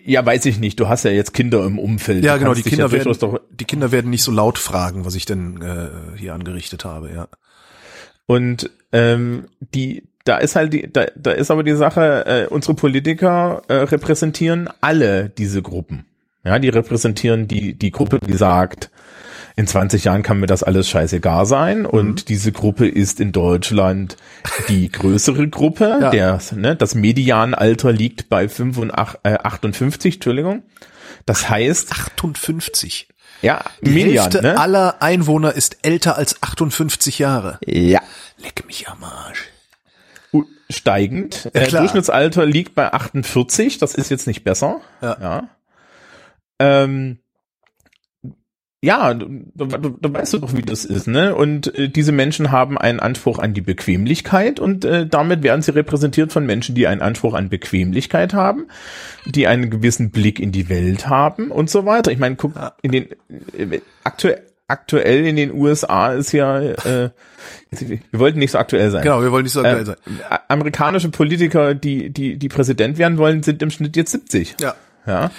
Ja, 0.05 0.24
weiß 0.24 0.47
ich 0.47 0.59
nicht. 0.59 0.78
Du 0.80 0.88
hast 0.88 1.05
ja 1.05 1.11
jetzt 1.11 1.34
Kinder 1.34 1.64
im 1.64 1.78
Umfeld. 1.78 2.24
Ja, 2.24 2.34
Du 2.34 2.40
genau, 2.40 2.55
die 2.55 2.62
Kinder, 2.62 2.86
ja 2.86 2.93
werden, 2.93 3.38
die 3.51 3.64
Kinder 3.64 3.93
werden 3.93 4.11
nicht 4.11 4.22
so 4.22 4.32
laut 4.32 4.59
fragen, 4.59 5.05
was 5.05 5.14
ich 5.14 5.24
denn 5.24 5.61
äh, 5.62 6.18
hier 6.18 6.34
angerichtet 6.34 6.84
habe, 6.84 7.11
ja. 7.12 7.28
Und 8.26 8.70
ähm, 8.93 9.47
die, 9.61 10.05
da 10.24 10.38
ist 10.38 10.57
halt 10.57 10.72
die, 10.72 10.90
da, 10.93 11.07
da 11.16 11.32
ist 11.32 11.51
aber 11.51 11.62
die 11.62 11.74
Sache, 11.74 12.24
äh, 12.26 12.47
unsere 12.47 12.74
Politiker 12.74 13.62
äh, 13.68 13.74
repräsentieren 13.74 14.68
alle 14.80 15.28
diese 15.28 15.62
Gruppen. 15.62 16.07
Ja, 16.45 16.59
die 16.59 16.68
repräsentieren 16.68 17.47
die, 17.47 17.74
die 17.74 17.90
Gruppe, 17.90 18.18
die 18.18 18.34
sagt, 18.34 18.90
in 19.57 19.66
20 19.66 20.05
Jahren 20.05 20.22
kann 20.22 20.40
mir 20.40 20.46
das 20.46 20.62
alles 20.62 20.88
scheißegal 20.88 21.46
sein. 21.46 21.86
Und 21.86 22.28
diese 22.28 22.53
Gruppe 22.53 22.88
ist 22.88 23.20
in 23.20 23.32
Deutschland 23.32 24.16
die 24.68 24.90
größere 24.90 25.48
Gruppe. 25.48 25.82
Ja. 26.03 26.11
Der, 26.11 26.40
ne, 26.55 26.74
das 26.74 26.94
Medianalter 26.94 27.92
liegt 27.92 28.28
bei 28.28 28.48
85, 28.48 29.20
äh, 29.24 29.34
58, 29.34 30.14
Entschuldigung. 30.14 30.62
Das 31.26 31.48
heißt, 31.48 31.92
58. 31.92 33.09
ja, 33.42 33.62
Die 33.82 33.90
Median, 33.90 34.24
Hälfte 34.24 34.42
ne? 34.42 34.59
aller 34.59 35.00
Einwohner 35.00 35.53
ist 35.53 35.78
älter 35.82 36.16
als 36.16 36.42
58 36.42 37.18
Jahre. 37.18 37.59
Ja. 37.64 38.00
Leck 38.38 38.66
mich 38.66 38.88
am 38.88 39.05
Arsch. 39.05 39.48
Steigend. 40.70 41.50
Ja, 41.55 41.61
äh, 41.61 41.66
klar. 41.66 41.82
Durchschnittsalter 41.82 42.46
liegt 42.46 42.74
bei 42.74 42.92
48, 42.92 43.78
das 43.78 43.94
ist 43.94 44.11
jetzt 44.11 44.26
nicht 44.26 44.42
besser. 44.42 44.80
Ja. 45.03 45.16
Ja, 45.20 45.48
ähm, 46.59 47.18
ja 48.85 49.14
du, 49.14 49.28
du, 49.55 49.66
du, 49.66 50.12
weißt 50.12 50.33
du 50.35 50.39
doch, 50.39 50.55
wie 50.57 50.62
das 50.62 50.85
ist, 50.85 51.07
ne? 51.07 51.35
Und 51.35 51.72
äh, 51.78 51.89
diese 51.89 52.11
Menschen 52.12 52.51
haben 52.51 52.76
einen 52.76 52.99
Anspruch 53.01 53.39
an 53.39 53.55
die 53.55 53.61
Bequemlichkeit 53.61 54.59
und 54.61 54.85
äh, 54.85 55.07
damit 55.07 55.43
werden 55.43 55.62
sie 55.62 55.74
repräsentiert 55.74 56.33
von 56.33 56.45
Menschen, 56.47 56.74
die 56.74 56.87
einen 56.87 57.01
Anspruch 57.01 57.35
an 57.35 57.49
Bequemlichkeit 57.49 58.35
haben, 58.35 58.66
die 59.24 59.47
einen 59.47 59.70
gewissen 59.70 60.11
Blick 60.11 60.41
in 60.41 60.51
die 60.53 60.68
Welt 60.68 61.09
haben 61.09 61.51
und 61.51 61.70
so 61.70 61.87
weiter. 61.87 62.11
Ich 62.11 62.18
meine, 62.18 62.37
guck, 62.37 62.55
in 62.83 62.93
den 62.93 63.07
äh, 63.57 63.80
aktuell 64.05 64.43
aktuell 64.68 65.26
in 65.26 65.37
den 65.37 65.53
USA 65.53 66.12
ist 66.14 66.33
ja 66.33 66.59
äh, 66.61 67.11
wir 67.70 68.01
wollten 68.18 68.39
nicht 68.39 68.53
so 68.53 68.59
aktuell 68.59 68.91
sein. 68.91 69.03
Genau, 69.03 69.22
wir 69.22 69.30
wollen 69.30 69.43
nicht 69.45 69.53
so 69.53 69.62
geil 69.62 69.80
Äh, 69.83 69.85
sein. 69.85 69.97
amerikanische 70.49 71.11
Politiker, 71.11 71.74
die, 71.74 72.11
die, 72.11 72.37
die 72.39 72.49
Präsident 72.49 72.97
werden 72.99 73.18
wollen, 73.18 73.43
sind 73.43 73.62
im 73.62 73.70
Schnitt 73.70 73.97
jetzt 73.97 74.12
70. 74.12 74.57
Ja. 74.61 74.74
Ja. 75.07 75.30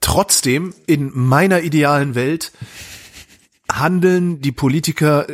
Trotzdem, 0.00 0.74
in 0.86 1.10
meiner 1.14 1.62
idealen 1.62 2.14
Welt 2.14 2.52
handeln 3.70 4.40
die 4.40 4.52
Politiker 4.52 5.26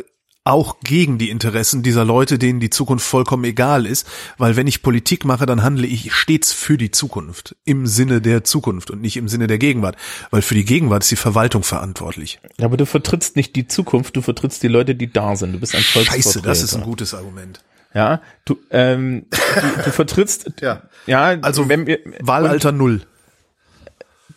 auch 0.45 0.81
gegen 0.83 1.17
die 1.17 1.29
Interessen 1.29 1.83
dieser 1.83 2.03
Leute, 2.03 2.37
denen 2.37 2.59
die 2.59 2.69
Zukunft 2.69 3.05
vollkommen 3.05 3.45
egal 3.45 3.85
ist, 3.85 4.05
weil 4.37 4.57
wenn 4.57 4.67
ich 4.67 4.81
Politik 4.81 5.23
mache, 5.23 5.45
dann 5.45 5.63
handle 5.63 5.87
ich 5.87 6.13
stets 6.13 6.51
für 6.51 6.77
die 6.77 6.91
Zukunft, 6.91 7.55
im 7.63 7.87
Sinne 7.87 8.19
der 8.19 8.43
Zukunft 8.43 8.91
und 8.91 8.99
nicht 9.01 9.15
im 9.15 9.29
Sinne 9.29 9.47
der 9.47 9.57
Gegenwart, 9.57 9.95
weil 10.31 10.41
für 10.41 10.55
die 10.55 10.65
Gegenwart 10.65 11.03
ist 11.03 11.11
die 11.11 11.15
Verwaltung 11.15 11.63
verantwortlich. 11.63 12.39
Aber 12.61 12.75
du 12.75 12.85
vertrittst 12.85 13.37
nicht 13.37 13.55
die 13.55 13.67
Zukunft, 13.67 14.17
du 14.17 14.21
vertrittst 14.21 14.61
die 14.63 14.67
Leute, 14.67 14.95
die 14.95 15.11
da 15.11 15.37
sind. 15.37 15.53
Du 15.53 15.59
bist 15.59 15.75
ein 15.75 15.81
Volksvertreter. 15.81 16.25
Scheiße, 16.25 16.41
das 16.41 16.61
ist 16.61 16.75
ein 16.75 16.83
gutes 16.83 17.13
Argument. 17.13 17.63
Ja, 17.93 18.21
du, 18.43 18.57
ähm, 18.69 19.27
du, 19.29 19.83
du 19.83 19.91
vertrittst, 19.91 20.51
Ja. 20.61 20.81
ja, 21.05 21.37
Also 21.41 21.69
wenn 21.69 21.87
wir, 21.87 21.99
Wahlalter 22.19 22.71
null. 22.73 23.03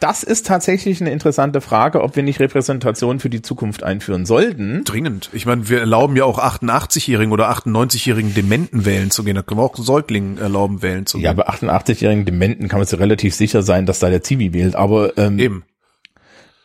Das 0.01 0.23
ist 0.23 0.47
tatsächlich 0.47 1.01
eine 1.01 1.11
interessante 1.11 1.61
Frage, 1.61 2.03
ob 2.03 2.17
wir 2.17 2.23
nicht 2.23 2.41
Repräsentation 2.41 3.19
für 3.21 3.31
die 3.31 3.43
Zukunft 3.43 3.83
einführen 3.83 4.27
sollten. 4.27 4.85
Dringend. 4.85 5.31
Ich 5.33 5.47
meine, 5.47 5.69
wir 5.69 5.81
erlauben 5.81 6.17
ja 6.17 6.25
auch 6.25 6.39
88-Jährigen 6.39 7.33
oder 7.33 7.51
98-Jährigen 7.51 8.35
Dementen 8.35 8.85
wählen 8.85 9.11
zu 9.11 9.25
gehen. 9.25 9.37
Da 9.37 9.43
können 9.43 9.61
wir 9.61 9.65
auch 9.65 9.77
Säuglingen 9.77 10.39
erlauben, 10.39 10.83
wählen 10.83 11.07
zu 11.07 11.19
gehen. 11.19 11.25
Ja, 11.25 11.33
bei 11.33 11.49
88-jährigen 11.49 12.25
Dementen 12.25 12.69
kann 12.69 12.79
man 12.79 12.87
sich 12.87 12.99
relativ 12.99 13.35
sicher 13.35 13.63
sein, 13.63 13.87
dass 13.87 13.99
da 13.99 14.11
der 14.11 14.23
Zivi 14.23 14.53
wählt. 14.53 14.77
Aber 14.77 15.17
ähm, 15.17 15.39
Eben. 15.39 15.65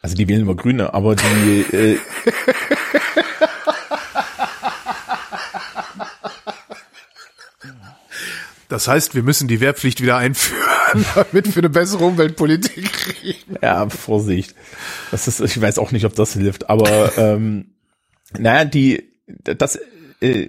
also 0.02 0.16
die 0.16 0.28
wählen 0.28 0.42
immer 0.42 0.56
Grüne, 0.56 0.94
aber 0.94 1.16
die 1.16 1.76
äh, 1.76 1.98
Das 8.72 8.88
heißt, 8.88 9.16
wir 9.16 9.24
müssen 9.24 9.50
die 9.50 9.60
Wehrpflicht 9.60 10.00
wieder 10.02 10.16
einführen, 10.16 11.06
damit 11.16 11.54
wir 11.54 11.62
eine 11.62 11.70
bessere 11.70 12.06
Umweltpolitik 12.06 12.91
kriegen. 13.02 13.56
Ja, 13.62 13.90
Vorsicht. 13.90 14.56
Das 15.12 15.28
ist, 15.28 15.40
ich 15.42 15.60
weiß 15.62 15.78
auch 15.80 15.92
nicht, 15.92 16.06
ob 16.06 16.16
das 16.16 16.34
hilft, 16.34 16.70
aber 16.70 17.12
ähm, 17.18 17.66
naja, 18.38 18.66
die, 18.66 19.10
das, 19.44 19.80
äh, 20.22 20.48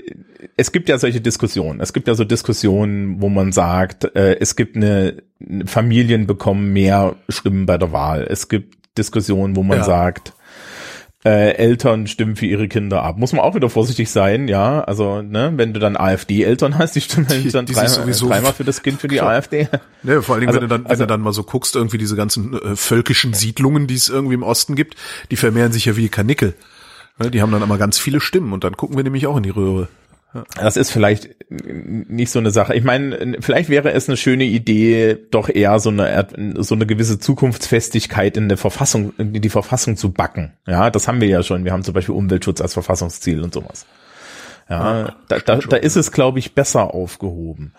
es 0.56 0.72
gibt 0.72 0.88
ja 0.88 0.98
solche 0.98 1.20
Diskussionen. 1.20 1.80
Es 1.80 1.92
gibt 1.92 2.08
ja 2.08 2.14
so 2.14 2.24
Diskussionen, 2.24 3.20
wo 3.20 3.28
man 3.28 3.52
sagt, 3.52 4.04
äh, 4.16 4.36
es 4.40 4.56
gibt 4.56 4.76
eine 4.76 5.22
Familien 5.66 6.26
bekommen 6.26 6.72
mehr 6.72 7.16
Stimmen 7.28 7.66
bei 7.66 7.78
der 7.78 7.92
Wahl. 7.92 8.26
Es 8.28 8.48
gibt 8.48 8.76
Diskussionen, 8.98 9.56
wo 9.56 9.62
man 9.62 9.78
Ja. 9.78 9.84
sagt, 9.84 10.32
äh, 11.24 11.52
Eltern 11.54 12.06
stimmen 12.08 12.34
für 12.36 12.46
ihre 12.46 12.66
Kinder 12.66 13.02
ab. 13.02 13.16
Muss 13.16 13.32
man 13.32 13.40
auch 13.42 13.54
wieder 13.54 13.70
vorsichtig 13.70 14.10
sein, 14.10 14.48
ja. 14.48 14.80
Also, 14.82 15.22
ne, 15.22 15.52
wenn 15.56 15.72
du 15.72 15.78
dann 15.78 15.96
AfD-Eltern 15.96 16.78
hast, 16.78 16.96
die 16.96 17.00
stimmen 17.00 17.26
Die- 17.28 17.50
dann 17.50 17.66
die 17.66 17.74
dreimal, 17.74 17.88
sowieso- 17.90 18.28
dreimal 18.28 18.52
für 18.52 18.64
das 18.64 18.82
Kind 18.82 19.00
für 19.00 19.06
die 19.08 19.16
Klar. 19.16 19.30
AfD. 19.34 19.68
Ne, 20.02 20.20
vor 20.22 20.34
allen 20.34 20.40
Dingen, 20.40 20.48
Also- 20.48 20.60
wenn 20.62 20.68
du 20.68 20.74
dann, 20.74 20.84
wenn 20.84 20.90
also- 20.90 21.02
du 21.04 21.06
dann 21.06 21.20
mal 21.20 21.32
so 21.32 21.44
guckst, 21.44 21.76
irgendwie 21.76 21.98
diese 21.98 22.16
ganzen 22.16 22.54
äh, 22.60 22.74
völkischen 22.76 23.34
Siedlungen, 23.34 23.86
die 23.86 23.94
es 23.94 24.08
irgendwie 24.08 24.34
im 24.34 24.42
Osten 24.42 24.74
gibt, 24.74 24.96
die 25.30 25.36
vermehren 25.36 25.70
sich 25.72 25.84
ja 25.84 25.96
wie 25.96 26.08
Kanickel. 26.08 26.54
Ne, 27.18 27.30
die 27.30 27.40
haben 27.42 27.52
dann 27.52 27.62
immer 27.62 27.78
ganz 27.78 27.98
viele 27.98 28.20
Stimmen 28.20 28.52
und 28.52 28.64
dann 28.64 28.76
gucken 28.76 28.96
wir 28.96 29.04
nämlich 29.04 29.26
auch 29.28 29.36
in 29.36 29.42
die 29.44 29.50
Röhre. 29.50 29.88
Das 30.56 30.78
ist 30.78 30.90
vielleicht 30.90 31.36
nicht 31.50 32.30
so 32.30 32.38
eine 32.38 32.50
Sache. 32.50 32.74
Ich 32.74 32.84
meine, 32.84 33.36
vielleicht 33.40 33.68
wäre 33.68 33.92
es 33.92 34.08
eine 34.08 34.16
schöne 34.16 34.44
Idee, 34.44 35.18
doch 35.30 35.50
eher 35.50 35.78
so 35.78 35.90
eine 35.90 36.26
so 36.58 36.74
eine 36.74 36.86
gewisse 36.86 37.18
Zukunftsfestigkeit 37.18 38.36
in 38.38 38.48
der 38.48 38.56
Verfassung, 38.56 39.12
in 39.18 39.34
die 39.34 39.50
Verfassung 39.50 39.96
zu 39.96 40.12
backen. 40.12 40.54
Ja, 40.66 40.90
das 40.90 41.06
haben 41.06 41.20
wir 41.20 41.28
ja 41.28 41.42
schon. 41.42 41.64
Wir 41.64 41.72
haben 41.72 41.84
zum 41.84 41.92
Beispiel 41.92 42.14
Umweltschutz 42.14 42.62
als 42.62 42.72
Verfassungsziel 42.72 43.42
und 43.42 43.52
sowas. 43.52 43.84
Ja, 44.70 45.16
da, 45.28 45.38
da, 45.38 45.56
da 45.56 45.76
ist 45.76 45.96
es, 45.96 46.12
glaube 46.12 46.38
ich, 46.38 46.54
besser 46.54 46.94
aufgehoben. 46.94 47.74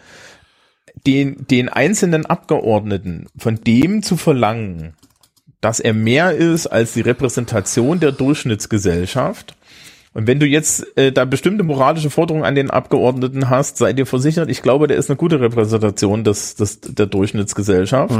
Den, 1.07 1.47
den 1.47 1.69
einzelnen 1.69 2.27
Abgeordneten 2.27 3.29
von 3.35 3.55
dem 3.55 4.03
zu 4.03 4.15
verlangen, 4.15 4.93
dass 5.59 5.79
er 5.79 5.93
mehr 5.93 6.33
ist 6.33 6.67
als 6.67 6.93
die 6.93 7.01
Repräsentation 7.01 7.99
der 7.99 8.11
Durchschnittsgesellschaft, 8.11 9.55
und 10.14 10.28
wenn 10.28 10.39
du 10.39 10.45
jetzt 10.45 10.97
äh, 10.97 11.11
da 11.11 11.26
bestimmte 11.26 11.64
moralische 11.64 12.09
Forderungen 12.09 12.45
an 12.45 12.55
den 12.55 12.70
Abgeordneten 12.70 13.49
hast, 13.49 13.78
sei 13.78 13.93
dir 13.93 14.05
versichert, 14.05 14.49
ich 14.49 14.61
glaube, 14.61 14.88
der 14.88 14.97
ist 14.97 15.09
eine 15.09 15.18
gute 15.18 15.39
Repräsentation 15.39 16.24
des, 16.24 16.55
des, 16.55 16.82
der 16.82 17.05
Durchschnittsgesellschaft. 17.07 18.14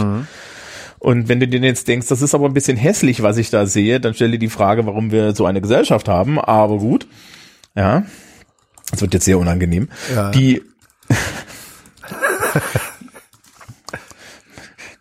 Und 1.00 1.28
wenn 1.28 1.40
du 1.40 1.48
dir 1.48 1.60
jetzt 1.60 1.88
denkst, 1.88 2.08
das 2.08 2.22
ist 2.22 2.34
aber 2.34 2.46
ein 2.48 2.54
bisschen 2.54 2.78
hässlich, 2.78 3.22
was 3.24 3.38
ich 3.38 3.50
da 3.50 3.66
sehe, 3.66 4.00
dann 4.00 4.14
stell 4.14 4.32
dir 4.32 4.40
die 4.40 4.50
Frage, 4.50 4.86
warum 4.86 5.12
wir 5.12 5.36
so 5.36 5.46
eine 5.46 5.62
Gesellschaft 5.62 6.08
haben. 6.08 6.40
Aber 6.40 6.78
gut, 6.78 7.08
ja, 7.76 8.04
das 8.92 9.02
wird 9.02 9.14
jetzt 9.14 9.26
sehr 9.26 9.38
unangenehm. 9.38 9.90
Ja. 10.16 10.32
Die 10.32 10.62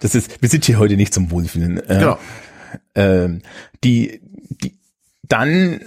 Das 0.01 0.17
ist, 0.17 0.43
wir 0.43 0.49
sind 0.49 0.65
hier 0.65 0.79
heute 0.79 0.97
nicht 0.97 1.15
zum 1.15 1.31
Wohlfühlen. 1.31 1.79
Äh, 1.79 1.99
Genau. 2.01 2.19
ähm, 2.97 3.43
die, 3.85 4.21
die, 4.63 4.77
dann 5.23 5.81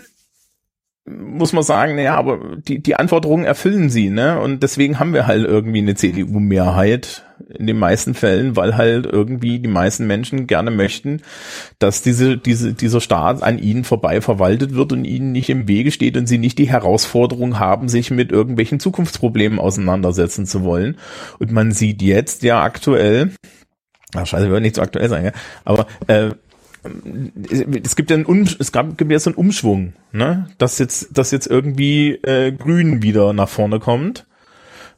muss 1.05 1.53
man 1.53 1.63
sagen, 1.63 1.95
naja, 1.95 2.15
aber 2.15 2.57
die, 2.57 2.79
die 2.81 2.95
Anforderungen 2.95 3.45
erfüllen 3.45 3.89
sie, 3.89 4.09
ne? 4.09 4.39
Und 4.39 4.63
deswegen 4.63 4.99
haben 4.99 5.13
wir 5.13 5.27
halt 5.27 5.45
irgendwie 5.45 5.77
eine 5.77 5.93
CDU-Mehrheit 5.93 7.23
in 7.49 7.67
den 7.67 7.77
meisten 7.77 8.15
Fällen, 8.15 8.55
weil 8.55 8.75
halt 8.75 9.05
irgendwie 9.05 9.59
die 9.59 9.67
meisten 9.67 10.07
Menschen 10.07 10.47
gerne 10.47 10.71
möchten, 10.71 11.21
dass 11.77 12.01
diese, 12.01 12.37
diese, 12.37 12.73
dieser 12.73 13.01
Staat 13.01 13.43
an 13.43 13.59
ihnen 13.59 13.83
vorbei 13.83 14.19
verwaltet 14.19 14.73
wird 14.73 14.93
und 14.93 15.05
ihnen 15.05 15.31
nicht 15.31 15.49
im 15.49 15.67
Wege 15.67 15.91
steht 15.91 16.17
und 16.17 16.27
sie 16.27 16.39
nicht 16.39 16.57
die 16.57 16.69
Herausforderung 16.69 17.59
haben, 17.59 17.87
sich 17.87 18.09
mit 18.09 18.31
irgendwelchen 18.31 18.79
Zukunftsproblemen 18.79 19.59
auseinandersetzen 19.59 20.47
zu 20.47 20.63
wollen. 20.63 20.97
Und 21.37 21.51
man 21.51 21.71
sieht 21.71 22.01
jetzt 22.01 22.41
ja 22.41 22.63
aktuell, 22.63 23.31
ach 24.15 24.25
scheiße, 24.25 24.45
wir 24.45 24.51
wollen 24.51 24.63
nicht 24.63 24.77
so 24.77 24.81
aktuell 24.81 25.09
sein, 25.09 25.25
ja, 25.25 25.31
aber 25.65 25.85
äh, 26.07 26.31
es 27.83 27.95
gibt 27.95 28.09
ja 28.09 28.15
einen 28.15 28.25
um, 28.25 28.43
es 28.59 28.71
gab, 28.71 28.97
gibt 28.97 29.11
jetzt 29.11 29.27
einen 29.27 29.35
Umschwung, 29.35 29.93
ne? 30.11 30.47
Dass 30.57 30.79
jetzt, 30.79 31.17
dass 31.17 31.31
jetzt 31.31 31.47
irgendwie 31.47 32.11
äh, 32.23 32.51
Grün 32.51 33.01
wieder 33.01 33.33
nach 33.33 33.49
vorne 33.49 33.79
kommt, 33.79 34.25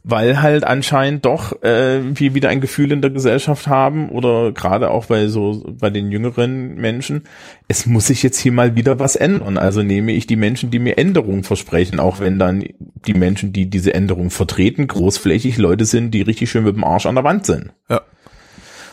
weil 0.04 0.42
halt 0.42 0.64
anscheinend 0.64 1.26
doch 1.26 1.62
äh, 1.64 2.00
wir 2.02 2.34
wieder 2.34 2.50
ein 2.50 2.62
Gefühl 2.62 2.92
in 2.94 3.02
der 3.02 3.12
Gesellschaft 3.12 3.68
haben 3.68 4.10
oder 4.10 4.54
gerade 4.54 4.90
auch 4.90 5.06
bei 5.06 5.28
so 5.28 5.66
bei 5.80 5.90
den 5.90 6.12
jüngeren 6.12 6.76
Menschen, 6.76 7.24
es 7.68 7.86
muss 7.86 8.08
sich 8.08 8.24
jetzt 8.24 8.40
hier 8.40 8.54
mal 8.54 8.76
wieder 8.76 9.00
was 9.00 9.16
ändern. 9.16 9.58
Also 9.58 9.84
nehme 9.84 10.14
ich 10.14 10.26
die 10.26 10.38
Menschen, 10.38 10.72
die 10.72 10.80
mir 10.80 10.98
Änderungen 10.98 11.44
versprechen, 11.44 12.00
auch 12.00 12.20
wenn 12.20 12.40
dann 12.40 12.64
die 13.06 13.14
Menschen, 13.14 13.52
die 13.52 13.70
diese 13.70 13.94
Änderungen 13.94 14.30
vertreten, 14.30 14.88
großflächig 14.88 15.58
Leute 15.58 15.86
sind, 15.86 16.12
die 16.12 16.22
richtig 16.22 16.50
schön 16.50 16.64
mit 16.64 16.76
dem 16.76 16.84
Arsch 16.84 17.06
an 17.06 17.16
der 17.16 17.24
Wand 17.24 17.46
sind. 17.46 17.74
Ja. 17.90 18.02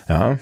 Ja. 0.08 0.38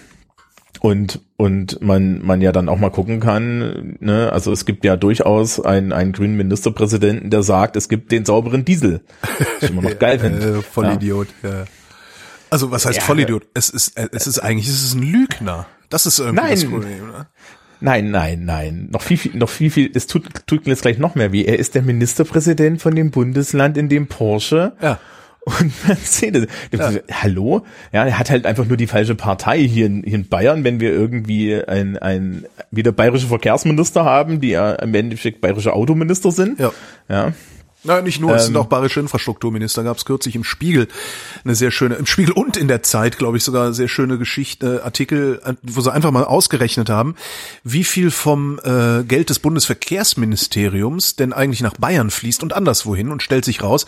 Und, 0.82 1.20
und 1.36 1.80
man, 1.80 2.20
man 2.26 2.40
ja 2.40 2.50
dann 2.50 2.68
auch 2.68 2.76
mal 2.76 2.90
gucken 2.90 3.20
kann, 3.20 3.98
ne, 4.00 4.32
also 4.32 4.50
es 4.50 4.64
gibt 4.64 4.84
ja 4.84 4.96
durchaus 4.96 5.60
einen, 5.60 5.92
einen 5.92 6.10
grünen 6.10 6.36
Ministerpräsidenten, 6.36 7.30
der 7.30 7.44
sagt, 7.44 7.76
es 7.76 7.88
gibt 7.88 8.10
den 8.10 8.24
sauberen 8.24 8.64
Diesel. 8.64 9.00
Was 9.20 9.62
ich 9.62 9.70
immer 9.70 9.82
noch 9.82 9.96
geil 10.00 10.18
finde. 10.18 10.58
Äh, 10.58 10.62
Vollidiot. 10.62 11.28
Ja. 11.44 11.66
Also 12.50 12.72
was 12.72 12.84
heißt 12.84 12.98
Ja. 12.98 13.04
Vollidiot? 13.04 13.44
Es 13.54 13.68
ist, 13.68 13.96
äh, 13.96 14.08
es 14.10 14.26
ist 14.26 14.40
eigentlich, 14.40 14.66
es 14.66 14.82
ist 14.82 14.94
ein 14.94 15.04
Lügner. 15.04 15.66
Das 15.88 16.04
ist 16.04 16.18
irgendwie 16.18 16.50
das 16.50 16.62
Nein. 16.64 16.70
Problem. 16.72 17.06
Ne? 17.12 17.26
Nein, 17.80 18.10
nein, 18.10 18.44
nein. 18.44 18.88
Noch 18.90 19.02
viel, 19.02 19.18
viel, 19.18 19.36
noch 19.36 19.50
viel, 19.50 19.70
viel, 19.70 19.88
es 19.94 20.08
tut, 20.08 20.24
tut 20.48 20.66
mir 20.66 20.72
jetzt 20.72 20.82
gleich 20.82 20.98
noch 20.98 21.14
mehr 21.14 21.30
weh. 21.30 21.44
Er 21.44 21.60
ist 21.60 21.76
der 21.76 21.82
Ministerpräsident 21.82 22.82
von 22.82 22.96
dem 22.96 23.12
Bundesland, 23.12 23.76
in 23.78 23.88
dem 23.88 24.08
Porsche 24.08 24.72
Ja. 24.82 24.98
Und 25.44 25.72
Mercedes. 25.88 26.46
Hallo? 27.12 27.64
Ja, 27.92 28.04
er 28.04 28.18
hat 28.18 28.30
halt 28.30 28.46
einfach 28.46 28.64
nur 28.66 28.76
die 28.76 28.86
falsche 28.86 29.14
Partei 29.14 29.60
hier 29.60 29.86
in, 29.86 30.02
hier 30.02 30.14
in 30.14 30.28
Bayern, 30.28 30.64
wenn 30.64 30.80
wir 30.80 30.92
irgendwie 30.92 31.54
ein, 31.54 31.98
ein 31.98 32.46
wieder 32.70 32.92
bayerische 32.92 33.26
Verkehrsminister 33.26 34.04
haben, 34.04 34.40
die 34.40 34.50
ja 34.50 34.72
im 34.72 34.94
Endeffekt 34.94 35.40
bayerische 35.40 35.72
Autominister 35.72 36.30
sind. 36.30 36.60
Ja. 36.60 36.72
Ja. 37.08 37.32
Na, 37.84 38.00
nicht 38.00 38.20
nur, 38.20 38.34
es 38.36 38.44
sind 38.44 38.54
Ähm, 38.54 38.60
auch 38.60 38.66
bayerische 38.66 39.00
Infrastrukturminister. 39.00 39.82
Gab 39.82 39.96
es 39.96 40.04
kürzlich 40.04 40.36
im 40.36 40.44
Spiegel 40.44 40.86
eine 41.44 41.56
sehr 41.56 41.72
schöne, 41.72 41.96
im 41.96 42.06
Spiegel 42.06 42.32
und 42.32 42.56
in 42.56 42.68
der 42.68 42.84
Zeit, 42.84 43.18
glaube 43.18 43.36
ich, 43.36 43.42
sogar 43.42 43.72
sehr 43.72 43.88
schöne 43.88 44.18
Geschichte, 44.18 44.80
äh, 44.80 44.84
Artikel, 44.84 45.40
wo 45.62 45.80
sie 45.80 45.92
einfach 45.92 46.12
mal 46.12 46.24
ausgerechnet 46.24 46.90
haben, 46.90 47.16
wie 47.64 47.82
viel 47.82 48.12
vom 48.12 48.60
äh, 48.62 49.02
Geld 49.02 49.30
des 49.30 49.40
Bundesverkehrsministeriums 49.40 51.16
denn 51.16 51.32
eigentlich 51.32 51.62
nach 51.62 51.74
Bayern 51.74 52.10
fließt 52.10 52.44
und 52.44 52.52
anderswohin 52.52 53.10
und 53.10 53.20
stellt 53.20 53.44
sich 53.44 53.64
raus, 53.64 53.86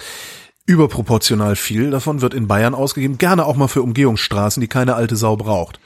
überproportional 0.66 1.56
viel 1.56 1.90
davon 1.90 2.20
wird 2.20 2.34
in 2.34 2.48
Bayern 2.48 2.74
ausgegeben, 2.74 3.18
gerne 3.18 3.44
auch 3.44 3.56
mal 3.56 3.68
für 3.68 3.82
Umgehungsstraßen, 3.82 4.60
die 4.60 4.68
keine 4.68 4.94
alte 4.94 5.16
Sau 5.16 5.36
braucht. 5.36 5.80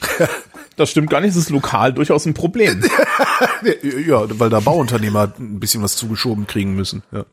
Das 0.76 0.90
stimmt 0.90 1.08
gar 1.08 1.22
nicht, 1.22 1.30
das 1.30 1.44
ist 1.44 1.48
lokal 1.48 1.94
durchaus 1.94 2.26
ein 2.26 2.34
Problem. 2.34 2.84
Ja, 4.06 4.26
weil 4.38 4.50
da 4.50 4.60
Bauunternehmer 4.60 5.32
ein 5.38 5.58
bisschen 5.58 5.82
was 5.82 5.96
zugeschoben 5.96 6.46
kriegen 6.46 6.74
müssen. 6.74 7.02
Ja. 7.12 7.24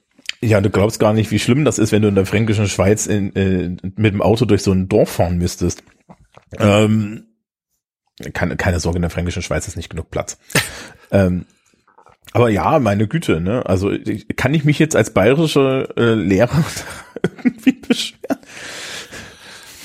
Ja, 0.44 0.60
du 0.60 0.70
glaubst 0.70 1.00
gar 1.00 1.14
nicht, 1.14 1.32
wie 1.32 1.40
schlimm 1.40 1.64
das 1.64 1.80
ist, 1.80 1.92
wenn 1.92 2.02
du 2.02 2.10
in 2.10 2.16
der 2.16 2.26
fränkischen 2.26 2.68
Schweiz 2.68 3.06
in, 3.06 3.34
äh, 3.36 3.70
mit 3.96 4.14
dem 4.14 4.22
Auto 4.22 4.44
durch 4.44 4.62
so 4.62 4.74
ein 4.74 4.90
Dorf 4.90 5.10
fahren 5.10 5.38
müsstest. 5.38 5.84
Ähm, 6.58 7.26
keine, 8.34 8.58
keine 8.58 8.80
Sorge, 8.82 8.98
in 8.98 9.04
der 9.04 9.10
fränkischen 9.10 9.42
Schweiz 9.42 9.68
ist 9.68 9.78
nicht 9.78 9.90
genug 9.90 10.12
Platz. 10.12 10.38
ähm, 11.12 11.46
aber 12.32 12.50
ja, 12.50 12.80
meine 12.80 13.08
Güte, 13.08 13.42
ne? 13.42 13.66
Also 13.66 13.92
ich, 13.92 14.28
kann 14.36 14.54
ich 14.54 14.64
mich 14.64 14.80
jetzt 14.80 14.96
als 14.96 15.14
bayerischer 15.14 15.96
äh, 15.98 16.14
Lehrer 16.14 16.64
irgendwie 17.44 17.74
beschweren? 17.74 18.38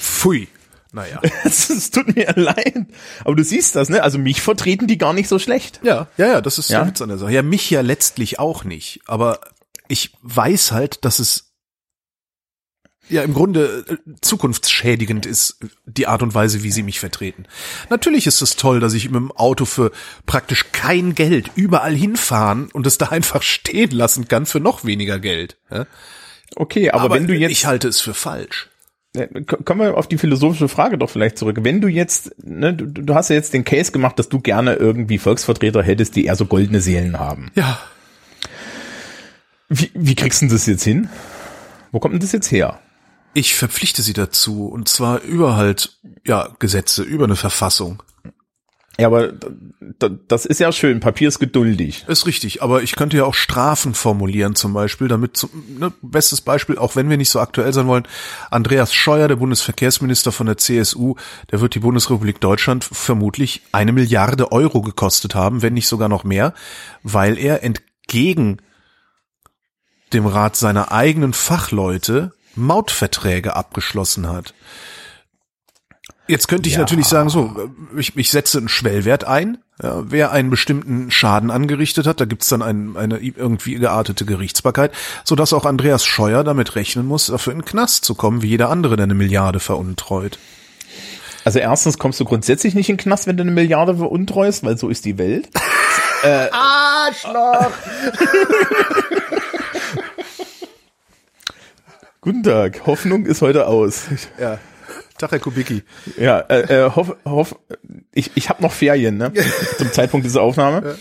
Pfui. 0.01 0.49
Naja. 0.93 1.21
Es, 1.45 1.69
es 1.71 1.91
tut 1.91 2.15
mir 2.17 2.33
leid. 2.37 2.87
Aber 3.25 3.37
du 3.37 3.45
siehst 3.45 3.77
das, 3.77 3.89
ne? 3.91 4.03
Also 4.03 4.19
mich 4.19 4.41
vertreten 4.41 4.87
die 4.87 4.99
gar 4.99 5.13
nicht 5.13 5.29
so 5.29 5.39
schlecht. 5.39 5.81
Ja, 5.83 6.07
ja, 6.17 6.27
ja, 6.27 6.41
das 6.41 6.59
ist 6.59 6.71
Ja? 6.71 6.79
der 6.81 6.89
Witz 6.89 7.03
an 7.03 7.09
der 7.11 7.19
Sache. 7.19 7.33
Ja, 7.33 7.43
mich 7.43 7.69
ja 7.71 7.83
letztlich 7.83 8.39
auch 8.39 8.65
nicht. 8.65 9.01
Aber 9.07 9.41
ich 9.89 10.13
weiß 10.23 10.73
halt, 10.73 11.05
dass 11.05 11.19
es 11.19 11.48
ja 13.09 13.23
im 13.23 13.35
Grunde 13.35 13.85
äh, 13.89 13.97
zukunftsschädigend 14.21 15.27
ist, 15.27 15.59
die 15.87 16.07
Art 16.07 16.23
und 16.23 16.35
Weise, 16.35 16.63
wie 16.63 16.71
sie 16.71 16.83
mich 16.83 17.01
vertreten. 17.01 17.45
Natürlich 17.91 18.27
ist 18.27 18.43
es 18.43 18.57
toll, 18.57 18.81
dass 18.81 18.95
ich 18.95 19.07
mit 19.07 19.17
dem 19.17 19.33
Auto 19.33 19.65
für 19.65 19.93
praktisch 20.27 20.67
kein 20.73 21.15
Geld 21.15 21.51
überall 21.55 21.95
hinfahren 21.95 22.71
und 22.73 22.87
es 22.87 22.99
da 22.99 23.07
einfach 23.11 23.43
stehen 23.43 23.91
lassen 23.91 24.29
kann 24.29 24.47
für 24.47 24.61
noch 24.61 24.85
weniger 24.85 25.19
Geld. 25.19 25.57
Okay, 26.57 26.91
aber, 26.91 27.15
wenn 27.15 27.27
du 27.27 27.35
jetzt 27.35 27.53
ich 27.53 27.67
halte 27.67 27.89
es 27.89 28.01
für 28.01 28.15
falsch. 28.15 28.69
äh, 29.15 29.27
kommen 29.43 29.81
wir 29.81 29.97
auf 29.97 30.09
die 30.09 30.19
philosophische 30.19 30.69
Frage 30.69 30.99
doch 30.99 31.11
vielleicht 31.11 31.39
zurück. 31.39 31.59
Wenn 31.61 31.81
du 31.81 31.89
jetzt, 31.89 32.35
ne, 32.43 32.75
du, 32.75 32.87
du 32.87 33.15
hast 33.15 33.31
ja 33.31 33.37
jetzt 33.37 33.55
den 33.55 33.65
Case 33.65 33.93
gemacht, 33.93 34.19
dass 34.19 34.29
du 34.29 34.41
gerne 34.41 34.75
irgendwie 34.75 35.19
Volksvertreter 35.19 35.83
hättest, 35.83 36.17
die 36.17 36.27
eher 36.27 36.37
so 36.37 36.47
goldene 36.47 36.81
Seelen 36.81 37.19
haben. 37.19 37.51
Ja. 37.55 37.79
Wie, 39.69 39.91
wie 39.95 40.15
kriegst 40.15 40.41
du 40.41 40.49
das 40.49 40.67
jetzt 40.67 40.85
hin? 40.85 41.11
Wo 41.93 42.01
kommt 42.01 42.15
denn 42.15 42.21
das 42.21 42.33
jetzt 42.33 42.51
her? 42.51 42.81
Ich 43.39 43.55
verpflichte 43.55 44.03
sie 44.03 44.15
dazu 44.15 44.67
und 44.67 44.89
zwar 44.89 45.23
über 45.23 45.55
halt, 45.55 46.01
ja, 46.27 46.49
Gesetze, 46.59 47.05
über 47.05 47.23
eine 47.23 47.37
Verfassung. 47.37 48.03
Ja, 48.99 49.07
aber 49.07 49.33
das 50.27 50.45
ist 50.45 50.59
ja 50.59 50.73
schön. 50.73 50.99
Papier 50.99 51.29
ist 51.29 51.39
geduldig. 51.39 52.05
Ist 52.09 52.27
richtig, 52.27 52.65
aber 52.65 52.83
ich 52.83 52.97
könnte 52.97 53.17
ja 53.17 53.23
auch 53.23 53.35
Strafen 53.35 53.95
formulieren 53.95 54.57
zum 54.57 54.73
Beispiel, 54.73 55.07
damit, 55.07 55.37
zum, 55.37 55.51
ne, 55.79 55.93
bestes 56.03 56.41
Beispiel, 56.41 56.79
auch 56.79 56.97
wenn 56.97 57.09
wir 57.09 57.17
nicht 57.17 57.31
so 57.31 57.39
aktuell 57.39 57.73
sein 57.73 57.87
wollen, 57.87 58.09
Andreas 58.51 58.93
Scheuer, 58.93 59.29
der 59.29 59.37
Bundesverkehrsminister 59.37 60.33
von 60.33 60.49
der 60.49 60.57
CSU, 60.57 61.15
der 61.53 61.61
wird 61.61 61.77
die 61.77 61.79
Bundesrepublik 61.79 62.41
Deutschland 62.41 62.83
vermutlich 62.83 63.63
eine 63.71 63.93
Milliarde 63.93 64.51
Euro 64.51 64.83
gekostet 64.83 65.37
haben, 65.37 65.63
wenn 65.63 65.75
nicht 65.75 65.87
sogar 65.87 66.09
noch 66.09 66.25
mehr, 66.25 66.55
weil 67.05 67.39
er 67.39 67.63
entgegen 67.63 68.57
dem 70.13 70.27
Rat 70.27 70.57
seiner 70.57 70.91
eigenen 70.91 71.35
Fachleute 71.35 72.33
Mautverträge 72.59 73.57
abgeschlossen 73.57 74.29
hat. 74.29 74.55
Jetzt 76.29 76.47
könnte 76.47 76.69
ich 76.69 76.75
ja. 76.75 76.81
natürlich 76.81 77.07
sagen, 77.07 77.31
so, 77.31 77.71
ich, 77.97 78.15
ich 78.17 78.31
setze 78.31 78.59
einen 78.59 78.69
Schwellwert 78.69 79.25
ein, 79.25 79.59
ja, 79.83 80.03
wer 80.11 80.31
einen 80.31 80.51
bestimmten 80.51 81.11
Schaden 81.11 81.51
angerichtet 81.51 82.07
hat, 82.07 82.21
da 82.21 82.27
gibt's 82.27 82.49
dann 82.49 82.61
ein, 82.61 82.97
eine 82.97 83.19
irgendwie 83.19 83.77
geartete 83.77 84.27
Gerichtsbarkeit, 84.27 84.93
sodass 85.25 85.55
auch 85.55 85.65
Andreas 85.65 86.05
Scheuer 86.05 86.45
damit 86.45 86.77
rechnen 86.77 87.07
muss, 87.07 87.27
dafür 87.27 87.55
in 87.55 87.61
den 87.61 87.65
Knast 87.65 88.05
zu 88.05 88.15
kommen, 88.15 88.43
wie 88.43 88.49
jeder 88.49 88.69
andere, 88.69 88.97
der 88.97 89.05
eine 89.05 89.15
Milliarde 89.15 89.59
veruntreut. 89.59 90.39
Also 91.45 91.61
erstens 91.61 91.99
kommst 91.99 92.21
du 92.21 92.27
grundsätzlich 92.27 92.75
nicht 92.75 92.91
in 92.91 92.97
den 92.97 93.03
Knast, 93.03 93.27
wenn 93.27 93.39
du 93.39 93.43
eine 93.43 93.53
Milliarde 93.53 93.97
veruntreust, 93.97 94.65
weil 94.65 94.77
so 94.77 94.91
ist 94.91 95.07
die 95.07 95.17
Welt. 95.17 95.49
äh, 96.23 96.49
Arschloch! 96.51 97.71
Guten 102.29 102.43
Tag, 102.43 102.87
Hoffnung 102.87 103.25
ist 103.25 103.41
heute 103.41 103.67
aus. 103.67 104.03
Ja. 104.39 104.59
Tag, 105.17 105.31
Herr 105.31 105.39
Kubicki. 105.39 105.83
Ja, 106.19 106.41
äh, 106.41 106.85
äh, 106.85 106.91
hoff, 106.95 107.17
hoff, 107.25 107.57
ich, 108.13 108.33
ich 108.35 108.51
habe 108.51 108.63
noch 108.63 108.73
Ferien, 108.73 109.17
ne? 109.17 109.33
Zum 109.79 109.91
Zeitpunkt 109.93 110.27
dieser 110.27 110.43
Aufnahme. 110.43 110.87
Ja. 110.87 110.95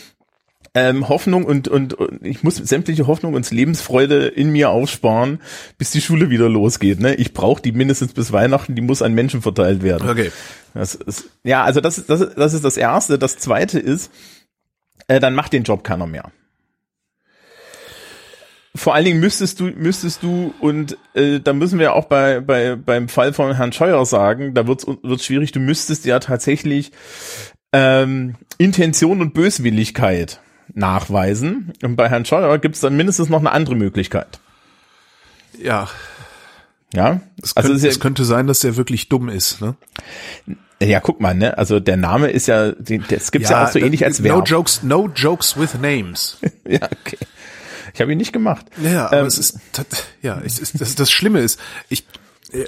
Ähm, 0.73 1.09
Hoffnung 1.09 1.43
und, 1.43 1.67
und, 1.67 1.95
und 1.95 2.25
ich 2.25 2.43
muss 2.43 2.55
sämtliche 2.55 3.07
Hoffnung 3.07 3.33
und 3.33 3.51
Lebensfreude 3.51 4.27
in 4.27 4.51
mir 4.53 4.69
aufsparen, 4.69 5.41
bis 5.77 5.91
die 5.91 5.99
Schule 5.99 6.29
wieder 6.29 6.47
losgeht. 6.47 7.01
Ne? 7.01 7.15
Ich 7.15 7.33
brauche 7.33 7.61
die 7.61 7.73
mindestens 7.73 8.13
bis 8.13 8.31
Weihnachten, 8.31 8.75
die 8.75 8.81
muss 8.81 9.01
an 9.01 9.11
Menschen 9.11 9.41
verteilt 9.41 9.83
werden. 9.83 10.09
Okay. 10.09 10.31
Das 10.73 10.95
ist, 10.95 11.25
ja, 11.43 11.61
also 11.61 11.81
das, 11.81 12.05
das, 12.05 12.35
das 12.35 12.53
ist 12.53 12.63
das 12.63 12.77
Erste. 12.77 13.19
Das 13.19 13.37
Zweite 13.37 13.79
ist, 13.79 14.13
äh, 15.09 15.19
dann 15.19 15.35
macht 15.35 15.51
den 15.51 15.63
Job 15.63 15.83
keiner 15.83 16.07
mehr 16.07 16.31
vor 18.77 18.95
allen 18.95 19.05
Dingen 19.05 19.19
müsstest 19.19 19.59
du, 19.59 19.65
müsstest 19.65 20.23
du, 20.23 20.53
und 20.59 20.97
äh, 21.13 21.39
da 21.39 21.53
müssen 21.53 21.79
wir 21.79 21.93
auch 21.93 22.05
bei, 22.05 22.39
bei 22.39 22.75
beim 22.75 23.09
Fall 23.09 23.33
von 23.33 23.55
Herrn 23.55 23.73
Scheuer 23.73 24.05
sagen, 24.05 24.53
da 24.53 24.67
wird's 24.67 24.85
wird's 24.87 25.25
schwierig, 25.25 25.51
du 25.51 25.59
müsstest 25.59 26.05
ja 26.05 26.19
tatsächlich 26.19 26.91
ähm, 27.73 28.35
Intention 28.57 29.21
und 29.21 29.33
Böswilligkeit 29.33 30.39
nachweisen. 30.73 31.73
Und 31.83 31.95
bei 31.95 32.09
Herrn 32.09 32.25
Scheuer 32.25 32.57
gibt's 32.59 32.81
dann 32.81 32.95
mindestens 32.95 33.29
noch 33.29 33.39
eine 33.39 33.51
andere 33.51 33.75
Möglichkeit. 33.75 34.39
Ja. 35.61 35.89
Ja. 36.93 37.21
Es, 37.41 37.55
also 37.57 37.69
könnte, 37.69 37.87
es, 37.87 37.95
ja, 37.95 38.01
könnte 38.01 38.25
sein, 38.25 38.47
dass 38.47 38.59
der 38.61 38.77
wirklich 38.77 39.09
dumm 39.09 39.29
ist, 39.29 39.61
ne? 39.61 39.75
Ja, 40.81 40.99
guck 40.99 41.19
mal, 41.19 41.33
ne? 41.33 41.57
Also 41.57 41.79
der 41.79 41.97
Name 41.97 42.29
ist 42.29 42.47
ja, 42.47 42.71
das 42.71 43.31
gibt's 43.31 43.49
ja, 43.49 43.61
ja 43.61 43.67
auch 43.67 43.71
so 43.71 43.79
ähnlich 43.79 44.05
als 44.05 44.21
Verb. 44.23 44.37
No 44.37 44.43
jokes, 44.43 44.83
no 44.83 45.09
jokes 45.13 45.57
with 45.57 45.73
names. 45.81 46.37
ja, 46.67 46.83
okay. 46.83 47.17
Ich 47.97 48.01
habe 48.01 48.11
ihn 48.11 48.19
nicht 48.19 48.31
gemacht. 48.31 48.67
Ja, 48.79 49.07
aber 49.07 49.21
ähm, 49.21 49.25
es 49.25 49.39
ist, 49.39 49.57
ja, 50.21 50.39
es 50.45 50.59
ist, 50.59 50.79
das, 50.79 50.93
das 50.93 51.09
Schlimme 51.09 51.39
ist, 51.39 51.59
ich, 51.89 52.05
äh, 52.51 52.65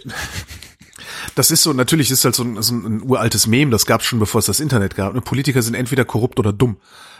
das 1.35 1.51
ist 1.51 1.61
so, 1.61 1.71
natürlich 1.71 2.09
ist 2.09 2.25
halt 2.25 2.33
so 2.33 2.41
ein, 2.41 2.59
so 2.63 2.73
ein 2.73 3.03
uraltes 3.03 3.45
Mem, 3.45 3.69
das 3.69 3.85
gab 3.85 4.01
es 4.01 4.07
schon 4.07 4.17
bevor 4.17 4.39
es 4.39 4.47
das 4.47 4.59
Internet 4.59 4.95
gab. 4.95 5.13
Ne? 5.13 5.21
Politiker 5.21 5.61
sind 5.61 5.75
entweder 5.75 6.03
korrupt 6.03 6.39
oder 6.39 6.51
dumm. 6.51 6.77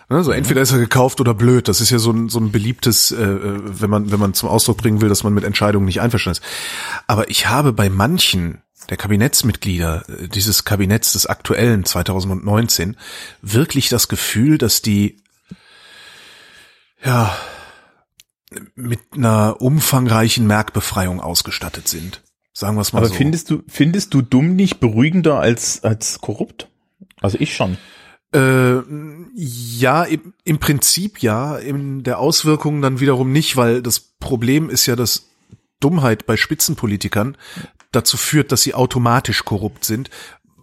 Ne? 0.10 0.24
So 0.24 0.32
entweder 0.32 0.60
ist 0.64 0.72
er 0.72 0.80
gekauft 0.80 1.22
oder 1.22 1.36
blöd. 1.36 1.68
Das 1.68 1.82
ist 1.82 1.92
ja 1.92 2.00
so 2.00 2.10
ein, 2.10 2.30
so 2.30 2.40
ein 2.40 2.52
beliebtes, 2.52 3.12
äh, 3.12 3.22
äh, 3.22 3.60
wenn 3.64 3.92
man, 3.92 4.12
wenn 4.12 4.20
man 4.20 4.34
zum 4.34 4.50
Ausdruck 4.50 4.78
bringen 4.78 5.02
will, 5.02 5.10
dass 5.10 5.24
man 5.24 5.36
mit 5.36 5.44
Entscheidungen 5.44 5.86
nicht 5.86 6.02
einverstanden 6.02 6.42
ist. 6.42 6.50
Aber 7.06 7.30
ich 7.30 7.48
habe 7.48 7.74
bei 7.74 7.92
manchen 7.92 8.64
der 8.90 8.98
Kabinettsmitglieder 8.98 10.06
äh, 10.10 10.28
dieses 10.30 10.66
Kabinetts 10.66 11.14
des 11.14 11.28
aktuellen 11.28 11.86
2019 11.86 12.98
wirklich 13.44 13.88
das 13.90 14.08
Gefühl, 14.08 14.58
dass 14.58 14.82
die 14.82 15.22
ja 17.06 17.38
mit 18.76 19.00
einer 19.16 19.62
umfangreichen 19.62 20.48
Merkbefreiung 20.48 21.22
ausgestattet 21.22 21.88
sind. 21.88 22.24
Sagen 22.54 22.76
wir 22.76 22.82
es 22.82 22.94
mal 22.94 23.00
Aber 23.00 23.08
so. 23.08 23.14
Aber 23.14 23.18
findest 23.18 23.50
du, 23.50 23.64
findest 23.68 24.14
du 24.14 24.22
dumm 24.22 24.56
nicht 24.56 24.80
beruhigender 24.80 25.40
als, 25.40 25.84
als 25.84 26.20
korrupt? 26.20 26.70
Also 27.22 27.38
ich 27.40 27.56
schon. 27.56 27.78
Äh, 28.34 28.82
ja, 29.36 30.04
im, 30.04 30.34
im 30.44 30.60
Prinzip 30.60 31.22
ja, 31.22 31.58
in 31.58 32.04
der 32.04 32.20
Auswirkung 32.20 32.82
dann 32.82 33.00
wiederum 33.00 33.32
nicht, 33.32 33.56
weil 33.58 33.82
das 33.82 34.00
Problem 34.00 34.70
ist 34.70 34.86
ja, 34.86 34.96
dass 34.96 35.30
Dummheit 35.80 36.26
bei 36.26 36.38
Spitzenpolitikern 36.38 37.38
dazu 37.92 38.18
führt, 38.18 38.52
dass 38.52 38.62
sie 38.62 38.74
automatisch 38.74 39.46
korrupt 39.46 39.86
sind, 39.86 40.10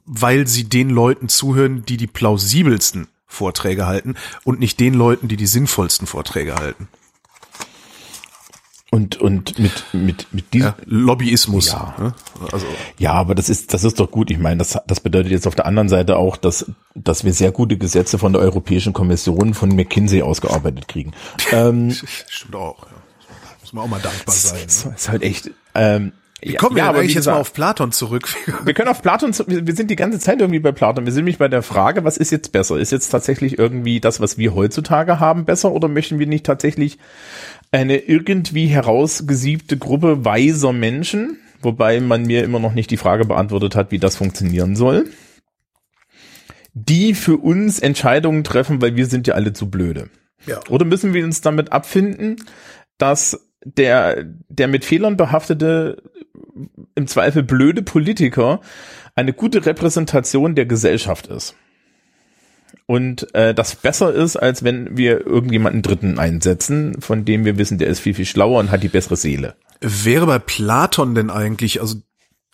weil 0.05 0.47
sie 0.47 0.65
den 0.65 0.91
Leuten 0.91 1.29
zuhören, 1.29 1.85
die 1.85 1.97
die 1.97 2.07
plausibelsten 2.07 3.09
Vorträge 3.27 3.87
halten 3.87 4.15
und 4.45 4.61
nicht 4.61 4.79
den 4.79 4.95
Leuten, 4.95 5.27
die 5.27 5.37
die 5.37 5.47
sinnvollsten 5.47 6.07
Vorträge 6.07 6.55
halten. 6.55 6.89
Und, 8.93 9.17
und 9.17 9.59
mit, 9.59 9.85
mit, 9.93 10.33
mit 10.33 10.55
diesem 10.55 10.69
ja, 10.69 10.77
Lobbyismus. 10.87 11.73
Ja. 11.73 11.95
Ne? 11.99 12.15
Also. 12.53 12.67
ja, 12.99 13.13
aber 13.13 13.35
das 13.35 13.49
ist, 13.49 13.75
das 13.75 13.83
ist 13.83 13.99
doch 13.99 14.11
gut. 14.11 14.31
Ich 14.31 14.39
meine, 14.39 14.59
das, 14.59 14.79
das 14.87 15.01
bedeutet 15.01 15.33
jetzt 15.33 15.49
auf 15.49 15.57
der 15.57 15.67
anderen 15.67 15.89
Seite 15.89 16.17
auch, 16.17 16.37
dass, 16.37 16.71
dass 16.95 17.25
wir 17.25 17.33
sehr 17.33 17.51
gute 17.51 17.79
Gesetze 17.79 18.17
von 18.17 18.33
der 18.33 18.43
Europäischen 18.43 18.93
Kommission 18.93 19.55
von 19.55 19.75
McKinsey 19.75 20.23
ausgearbeitet 20.23 20.87
kriegen. 20.87 21.13
ähm, 21.51 21.91
Stimmt 22.29 22.55
auch, 22.55 22.85
ja. 22.85 22.93
Muss 23.61 23.73
man 23.73 23.85
auch 23.85 23.89
mal 23.89 24.01
dankbar 24.01 24.33
sein. 24.33 24.61
Das 24.65 24.85
ne? 24.85 24.95
ist 24.95 25.09
halt 25.09 25.23
echt, 25.25 25.51
ähm, 25.75 26.13
wie 26.41 26.55
kommen 26.55 26.77
wir 26.77 26.85
ja, 26.85 26.91
aber 26.91 26.99
eigentlich 27.01 27.15
jetzt 27.15 27.27
mal 27.27 27.35
auf 27.35 27.53
Platon 27.55 27.93
zurück? 27.93 28.29
wir 28.65 28.75
können 28.75 28.89
auf 28.89 29.03
Platon, 29.03 29.33
wir 29.47 29.75
sind 29.75 29.91
die 29.91 29.97
ganze 29.97 30.19
Zeit 30.19 30.41
irgendwie 30.41 30.61
bei 30.61 30.71
Platon. 30.71 31.07
Wir 31.07 31.13
sind 31.13 31.25
nämlich 31.25 31.39
bei 31.39 31.49
der 31.49 31.63
Frage, 31.63 32.05
was 32.05 32.19
ist 32.19 32.31
jetzt 32.31 32.53
besser? 32.53 32.77
Ist 32.79 32.93
jetzt 32.93 33.09
tatsächlich 33.09 33.59
irgendwie 33.59 34.01
das, 34.01 34.21
was 34.21 34.37
wir 34.37 34.55
heutzutage 34.55 35.19
haben, 35.19 35.47
besser 35.47 35.73
oder 35.73 35.89
möchten 35.89 36.19
wir 36.19 36.27
nicht 36.27 36.45
tatsächlich 36.45 36.99
eine 37.73 37.99
irgendwie 37.99 38.67
herausgesiebte 38.67 39.77
Gruppe 39.77 40.25
weiser 40.25 40.73
Menschen, 40.73 41.39
wobei 41.61 42.01
man 42.01 42.23
mir 42.23 42.45
immer 42.45 42.59
noch 42.59 42.75
nicht 42.75 42.91
die 42.91 42.97
Frage 42.97 43.25
beantwortet 43.25 43.75
hat, 43.75 43.91
wie 43.91 43.99
das 43.99 44.17
funktionieren 44.17 44.77
soll, 44.77 45.07
die 46.75 47.15
für 47.15 47.37
uns 47.37 47.79
Entscheidungen 47.79 48.45
treffen, 48.45 48.83
weil 48.83 48.97
wir 48.97 49.07
sind 49.07 49.27
ja 49.27 49.35
alle 49.35 49.53
zu 49.53 49.71
blöde. 49.71 50.11
Ja. 50.47 50.61
Oder 50.69 50.85
müssen 50.85 51.15
wir 51.15 51.25
uns 51.25 51.41
damit 51.41 51.73
abfinden, 51.73 52.37
dass 52.99 53.49
der, 53.65 54.25
der 54.49 54.69
mit 54.69 54.85
Fehlern 54.85 55.17
behaftete, 55.17 56.03
im 56.95 57.07
Zweifel 57.07 57.43
blöde 57.43 57.83
Politiker 57.83 58.61
eine 59.15 59.33
gute 59.33 59.67
Repräsentation 59.67 60.55
der 60.55 60.67
Gesellschaft 60.67 61.27
ist? 61.27 61.57
Und 62.87 63.35
äh, 63.35 63.53
das 63.53 63.75
besser 63.75 64.15
ist, 64.15 64.37
als 64.37 64.63
wenn 64.63 64.97
wir 64.97 65.27
irgendjemanden 65.27 65.83
Dritten 65.83 66.19
einsetzen, 66.19 67.01
von 67.01 67.25
dem 67.25 67.45
wir 67.45 67.59
wissen, 67.59 67.79
der 67.79 67.89
ist 67.89 68.01
viel, 68.01 68.15
viel 68.15 68.27
schlauer 68.27 68.61
und 68.61 68.71
hat 68.71 68.83
die 68.83 68.89
bessere 68.89 69.17
Seele. 69.17 69.57
Wäre 69.81 70.27
bei 70.27 70.39
Platon 70.39 71.15
denn 71.15 71.31
eigentlich, 71.31 71.81
also 71.81 71.97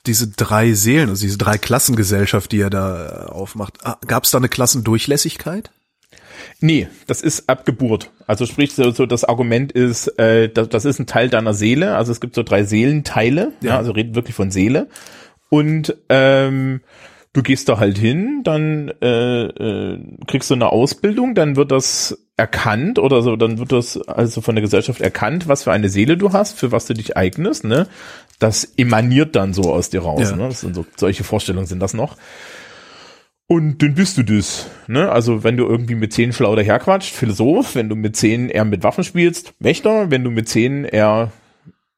diese 0.07 0.29
drei 0.29 0.73
Seelen, 0.73 1.11
also 1.11 1.23
diese 1.23 1.39
drei 1.39 1.59
Klassengesellschaft, 1.59 2.51
die 2.51 2.61
er 2.61 2.71
da 2.71 3.27
aufmacht, 3.27 3.79
ah, 3.85 3.99
gab 4.07 4.25
es 4.25 4.31
da 4.31 4.39
eine 4.39 4.49
Klassendurchlässigkeit? 4.49 5.71
Nee, 6.61 6.89
das 7.07 7.21
ist 7.21 7.49
ab 7.49 7.67
Geburt. 7.67 8.11
Also 8.27 8.47
sprich, 8.47 8.75
so, 8.75 8.91
so 8.91 9.05
das 9.05 9.25
Argument 9.25 9.71
ist, 9.71 10.19
äh, 10.19 10.49
das, 10.49 10.69
das 10.71 10.85
ist 10.87 10.99
ein 10.99 11.07
Teil 11.07 11.29
deiner 11.29 11.55
Seele. 11.55 11.97
Also 11.97 12.11
es 12.11 12.21
gibt 12.21 12.35
so 12.35 12.43
drei 12.43 12.65
Seelenteile, 12.65 13.53
ja. 13.61 13.71
ja 13.71 13.79
also 13.79 13.93
redet 13.93 14.15
wirklich 14.15 14.35
von 14.35 14.51
Seele. 14.51 14.89
Und 15.51 15.95
ähm, 16.09 16.81
du 17.33 17.43
gehst 17.43 17.69
da 17.69 17.79
halt 17.79 17.99
hin, 17.99 18.43
dann 18.45 18.93
äh, 19.01 19.45
äh, 19.45 19.99
kriegst 20.27 20.51
du 20.51 20.55
eine 20.55 20.71
Ausbildung, 20.71 21.35
dann 21.35 21.57
wird 21.57 21.73
das 21.73 22.19
erkannt 22.37 22.99
oder 22.99 23.23
so, 23.23 23.37
dann 23.37 23.59
wird 23.59 23.73
das 23.73 23.97
also 23.97 24.41
von 24.41 24.55
der 24.55 24.63
Gesellschaft 24.63 25.01
erkannt, 25.01 25.49
was 25.49 25.65
für 25.65 25.73
eine 25.73 25.89
Seele 25.89 26.17
du 26.17 26.33
hast, 26.33 26.59
für 26.59 26.73
was 26.73 26.87
du 26.87 26.95
dich 26.95 27.17
eignest, 27.17 27.65
ne? 27.65 27.87
Das 28.39 28.65
emaniert 28.77 29.37
dann 29.37 29.55
so 29.55 29.73
aus 29.73 29.91
dir 29.91 30.03
raus, 30.03 30.31
ja. 30.31 30.37
ne? 30.37 30.49
Das 30.49 30.61
sind 30.61 30.75
so, 30.75 30.85
solche 30.97 31.25
Vorstellungen 31.25 31.67
sind 31.67 31.81
das 31.81 31.95
noch. 31.95 32.17
Und 33.47 33.83
dann 33.83 33.95
bist 33.95 34.17
du 34.17 34.23
das, 34.23 34.67
ne? 34.87 35.11
Also 35.11 35.45
wenn 35.45 35.57
du 35.57 35.67
irgendwie 35.67 35.95
mit 35.95 36.13
zehn 36.13 36.33
schlau 36.33 36.55
daherquatscht, 36.57 37.15
Philosoph, 37.15 37.75
wenn 37.75 37.89
du 37.89 37.97
mit 37.97 38.17
zehn 38.17 38.49
eher 38.49 38.65
mit 38.65 38.83
Waffen 38.83 39.05
spielst, 39.05 39.55
Wächter, 39.59 40.11
wenn 40.11 40.25
du 40.25 40.31
mit 40.31 40.49
zehn 40.49 40.85
eher 40.85 41.33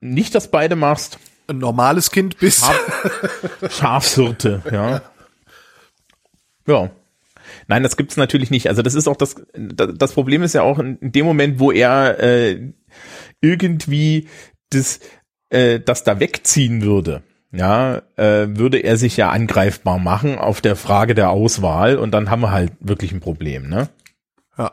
nicht 0.00 0.34
das 0.34 0.50
beide 0.50 0.76
machst, 0.76 1.18
ein 1.46 1.58
normales 1.58 2.10
Kind 2.10 2.38
bis 2.38 2.64
Schafshirte, 3.70 4.62
ja. 4.70 5.02
Ja. 6.66 6.90
Nein, 7.66 7.82
das 7.82 7.96
gibt's 7.96 8.16
natürlich 8.16 8.50
nicht. 8.50 8.68
Also 8.68 8.82
das 8.82 8.94
ist 8.94 9.06
auch 9.08 9.16
das, 9.16 9.36
das 9.54 10.12
Problem 10.12 10.42
ist 10.42 10.54
ja 10.54 10.62
auch 10.62 10.78
in 10.78 10.98
dem 11.00 11.26
Moment, 11.26 11.58
wo 11.58 11.72
er 11.72 12.18
äh, 12.20 12.72
irgendwie 13.40 14.28
das, 14.70 15.00
äh, 15.50 15.80
das 15.80 16.04
da 16.04 16.20
wegziehen 16.20 16.82
würde, 16.82 17.22
ja, 17.52 18.02
äh, 18.16 18.48
würde 18.48 18.78
er 18.78 18.96
sich 18.96 19.16
ja 19.16 19.30
angreifbar 19.30 19.98
machen 19.98 20.38
auf 20.38 20.60
der 20.60 20.76
Frage 20.76 21.14
der 21.14 21.30
Auswahl 21.30 21.98
und 21.98 22.12
dann 22.12 22.30
haben 22.30 22.42
wir 22.42 22.50
halt 22.50 22.72
wirklich 22.80 23.12
ein 23.12 23.20
Problem, 23.20 23.68
ne? 23.68 23.88
Ja. 24.58 24.72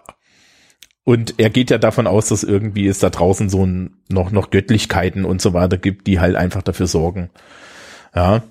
Und 1.04 1.36
er 1.40 1.50
geht 1.50 1.72
ja 1.72 1.78
davon 1.78 2.08
aus, 2.08 2.28
dass 2.30 2.44
irgendwie 2.44 2.88
es 2.88 3.00
da 3.00 3.10
draußen 3.10 3.50
so 3.50 3.66
ein, 3.66 3.98
noch, 4.08 4.32
noch 4.32 4.50
Göttlichkeiten 4.52 5.26
und 5.26 5.42
so 5.42 5.54
weiter 5.54 5.78
gibt, 5.78 6.08
die 6.08 6.20
halt 6.20 6.36
einfach 6.36 6.62
dafür 6.62 6.88
sorgen. 6.88 7.30
Ja. 8.16 8.44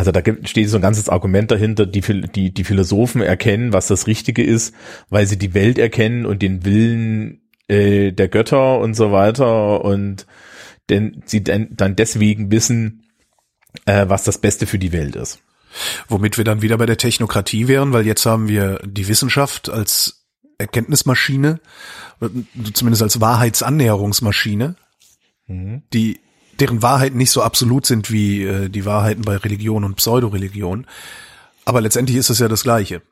Also 0.00 0.12
da 0.12 0.22
gibt, 0.22 0.48
steht 0.48 0.70
so 0.70 0.78
ein 0.78 0.82
ganzes 0.82 1.10
Argument 1.10 1.50
dahinter, 1.50 1.84
die, 1.84 2.00
die, 2.00 2.54
die 2.54 2.64
Philosophen 2.64 3.20
erkennen, 3.20 3.74
was 3.74 3.86
das 3.86 4.06
Richtige 4.06 4.42
ist, 4.42 4.74
weil 5.10 5.26
sie 5.26 5.36
die 5.36 5.52
Welt 5.52 5.78
erkennen 5.78 6.24
und 6.24 6.40
den 6.40 6.64
Willen 6.64 7.42
äh, 7.68 8.10
der 8.10 8.28
Götter 8.28 8.78
und 8.78 8.94
so 8.94 9.12
weiter 9.12 9.84
und 9.84 10.26
denn 10.88 11.22
sie 11.26 11.44
dann, 11.44 11.68
dann 11.72 11.96
deswegen 11.96 12.50
wissen, 12.50 13.10
äh, 13.84 14.06
was 14.08 14.24
das 14.24 14.38
Beste 14.38 14.66
für 14.66 14.78
die 14.78 14.92
Welt 14.92 15.16
ist. 15.16 15.40
Womit 16.08 16.38
wir 16.38 16.46
dann 16.46 16.62
wieder 16.62 16.78
bei 16.78 16.86
der 16.86 16.96
Technokratie 16.96 17.68
wären, 17.68 17.92
weil 17.92 18.06
jetzt 18.06 18.24
haben 18.24 18.48
wir 18.48 18.80
die 18.82 19.06
Wissenschaft 19.06 19.68
als 19.68 20.24
Erkenntnismaschine, 20.56 21.60
zumindest 22.72 23.02
als 23.02 23.20
Wahrheitsannäherungsmaschine, 23.20 24.76
mhm. 25.46 25.82
die 25.92 26.20
deren 26.60 26.82
Wahrheiten 26.82 27.18
nicht 27.18 27.30
so 27.30 27.42
absolut 27.42 27.86
sind 27.86 28.10
wie 28.10 28.44
äh, 28.44 28.68
die 28.68 28.84
Wahrheiten 28.84 29.22
bei 29.22 29.36
Religion 29.36 29.84
und 29.84 29.96
Pseudoreligion. 29.96 30.86
Aber 31.64 31.80
letztendlich 31.80 32.16
ist 32.16 32.30
es 32.30 32.38
ja 32.38 32.48
das 32.48 32.62
Gleiche. 32.62 33.02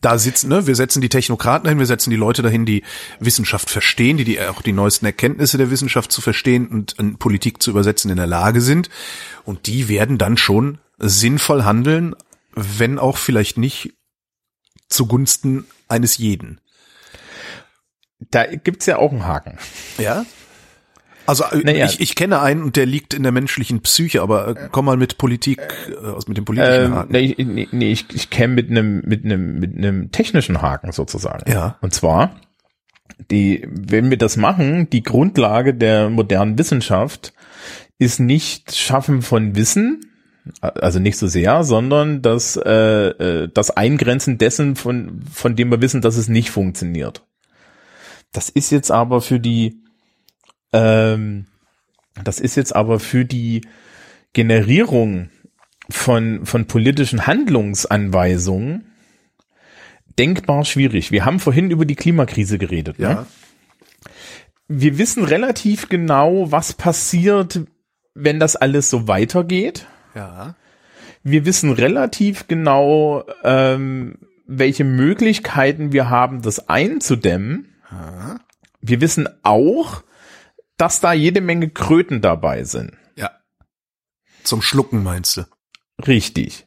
Da 0.00 0.16
sitzen, 0.16 0.48
ne, 0.48 0.66
wir 0.66 0.76
setzen 0.76 1.00
die 1.00 1.08
Technokraten 1.08 1.68
hin, 1.68 1.78
wir 1.80 1.86
setzen 1.86 2.10
die 2.10 2.16
Leute 2.16 2.42
dahin, 2.42 2.64
die 2.64 2.84
Wissenschaft 3.18 3.68
verstehen, 3.68 4.16
die, 4.16 4.24
die 4.24 4.40
auch 4.40 4.62
die 4.62 4.72
neuesten 4.72 5.06
Erkenntnisse 5.06 5.58
der 5.58 5.70
Wissenschaft 5.70 6.12
zu 6.12 6.20
verstehen 6.20 6.68
und 6.68 6.92
in 6.98 7.18
Politik 7.18 7.60
zu 7.60 7.70
übersetzen 7.70 8.10
in 8.10 8.16
der 8.16 8.28
Lage 8.28 8.60
sind. 8.60 8.90
Und 9.44 9.66
die 9.66 9.88
werden 9.88 10.16
dann 10.18 10.36
schon 10.36 10.78
sinnvoll 10.98 11.64
handeln, 11.64 12.14
wenn 12.54 12.98
auch 12.98 13.16
vielleicht 13.16 13.58
nicht 13.58 13.94
zugunsten 14.88 15.66
eines 15.88 16.18
jeden 16.18 16.60
da 18.18 18.46
gibt's 18.46 18.86
ja 18.86 18.96
auch 18.98 19.12
einen 19.12 19.26
Haken. 19.26 19.58
Ja? 19.98 20.24
Also 21.28 21.44
äh, 21.44 21.58
naja. 21.62 21.84
ich, 21.84 22.00
ich 22.00 22.14
kenne 22.14 22.40
einen 22.40 22.62
und 22.62 22.76
der 22.76 22.86
liegt 22.86 23.12
in 23.12 23.22
der 23.22 23.32
menschlichen 23.32 23.82
Psyche, 23.82 24.22
aber 24.22 24.48
äh, 24.48 24.68
komm 24.72 24.86
mal 24.86 24.96
mit 24.96 25.18
Politik, 25.18 25.60
äh, 25.86 26.12
mit 26.26 26.38
dem 26.38 26.46
politischen 26.46 26.86
ähm, 26.86 26.94
Haken. 26.94 27.12
Nee, 27.12 27.34
nee, 27.36 27.68
nee 27.70 27.92
ich, 27.92 28.06
ich 28.14 28.30
käme 28.30 28.54
mit 28.54 28.70
einem 28.70 29.02
mit 29.04 29.26
einem 29.26 29.58
mit 29.58 29.76
einem 29.76 30.10
technischen 30.10 30.62
Haken 30.62 30.90
sozusagen. 30.90 31.50
Ja. 31.50 31.76
Und 31.82 31.92
zwar 31.92 32.40
die, 33.30 33.68
wenn 33.70 34.08
wir 34.08 34.16
das 34.16 34.38
machen, 34.38 34.88
die 34.88 35.02
Grundlage 35.02 35.74
der 35.74 36.08
modernen 36.08 36.56
Wissenschaft 36.56 37.34
ist 37.98 38.20
nicht 38.20 38.74
Schaffen 38.74 39.20
von 39.20 39.54
Wissen, 39.54 40.00
also 40.62 40.98
nicht 40.98 41.18
so 41.18 41.26
sehr, 41.26 41.62
sondern 41.62 42.22
das 42.22 42.56
äh 42.56 43.48
das 43.52 43.70
Eingrenzen 43.70 44.38
dessen, 44.38 44.76
von 44.76 45.20
von 45.30 45.56
dem 45.56 45.70
wir 45.70 45.82
wissen, 45.82 46.00
dass 46.00 46.16
es 46.16 46.28
nicht 46.28 46.50
funktioniert. 46.50 47.26
Das 48.32 48.48
ist 48.48 48.70
jetzt 48.70 48.90
aber 48.90 49.20
für 49.20 49.40
die, 49.40 49.82
ähm, 50.72 51.46
das 52.24 52.40
ist 52.40 52.56
jetzt 52.56 52.74
aber 52.74 53.00
für 53.00 53.24
die 53.24 53.62
Generierung 54.32 55.30
von, 55.90 56.44
von 56.44 56.66
politischen 56.66 57.26
Handlungsanweisungen 57.26 58.92
denkbar 60.18 60.64
schwierig. 60.64 61.12
Wir 61.12 61.24
haben 61.24 61.40
vorhin 61.40 61.70
über 61.70 61.84
die 61.84 61.94
Klimakrise 61.94 62.58
geredet. 62.58 62.98
Ne? 62.98 63.04
Ja. 63.04 63.14
Ne? 63.14 63.26
Wir 64.70 64.98
wissen 64.98 65.24
relativ 65.24 65.88
genau, 65.88 66.52
was 66.52 66.74
passiert, 66.74 67.60
wenn 68.14 68.38
das 68.38 68.56
alles 68.56 68.90
so 68.90 69.08
weitergeht. 69.08 69.86
Ja. 70.14 70.56
Wir 71.22 71.46
wissen 71.46 71.72
relativ 71.72 72.48
genau, 72.48 73.24
ähm, 73.44 74.18
welche 74.46 74.84
Möglichkeiten 74.84 75.92
wir 75.92 76.10
haben, 76.10 76.42
das 76.42 76.68
einzudämmen. 76.68 77.76
Wir 78.80 79.00
wissen 79.00 79.28
auch, 79.42 80.02
dass 80.78 81.00
da 81.00 81.12
jede 81.12 81.40
Menge 81.40 81.68
Kröten 81.68 82.22
dabei 82.22 82.64
sind. 82.64 82.92
Ja. 83.16 83.30
Zum 84.44 84.62
Schlucken 84.62 85.02
meinst 85.02 85.36
du? 85.36 85.42
Richtig. 86.06 86.66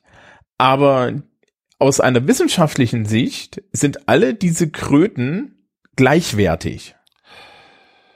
Aber 0.58 1.14
aus 1.80 2.00
einer 2.00 2.28
wissenschaftlichen 2.28 3.06
Sicht 3.06 3.64
sind 3.72 4.08
alle 4.08 4.36
diese 4.36 4.70
Kröten 4.70 5.68
gleichwertig. 5.96 6.96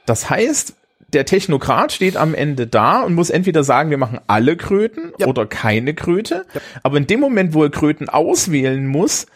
Das 0.04 0.30
heißt, 0.30 0.76
der 1.08 1.24
Technokrat 1.24 1.92
steht 1.92 2.16
am 2.16 2.34
Ende 2.34 2.66
da 2.66 3.02
und 3.02 3.14
muss 3.14 3.30
entweder 3.30 3.64
sagen, 3.64 3.90
wir 3.90 3.98
machen 3.98 4.20
alle 4.26 4.56
Kröten 4.56 5.12
ja. 5.18 5.26
oder 5.26 5.46
keine 5.46 5.94
Kröte. 5.94 6.46
Ja. 6.52 6.60
Aber 6.82 6.98
in 6.98 7.06
dem 7.06 7.20
Moment, 7.20 7.54
wo 7.54 7.64
er 7.64 7.70
Kröten 7.70 8.08
auswählen 8.08 8.86
muss, 8.86 9.26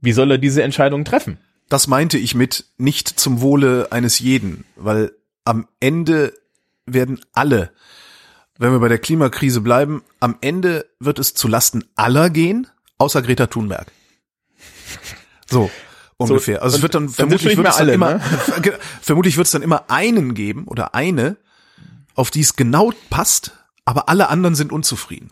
wie 0.00 0.12
soll 0.12 0.32
er 0.32 0.38
diese 0.38 0.62
Entscheidung 0.62 1.04
treffen? 1.04 1.38
das 1.68 1.88
meinte 1.88 2.18
ich 2.18 2.34
mit 2.34 2.66
nicht 2.78 3.08
zum 3.08 3.40
Wohle 3.40 3.88
eines 3.90 4.18
jeden, 4.18 4.64
weil 4.76 5.12
am 5.46 5.68
Ende 5.80 6.34
werden 6.84 7.20
alle, 7.32 7.72
wenn 8.58 8.72
wir 8.72 8.80
bei 8.80 8.88
der 8.88 8.98
Klimakrise 8.98 9.60
bleiben, 9.60 10.02
am 10.20 10.36
Ende 10.40 10.86
wird 10.98 11.18
es 11.18 11.34
zu 11.34 11.48
Lasten 11.48 11.84
aller 11.94 12.30
gehen, 12.30 12.66
außer 12.98 13.22
Greta 13.22 13.46
Thunberg. 13.46 13.90
So 15.46 15.70
ungefähr. 16.16 16.62
also 16.62 16.76
es 16.76 16.82
wird 16.82 16.94
dann, 16.94 17.06
dann 17.06 17.14
vermutlich 17.14 17.56
wird 17.56 17.68
es 17.68 17.76
dann 17.76 17.82
alle, 17.82 17.94
immer, 17.94 18.14
ne? 18.14 18.20
vermutlich 19.00 19.36
wird 19.36 19.46
es 19.46 19.52
dann 19.52 19.62
immer 19.62 19.90
einen 19.90 20.34
geben 20.34 20.64
oder 20.66 20.94
eine, 20.94 21.36
auf 22.14 22.30
die 22.30 22.40
es 22.40 22.56
genau 22.56 22.92
passt, 23.10 23.52
aber 23.84 24.08
alle 24.08 24.28
anderen 24.28 24.54
sind 24.54 24.72
unzufrieden. 24.72 25.30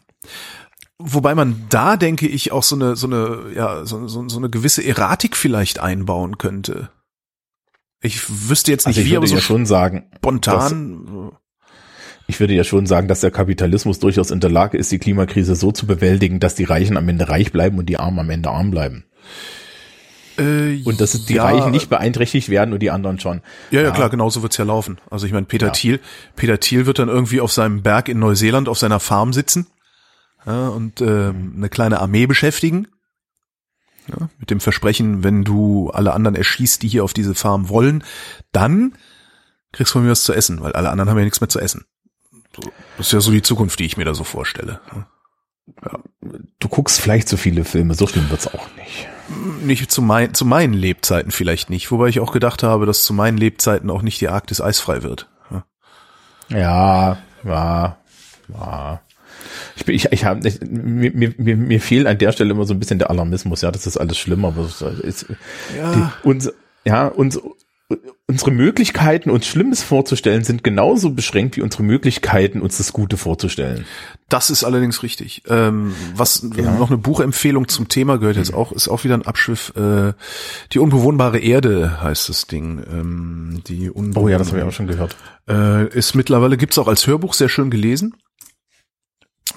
Wobei 0.99 1.35
man 1.35 1.67
da, 1.71 1.97
denke 1.97 2.29
ich, 2.29 2.53
auch 2.53 2.63
so 2.63 2.77
eine, 2.77 2.95
so 2.95 3.07
eine, 3.07 3.53
ja, 3.55 3.85
so, 3.85 4.07
so, 4.07 4.29
so 4.29 4.39
eine 4.39 4.49
gewisse 4.49 4.85
Erratik 4.85 5.37
vielleicht 5.37 5.81
einbauen 5.81 6.39
könnte. 6.39 6.91
Ich 8.05 8.51
wüsste 8.51 8.71
jetzt 8.71 8.87
nicht, 8.87 8.99
also 8.99 9.11
wie, 9.11 9.17
aber 9.17 9.27
so 9.27 9.35
ja 9.35 9.41
schon 9.41 9.65
sagen, 9.65 10.11
spontan. 10.17 11.33
ich 12.27 12.39
würde 12.39 12.53
ja 12.53 12.63
schon 12.63 12.85
sagen, 12.85 13.09
dass 13.09 13.21
der 13.21 13.31
Kapitalismus 13.31 13.99
durchaus 13.99 14.31
in 14.31 14.41
der 14.41 14.51
Lage 14.51 14.77
ist, 14.77 14.93
die 14.93 14.99
Klimakrise 14.99 15.57
so 15.57 15.73
zu 15.73 15.87
bewältigen, 15.87 16.39
dass 16.39 16.55
die 16.55 16.65
Reichen 16.65 16.99
am 16.99 17.09
Ende 17.09 17.31
reich 17.31 17.51
bleiben 17.51 17.79
und 17.79 17.87
die 17.87 17.99
Armen 17.99 18.19
am 18.19 18.29
Ende 18.29 18.51
arm 18.51 18.71
bleiben. 18.71 19.07
Äh, 20.37 20.83
und 20.85 21.01
dass 21.01 21.13
die 21.25 21.35
ja, 21.35 21.45
Reichen 21.45 21.71
nicht 21.71 21.89
beeinträchtigt 21.89 22.51
werden 22.51 22.75
und 22.75 22.81
die 22.81 22.91
anderen 22.91 23.21
schon. 23.21 23.41
Ja, 23.71 23.81
ja, 23.81 23.87
ja. 23.87 23.91
klar, 23.93 24.11
genauso 24.11 24.43
wird's 24.43 24.59
ja 24.59 24.67
laufen. 24.67 24.99
Also 25.11 25.25
ich 25.25 25.33
meine, 25.33 25.47
Peter 25.47 25.69
ja. 25.69 25.73
Thiel, 25.73 26.01
Peter 26.37 26.61
Thiel 26.61 26.85
wird 26.85 26.99
dann 26.99 27.09
irgendwie 27.09 27.41
auf 27.41 27.53
seinem 27.53 27.83
Berg 27.83 28.11
in 28.11 28.19
Neuseeland 28.19 28.69
auf 28.69 28.79
seiner 28.79 29.01
Farm 29.01 29.33
sitzen 29.33 29.67
ja, 30.45 30.69
und 30.69 31.01
ähm, 31.01 31.55
eine 31.57 31.71
kleine 31.71 32.01
Armee 32.01 32.27
beschäftigen. 32.27 32.87
Ja, 34.09 34.29
mit 34.39 34.51
dem 34.51 34.61
Versprechen, 34.61 35.25
wenn 35.25 35.45
du 35.45 35.91
alle 35.91 36.13
anderen 36.13 36.35
erschießt, 36.35 36.83
die 36.83 36.89
hier 36.89 37.05
auf 37.05 37.15
diese 37.15 37.35
Farm 37.35 37.69
wollen, 37.69 38.05
dann 38.53 38.95
kriegst 39.73 39.93
du 39.93 39.95
von 39.95 40.05
mir 40.05 40.11
was 40.11 40.25
zu 40.25 40.35
essen, 40.35 40.61
weil 40.61 40.73
alle 40.73 40.91
anderen 40.91 41.11
haben 41.11 41.19
ja 41.19 41.25
nichts 41.25 41.41
mehr 41.41 41.49
zu 41.49 41.61
essen. 41.61 41.87
So, 42.55 42.71
das 42.99 43.07
ist 43.07 43.13
ja 43.13 43.21
so 43.21 43.31
die 43.31 43.43
Zukunft, 43.43 43.79
die 43.79 43.87
ich 43.87 43.97
mir 43.97 44.05
da 44.05 44.15
so 44.15 44.25
vorstelle. 44.25 44.81
Ja. 44.93 45.07
Du 46.59 46.69
guckst 46.69 47.01
vielleicht 47.01 47.29
so 47.29 47.37
viele 47.37 47.65
Filme, 47.65 47.95
so 47.95 48.07
schlimm 48.07 48.29
wird's 48.31 48.47
auch 48.47 48.69
nicht. 48.77 49.09
Nicht 49.63 49.91
zu, 49.91 50.03
mein, 50.03 50.35
zu 50.35 50.45
meinen 50.45 50.75
Lebzeiten 50.75 51.31
vielleicht 51.31 51.71
nicht, 51.71 51.91
wobei 51.91 52.09
ich 52.09 52.21
auch 52.21 52.33
gedacht 52.33 52.63
habe, 52.63 52.85
dass 52.85 53.05
zu 53.05 53.15
meinen 53.15 53.39
Lebzeiten 53.39 53.91
auch 53.91 54.03
nicht 54.03 54.21
die 54.21 54.29
Arktis 54.29 54.61
eisfrei 54.61 55.03
wird. 55.03 55.31
Ja, 56.51 57.19
ja, 57.43 57.97
ja. 58.49 59.01
Ich, 59.77 59.89
ich, 59.89 60.13
ich 60.13 60.25
habe 60.25 60.41
mir, 60.69 61.33
mir, 61.37 61.57
mir 61.57 61.81
fehlt 61.81 62.07
an 62.07 62.19
der 62.19 62.33
Stelle 62.33 62.51
immer 62.51 62.65
so 62.65 62.75
ein 62.75 62.81
bisschen 62.81 62.99
der 62.99 63.11
Alarmismus, 63.11 63.63
ja, 63.63 63.71
das 63.71 63.87
ist 63.87 63.97
alles 63.97 64.19
schlimm, 64.19 64.45
aber 64.45 64.65
ist, 65.03 65.27
ja. 65.77 65.93
Die, 65.95 66.29
uns, 66.29 66.53
ja, 66.85 67.07
uns, 67.09 67.41
unsere 68.27 68.51
Möglichkeiten, 68.51 69.31
uns 69.31 69.47
Schlimmes 69.47 69.83
vorzustellen, 69.83 70.45
sind 70.45 70.65
genauso 70.65 71.11
beschränkt 71.11 71.57
wie 71.57 71.61
unsere 71.61 71.83
Möglichkeiten, 71.83 72.63
uns 72.63 72.79
das 72.79 72.93
Gute 72.93 73.17
vorzustellen. 73.17 73.85
Das 74.31 74.49
ist 74.49 74.65
allerdings 74.65 75.03
richtig. 75.03 75.43
Ähm, 75.49 75.95
was 76.15 76.47
ja. 76.57 76.73
noch 76.73 76.89
eine 76.89 76.97
Buchempfehlung 76.97 77.69
zum 77.69 77.89
Thema 77.89 78.19
gehört 78.19 78.37
jetzt 78.37 78.55
auch, 78.55 78.73
ist 78.73 78.89
auch 78.89 79.05
wieder 79.05 79.15
ein 79.15 79.27
Abschwiff. 79.27 79.75
Äh, 79.77 80.15
die 80.73 80.79
unbewohnbare 80.79 81.39
Erde 81.39 82.01
heißt 82.03 82.31
das 82.31 82.47
Ding. 82.47 82.83
Ähm, 82.91 83.63
die 83.67 83.91
oh 83.91 84.29
ja, 84.29 84.39
das 84.39 84.49
habe 84.49 84.59
ich 84.59 84.65
auch 84.65 84.73
schon 84.73 84.87
gehört. 84.87 85.15
Äh, 85.47 85.89
ist 85.89 86.15
mittlerweile 86.15 86.57
gibt's 86.57 86.79
auch 86.79 86.89
als 86.89 87.07
Hörbuch 87.07 87.35
sehr 87.35 87.51
schön 87.51 87.71
gelesen. 87.71 88.15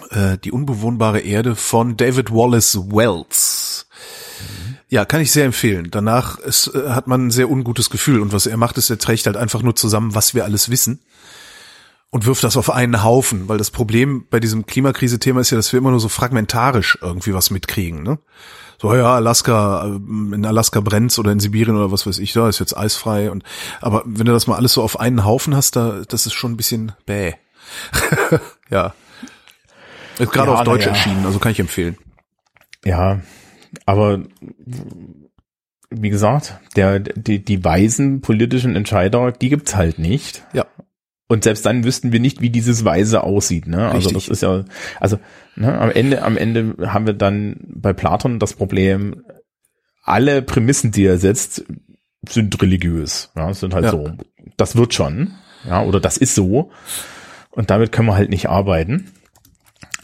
Äh, 0.10 0.38
die 0.38 0.52
unbewohnbare 0.52 1.20
Erde 1.20 1.56
von 1.56 1.98
David 1.98 2.32
Wallace 2.32 2.78
Wells. 2.90 3.88
Ja, 4.90 5.04
kann 5.04 5.20
ich 5.20 5.32
sehr 5.32 5.46
empfehlen. 5.46 5.90
Danach 5.92 6.40
ist, 6.40 6.68
äh, 6.74 6.90
hat 6.90 7.08
man 7.08 7.28
ein 7.28 7.32
sehr 7.32 7.50
ungutes 7.50 7.90
Gefühl 7.90 8.22
und 8.22 8.32
was 8.32 8.46
er 8.46 8.58
macht, 8.58 8.78
ist, 8.78 8.90
er 8.90 9.00
trägt 9.00 9.26
halt 9.26 9.36
einfach 9.36 9.62
nur 9.62 9.76
zusammen, 9.76 10.16
was 10.16 10.34
wir 10.34 10.46
alles 10.46 10.70
wissen. 10.70 11.02
und 12.10 12.26
wirft 12.26 12.46
das 12.46 12.56
auf 12.56 12.70
einen 12.70 13.04
Haufen, 13.04 13.50
weil 13.50 13.58
das 13.58 13.70
Problem 13.70 14.26
bei 14.30 14.40
diesem 14.40 14.66
Klimakrise-Thema 14.66 15.42
ist 15.42 15.50
ja, 15.50 15.58
dass 15.58 15.74
wir 15.74 15.78
immer 15.78 15.92
nur 15.92 16.00
so 16.00 16.08
fragmentarisch 16.08 16.98
irgendwie 17.02 17.34
was 17.34 17.50
mitkriegen. 17.52 18.02
Ne? 18.02 18.18
So 18.82 18.96
ja, 18.96 19.16
Alaska, 19.16 19.86
äh, 19.86 20.36
in 20.36 20.46
Alaska 20.46 20.80
brennt's 20.80 21.20
oder 21.20 21.34
in 21.34 21.42
Sibirien 21.42 21.76
oder 21.76 21.92
was 21.92 22.08
weiß 22.08 22.20
ich, 22.20 22.32
da 22.32 22.48
ist 22.48 22.60
jetzt 22.60 22.78
eisfrei 22.78 23.30
und 23.30 23.44
aber 23.82 24.04
wenn 24.06 24.26
du 24.26 24.32
das 24.32 24.48
mal 24.48 24.56
alles 24.56 24.72
so 24.72 24.84
auf 24.84 25.00
einen 25.00 25.26
Haufen 25.26 25.54
hast, 25.54 25.76
da 25.76 26.04
das 26.08 26.26
ist 26.26 26.34
schon 26.34 26.54
ein 26.54 26.58
bisschen 26.58 26.94
bäh. 27.06 27.34
ja. 28.70 28.94
Ist 30.20 30.32
gerade 30.32 30.52
Ja, 30.52 30.58
auf 30.58 30.64
Deutsch 30.64 30.86
ja. 30.86 30.92
erschienen, 30.92 31.26
also 31.26 31.40
kann 31.40 31.52
ich 31.52 31.60
empfehlen. 31.60 31.98
Ja, 32.86 33.22
aber 33.86 34.22
wie 35.90 36.10
gesagt, 36.10 36.60
der, 36.76 37.00
die, 37.00 37.44
die 37.44 37.64
weisen 37.64 38.22
politischen 38.22 38.76
Entscheider, 38.76 39.32
die 39.32 39.50
gibt's 39.50 39.76
halt 39.76 40.00
nicht. 40.00 40.46
Ja. 40.54 40.66
Und 41.30 41.44
selbst 41.44 41.66
dann 41.66 41.84
wüssten 41.84 42.12
wir 42.14 42.20
nicht, 42.22 42.40
wie 42.42 42.50
dieses 42.50 42.86
Weise 42.86 43.24
aussieht. 43.24 43.68
Ne? 43.68 43.90
Also 43.90 44.12
das 44.12 44.30
ist 44.30 44.42
ja, 44.42 44.64
also 45.00 45.20
ne, 45.56 45.78
am 45.78 45.92
Ende, 45.92 46.22
am 46.24 46.38
Ende 46.38 46.76
haben 46.94 47.06
wir 47.06 47.14
dann 47.14 47.58
bei 47.68 47.92
Platon 47.92 48.40
das 48.40 48.54
Problem, 48.54 49.24
alle 50.04 50.42
Prämissen, 50.42 50.92
die 50.92 51.06
er 51.06 51.18
setzt, 51.18 51.66
sind 52.30 52.62
religiös. 52.62 53.32
Ja, 53.36 53.54
sind 53.54 53.74
halt 53.74 53.86
Ja. 53.86 53.92
so. 53.92 54.12
Das 54.56 54.78
wird 54.78 54.94
schon, 54.94 55.34
ja, 55.68 55.84
oder 55.84 56.00
das 56.00 56.18
ist 56.18 56.34
so. 56.34 56.72
Und 57.52 57.70
damit 57.72 57.92
können 57.92 58.08
wir 58.08 58.16
halt 58.16 58.30
nicht 58.30 58.48
arbeiten. 58.48 59.12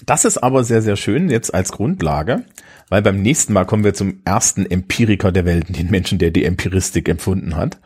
Das 0.06 0.26
ist 0.26 0.38
aber 0.38 0.64
sehr, 0.64 0.82
sehr 0.82 0.96
schön 0.96 1.30
jetzt 1.30 1.54
als 1.54 1.72
Grundlage, 1.72 2.44
weil 2.90 3.02
beim 3.02 3.22
nächsten 3.22 3.54
Mal 3.54 3.66
kommen 3.66 3.84
wir 3.84 3.94
zum 3.94 4.22
ersten 4.26 4.66
Empiriker 4.66 5.32
der 5.32 5.46
Welt, 5.46 5.66
den 5.78 5.90
Menschen, 5.90 6.20
der 6.20 6.32
die 6.32 6.46
Empiristik 6.46 7.08
empfunden 7.10 7.56
hat. 7.56 7.78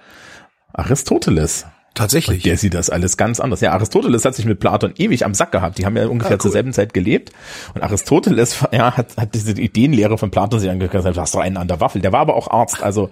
Aristoteles. 0.73 1.65
Tatsächlich. 1.93 2.43
Der 2.43 2.57
sieht 2.57 2.75
das 2.75 2.91
alles 2.91 3.17
ganz 3.17 3.39
anders. 3.39 3.61
Ja, 3.61 3.71
Aristoteles 3.71 4.23
hat 4.23 4.35
sich 4.35 4.45
mit 4.45 4.59
Platon 4.59 4.93
ewig 4.97 5.25
am 5.25 5.33
Sack 5.33 5.51
gehabt. 5.51 5.79
Die 5.79 5.85
haben 5.85 5.97
ja 5.97 6.05
ungefähr 6.05 6.33
Ah, 6.33 6.35
cool. 6.35 6.41
zur 6.41 6.51
selben 6.51 6.71
Zeit 6.71 6.93
gelebt. 6.93 7.31
Und 7.73 7.81
Aristoteles 7.81 8.63
ja, 8.71 8.95
hat, 8.95 9.17
hat 9.17 9.33
diese 9.33 9.53
Ideenlehre 9.59 10.17
von 10.19 10.29
Platon 10.29 10.59
sich 10.59 10.69
gesagt, 10.91 11.17
du 11.17 11.21
hast 11.21 11.33
doch 11.33 11.39
einen 11.39 11.57
an 11.57 11.67
der 11.67 11.79
Waffel. 11.79 12.01
Der 12.01 12.11
war 12.11 12.19
aber 12.19 12.35
auch 12.35 12.51
Arzt. 12.51 12.83
Also 12.83 13.09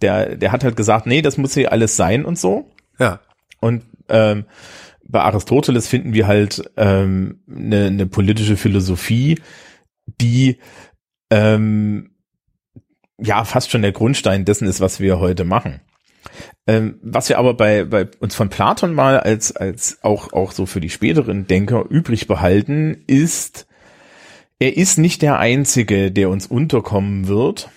der, 0.00 0.36
der 0.36 0.50
hat 0.50 0.64
halt 0.64 0.76
gesagt, 0.76 1.06
nee, 1.06 1.20
das 1.20 1.36
muss 1.36 1.52
hier 1.52 1.72
alles 1.72 1.96
sein 1.96 2.24
und 2.24 2.38
so. 2.38 2.70
ja. 2.98 3.20
Und 3.60 3.82
ähm, 4.08 4.46
bei 5.04 5.20
Aristoteles 5.20 5.88
finden 5.88 6.14
wir 6.14 6.26
halt 6.26 6.70
ähm, 6.76 7.42
eine, 7.50 7.86
eine 7.86 8.06
politische 8.06 8.56
Philosophie, 8.56 9.40
die 10.06 10.58
ähm, 11.30 12.10
ja 13.18 13.44
fast 13.44 13.70
schon 13.70 13.82
der 13.82 13.92
Grundstein 13.92 14.44
dessen 14.44 14.66
ist, 14.66 14.80
was 14.80 15.00
wir 15.00 15.18
heute 15.20 15.44
machen. 15.44 15.80
Ähm, 16.66 16.98
was 17.02 17.28
wir 17.28 17.38
aber 17.38 17.54
bei, 17.54 17.84
bei 17.84 18.08
uns 18.20 18.34
von 18.34 18.48
Platon 18.48 18.94
mal 18.94 19.18
als, 19.18 19.54
als 19.54 19.98
auch, 20.02 20.32
auch 20.32 20.52
so 20.52 20.66
für 20.66 20.80
die 20.80 20.90
späteren 20.90 21.46
Denker 21.46 21.84
übrig 21.88 22.26
behalten, 22.26 23.02
ist, 23.06 23.66
er 24.58 24.76
ist 24.76 24.98
nicht 24.98 25.22
der 25.22 25.38
Einzige, 25.38 26.12
der 26.12 26.30
uns 26.30 26.46
unterkommen 26.46 27.26
wird, 27.26 27.70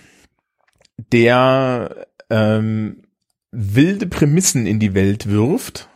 der 1.12 2.06
ähm, 2.30 3.02
wilde 3.50 4.06
Prämissen 4.06 4.66
in 4.66 4.78
die 4.78 4.94
Welt 4.94 5.28
wirft, 5.28 5.88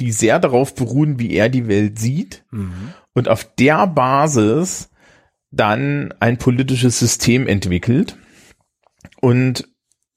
die 0.00 0.12
sehr 0.12 0.38
darauf 0.38 0.74
beruhen, 0.74 1.18
wie 1.18 1.32
er 1.32 1.48
die 1.48 1.68
Welt 1.68 1.98
sieht 1.98 2.44
Mhm. 2.50 2.94
und 3.14 3.28
auf 3.28 3.44
der 3.58 3.86
Basis 3.86 4.88
dann 5.50 6.14
ein 6.20 6.38
politisches 6.38 6.98
System 6.98 7.46
entwickelt. 7.46 8.16
Und 9.20 9.68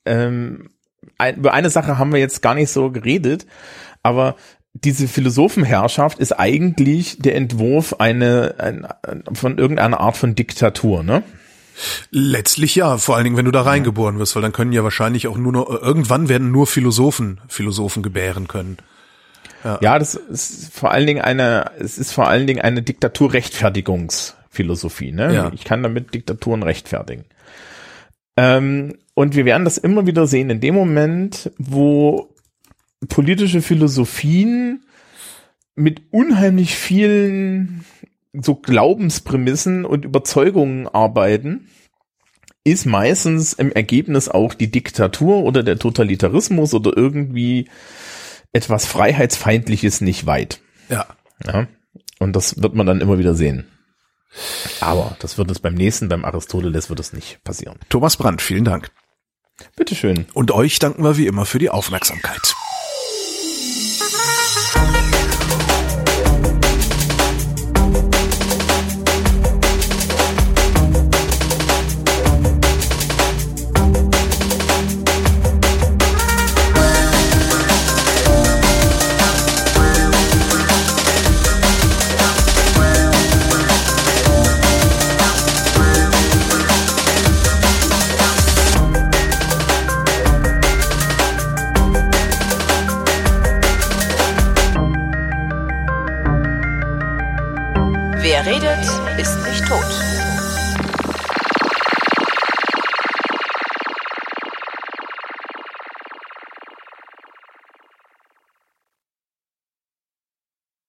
ähm, 0.06 0.70
ein, 1.18 1.38
über 1.38 1.54
eine 1.54 1.70
Sache 1.70 1.98
haben 1.98 2.12
wir 2.12 2.20
jetzt 2.20 2.42
gar 2.42 2.54
nicht 2.56 2.70
so 2.70 2.92
geredet, 2.92 3.46
aber 4.04 4.36
diese 4.74 5.08
Philosophenherrschaft 5.08 6.20
ist 6.20 6.32
eigentlich 6.34 7.20
der 7.20 7.36
Entwurf 7.36 7.96
eine, 8.00 8.56
ein, 8.58 8.88
von 9.34 9.58
irgendeiner 9.58 10.00
Art 10.00 10.18
von 10.18 10.34
Diktatur, 10.36 11.04
ne? 11.04 11.24
Letztlich 12.12 12.76
ja, 12.76 12.98
vor 12.98 13.16
allen 13.16 13.24
Dingen, 13.24 13.38
wenn 13.38 13.46
du 13.46 13.52
da 13.52 13.64
reingeboren 13.64 14.20
wirst, 14.20 14.36
weil 14.36 14.44
dann 14.44 14.52
können 14.52 14.72
ja 14.72 14.84
wahrscheinlich 14.84 15.28
auch 15.28 15.38
nur 15.38 15.52
noch, 15.52 15.68
irgendwann 15.70 16.30
werden 16.30 16.52
nur 16.52 16.68
Philosophen 16.68 17.42
Philosophen 17.48 18.04
gebären 18.04 18.48
können. 18.48 18.78
Ja, 19.64 20.00
das 20.00 20.16
ist 20.16 20.74
vor 20.74 20.92
allen 20.92 21.08
Dingen 21.08 21.22
eine, 21.22 21.72
es 21.80 21.98
ist 21.98 22.12
vor 22.12 22.28
allen 22.28 22.48
Dingen 22.48 22.62
eine 22.62 22.82
Diktaturrechtfertigungsphilosophie. 22.82 25.12
Ne? 25.12 25.34
Ja. 25.34 25.52
Ich 25.54 25.64
kann 25.64 25.84
damit 25.84 26.14
Diktaturen 26.14 26.64
rechtfertigen. 26.64 27.24
Ähm, 28.36 28.98
und 29.14 29.36
wir 29.36 29.46
werden 29.46 29.64
das 29.64 29.78
immer 29.78 30.08
wieder 30.08 30.28
sehen 30.28 30.50
in 30.50 30.60
dem 30.60 30.76
Moment, 30.76 31.52
wo 31.58 32.36
politische 33.08 33.62
Philosophien 33.62 34.84
mit 35.76 36.02
unheimlich 36.12 36.76
vielen 36.76 37.86
so 38.34 38.56
Glaubensprämissen 38.56 39.86
und 39.86 40.06
Überzeugungen 40.06 40.88
arbeiten, 40.88 41.70
ist 42.64 42.86
meistens 42.86 43.54
im 43.54 43.72
Ergebnis 43.72 44.30
auch 44.30 44.54
die 44.54 44.72
Diktatur 44.72 45.44
oder 45.44 45.64
der 45.64 45.78
Totalitarismus 45.78 46.74
oder 46.74 46.96
irgendwie 46.96 47.68
etwas 48.54 48.86
Freiheitsfeindliches 48.86 50.02
nicht 50.02 50.26
weit. 50.26 50.62
Ja. 50.90 51.08
Ja? 51.46 51.68
Und 52.20 52.36
das 52.36 52.62
wird 52.62 52.76
man 52.76 52.88
dann 52.88 53.02
immer 53.02 53.18
wieder 53.18 53.36
sehen. 53.36 53.68
Aber 54.80 55.16
das 55.20 55.38
wird 55.38 55.52
es 55.52 55.60
beim 55.60 55.74
nächsten, 55.74 56.10
beim 56.10 56.26
Aristoteles 56.26 56.90
wird 56.90 57.00
es 57.00 57.14
nicht 57.14 57.44
passieren. 57.44 57.78
Thomas 57.90 58.18
Brandt, 58.18 58.42
vielen 58.42 58.64
Dank. 58.64 58.92
Bitteschön. 59.76 60.26
Und 60.34 60.52
euch 60.52 60.80
danken 60.80 61.04
wir 61.04 61.18
wie 61.18 61.28
immer 61.28 61.46
für 61.46 61.60
die 61.60 61.70
Aufmerksamkeit. 61.70 62.56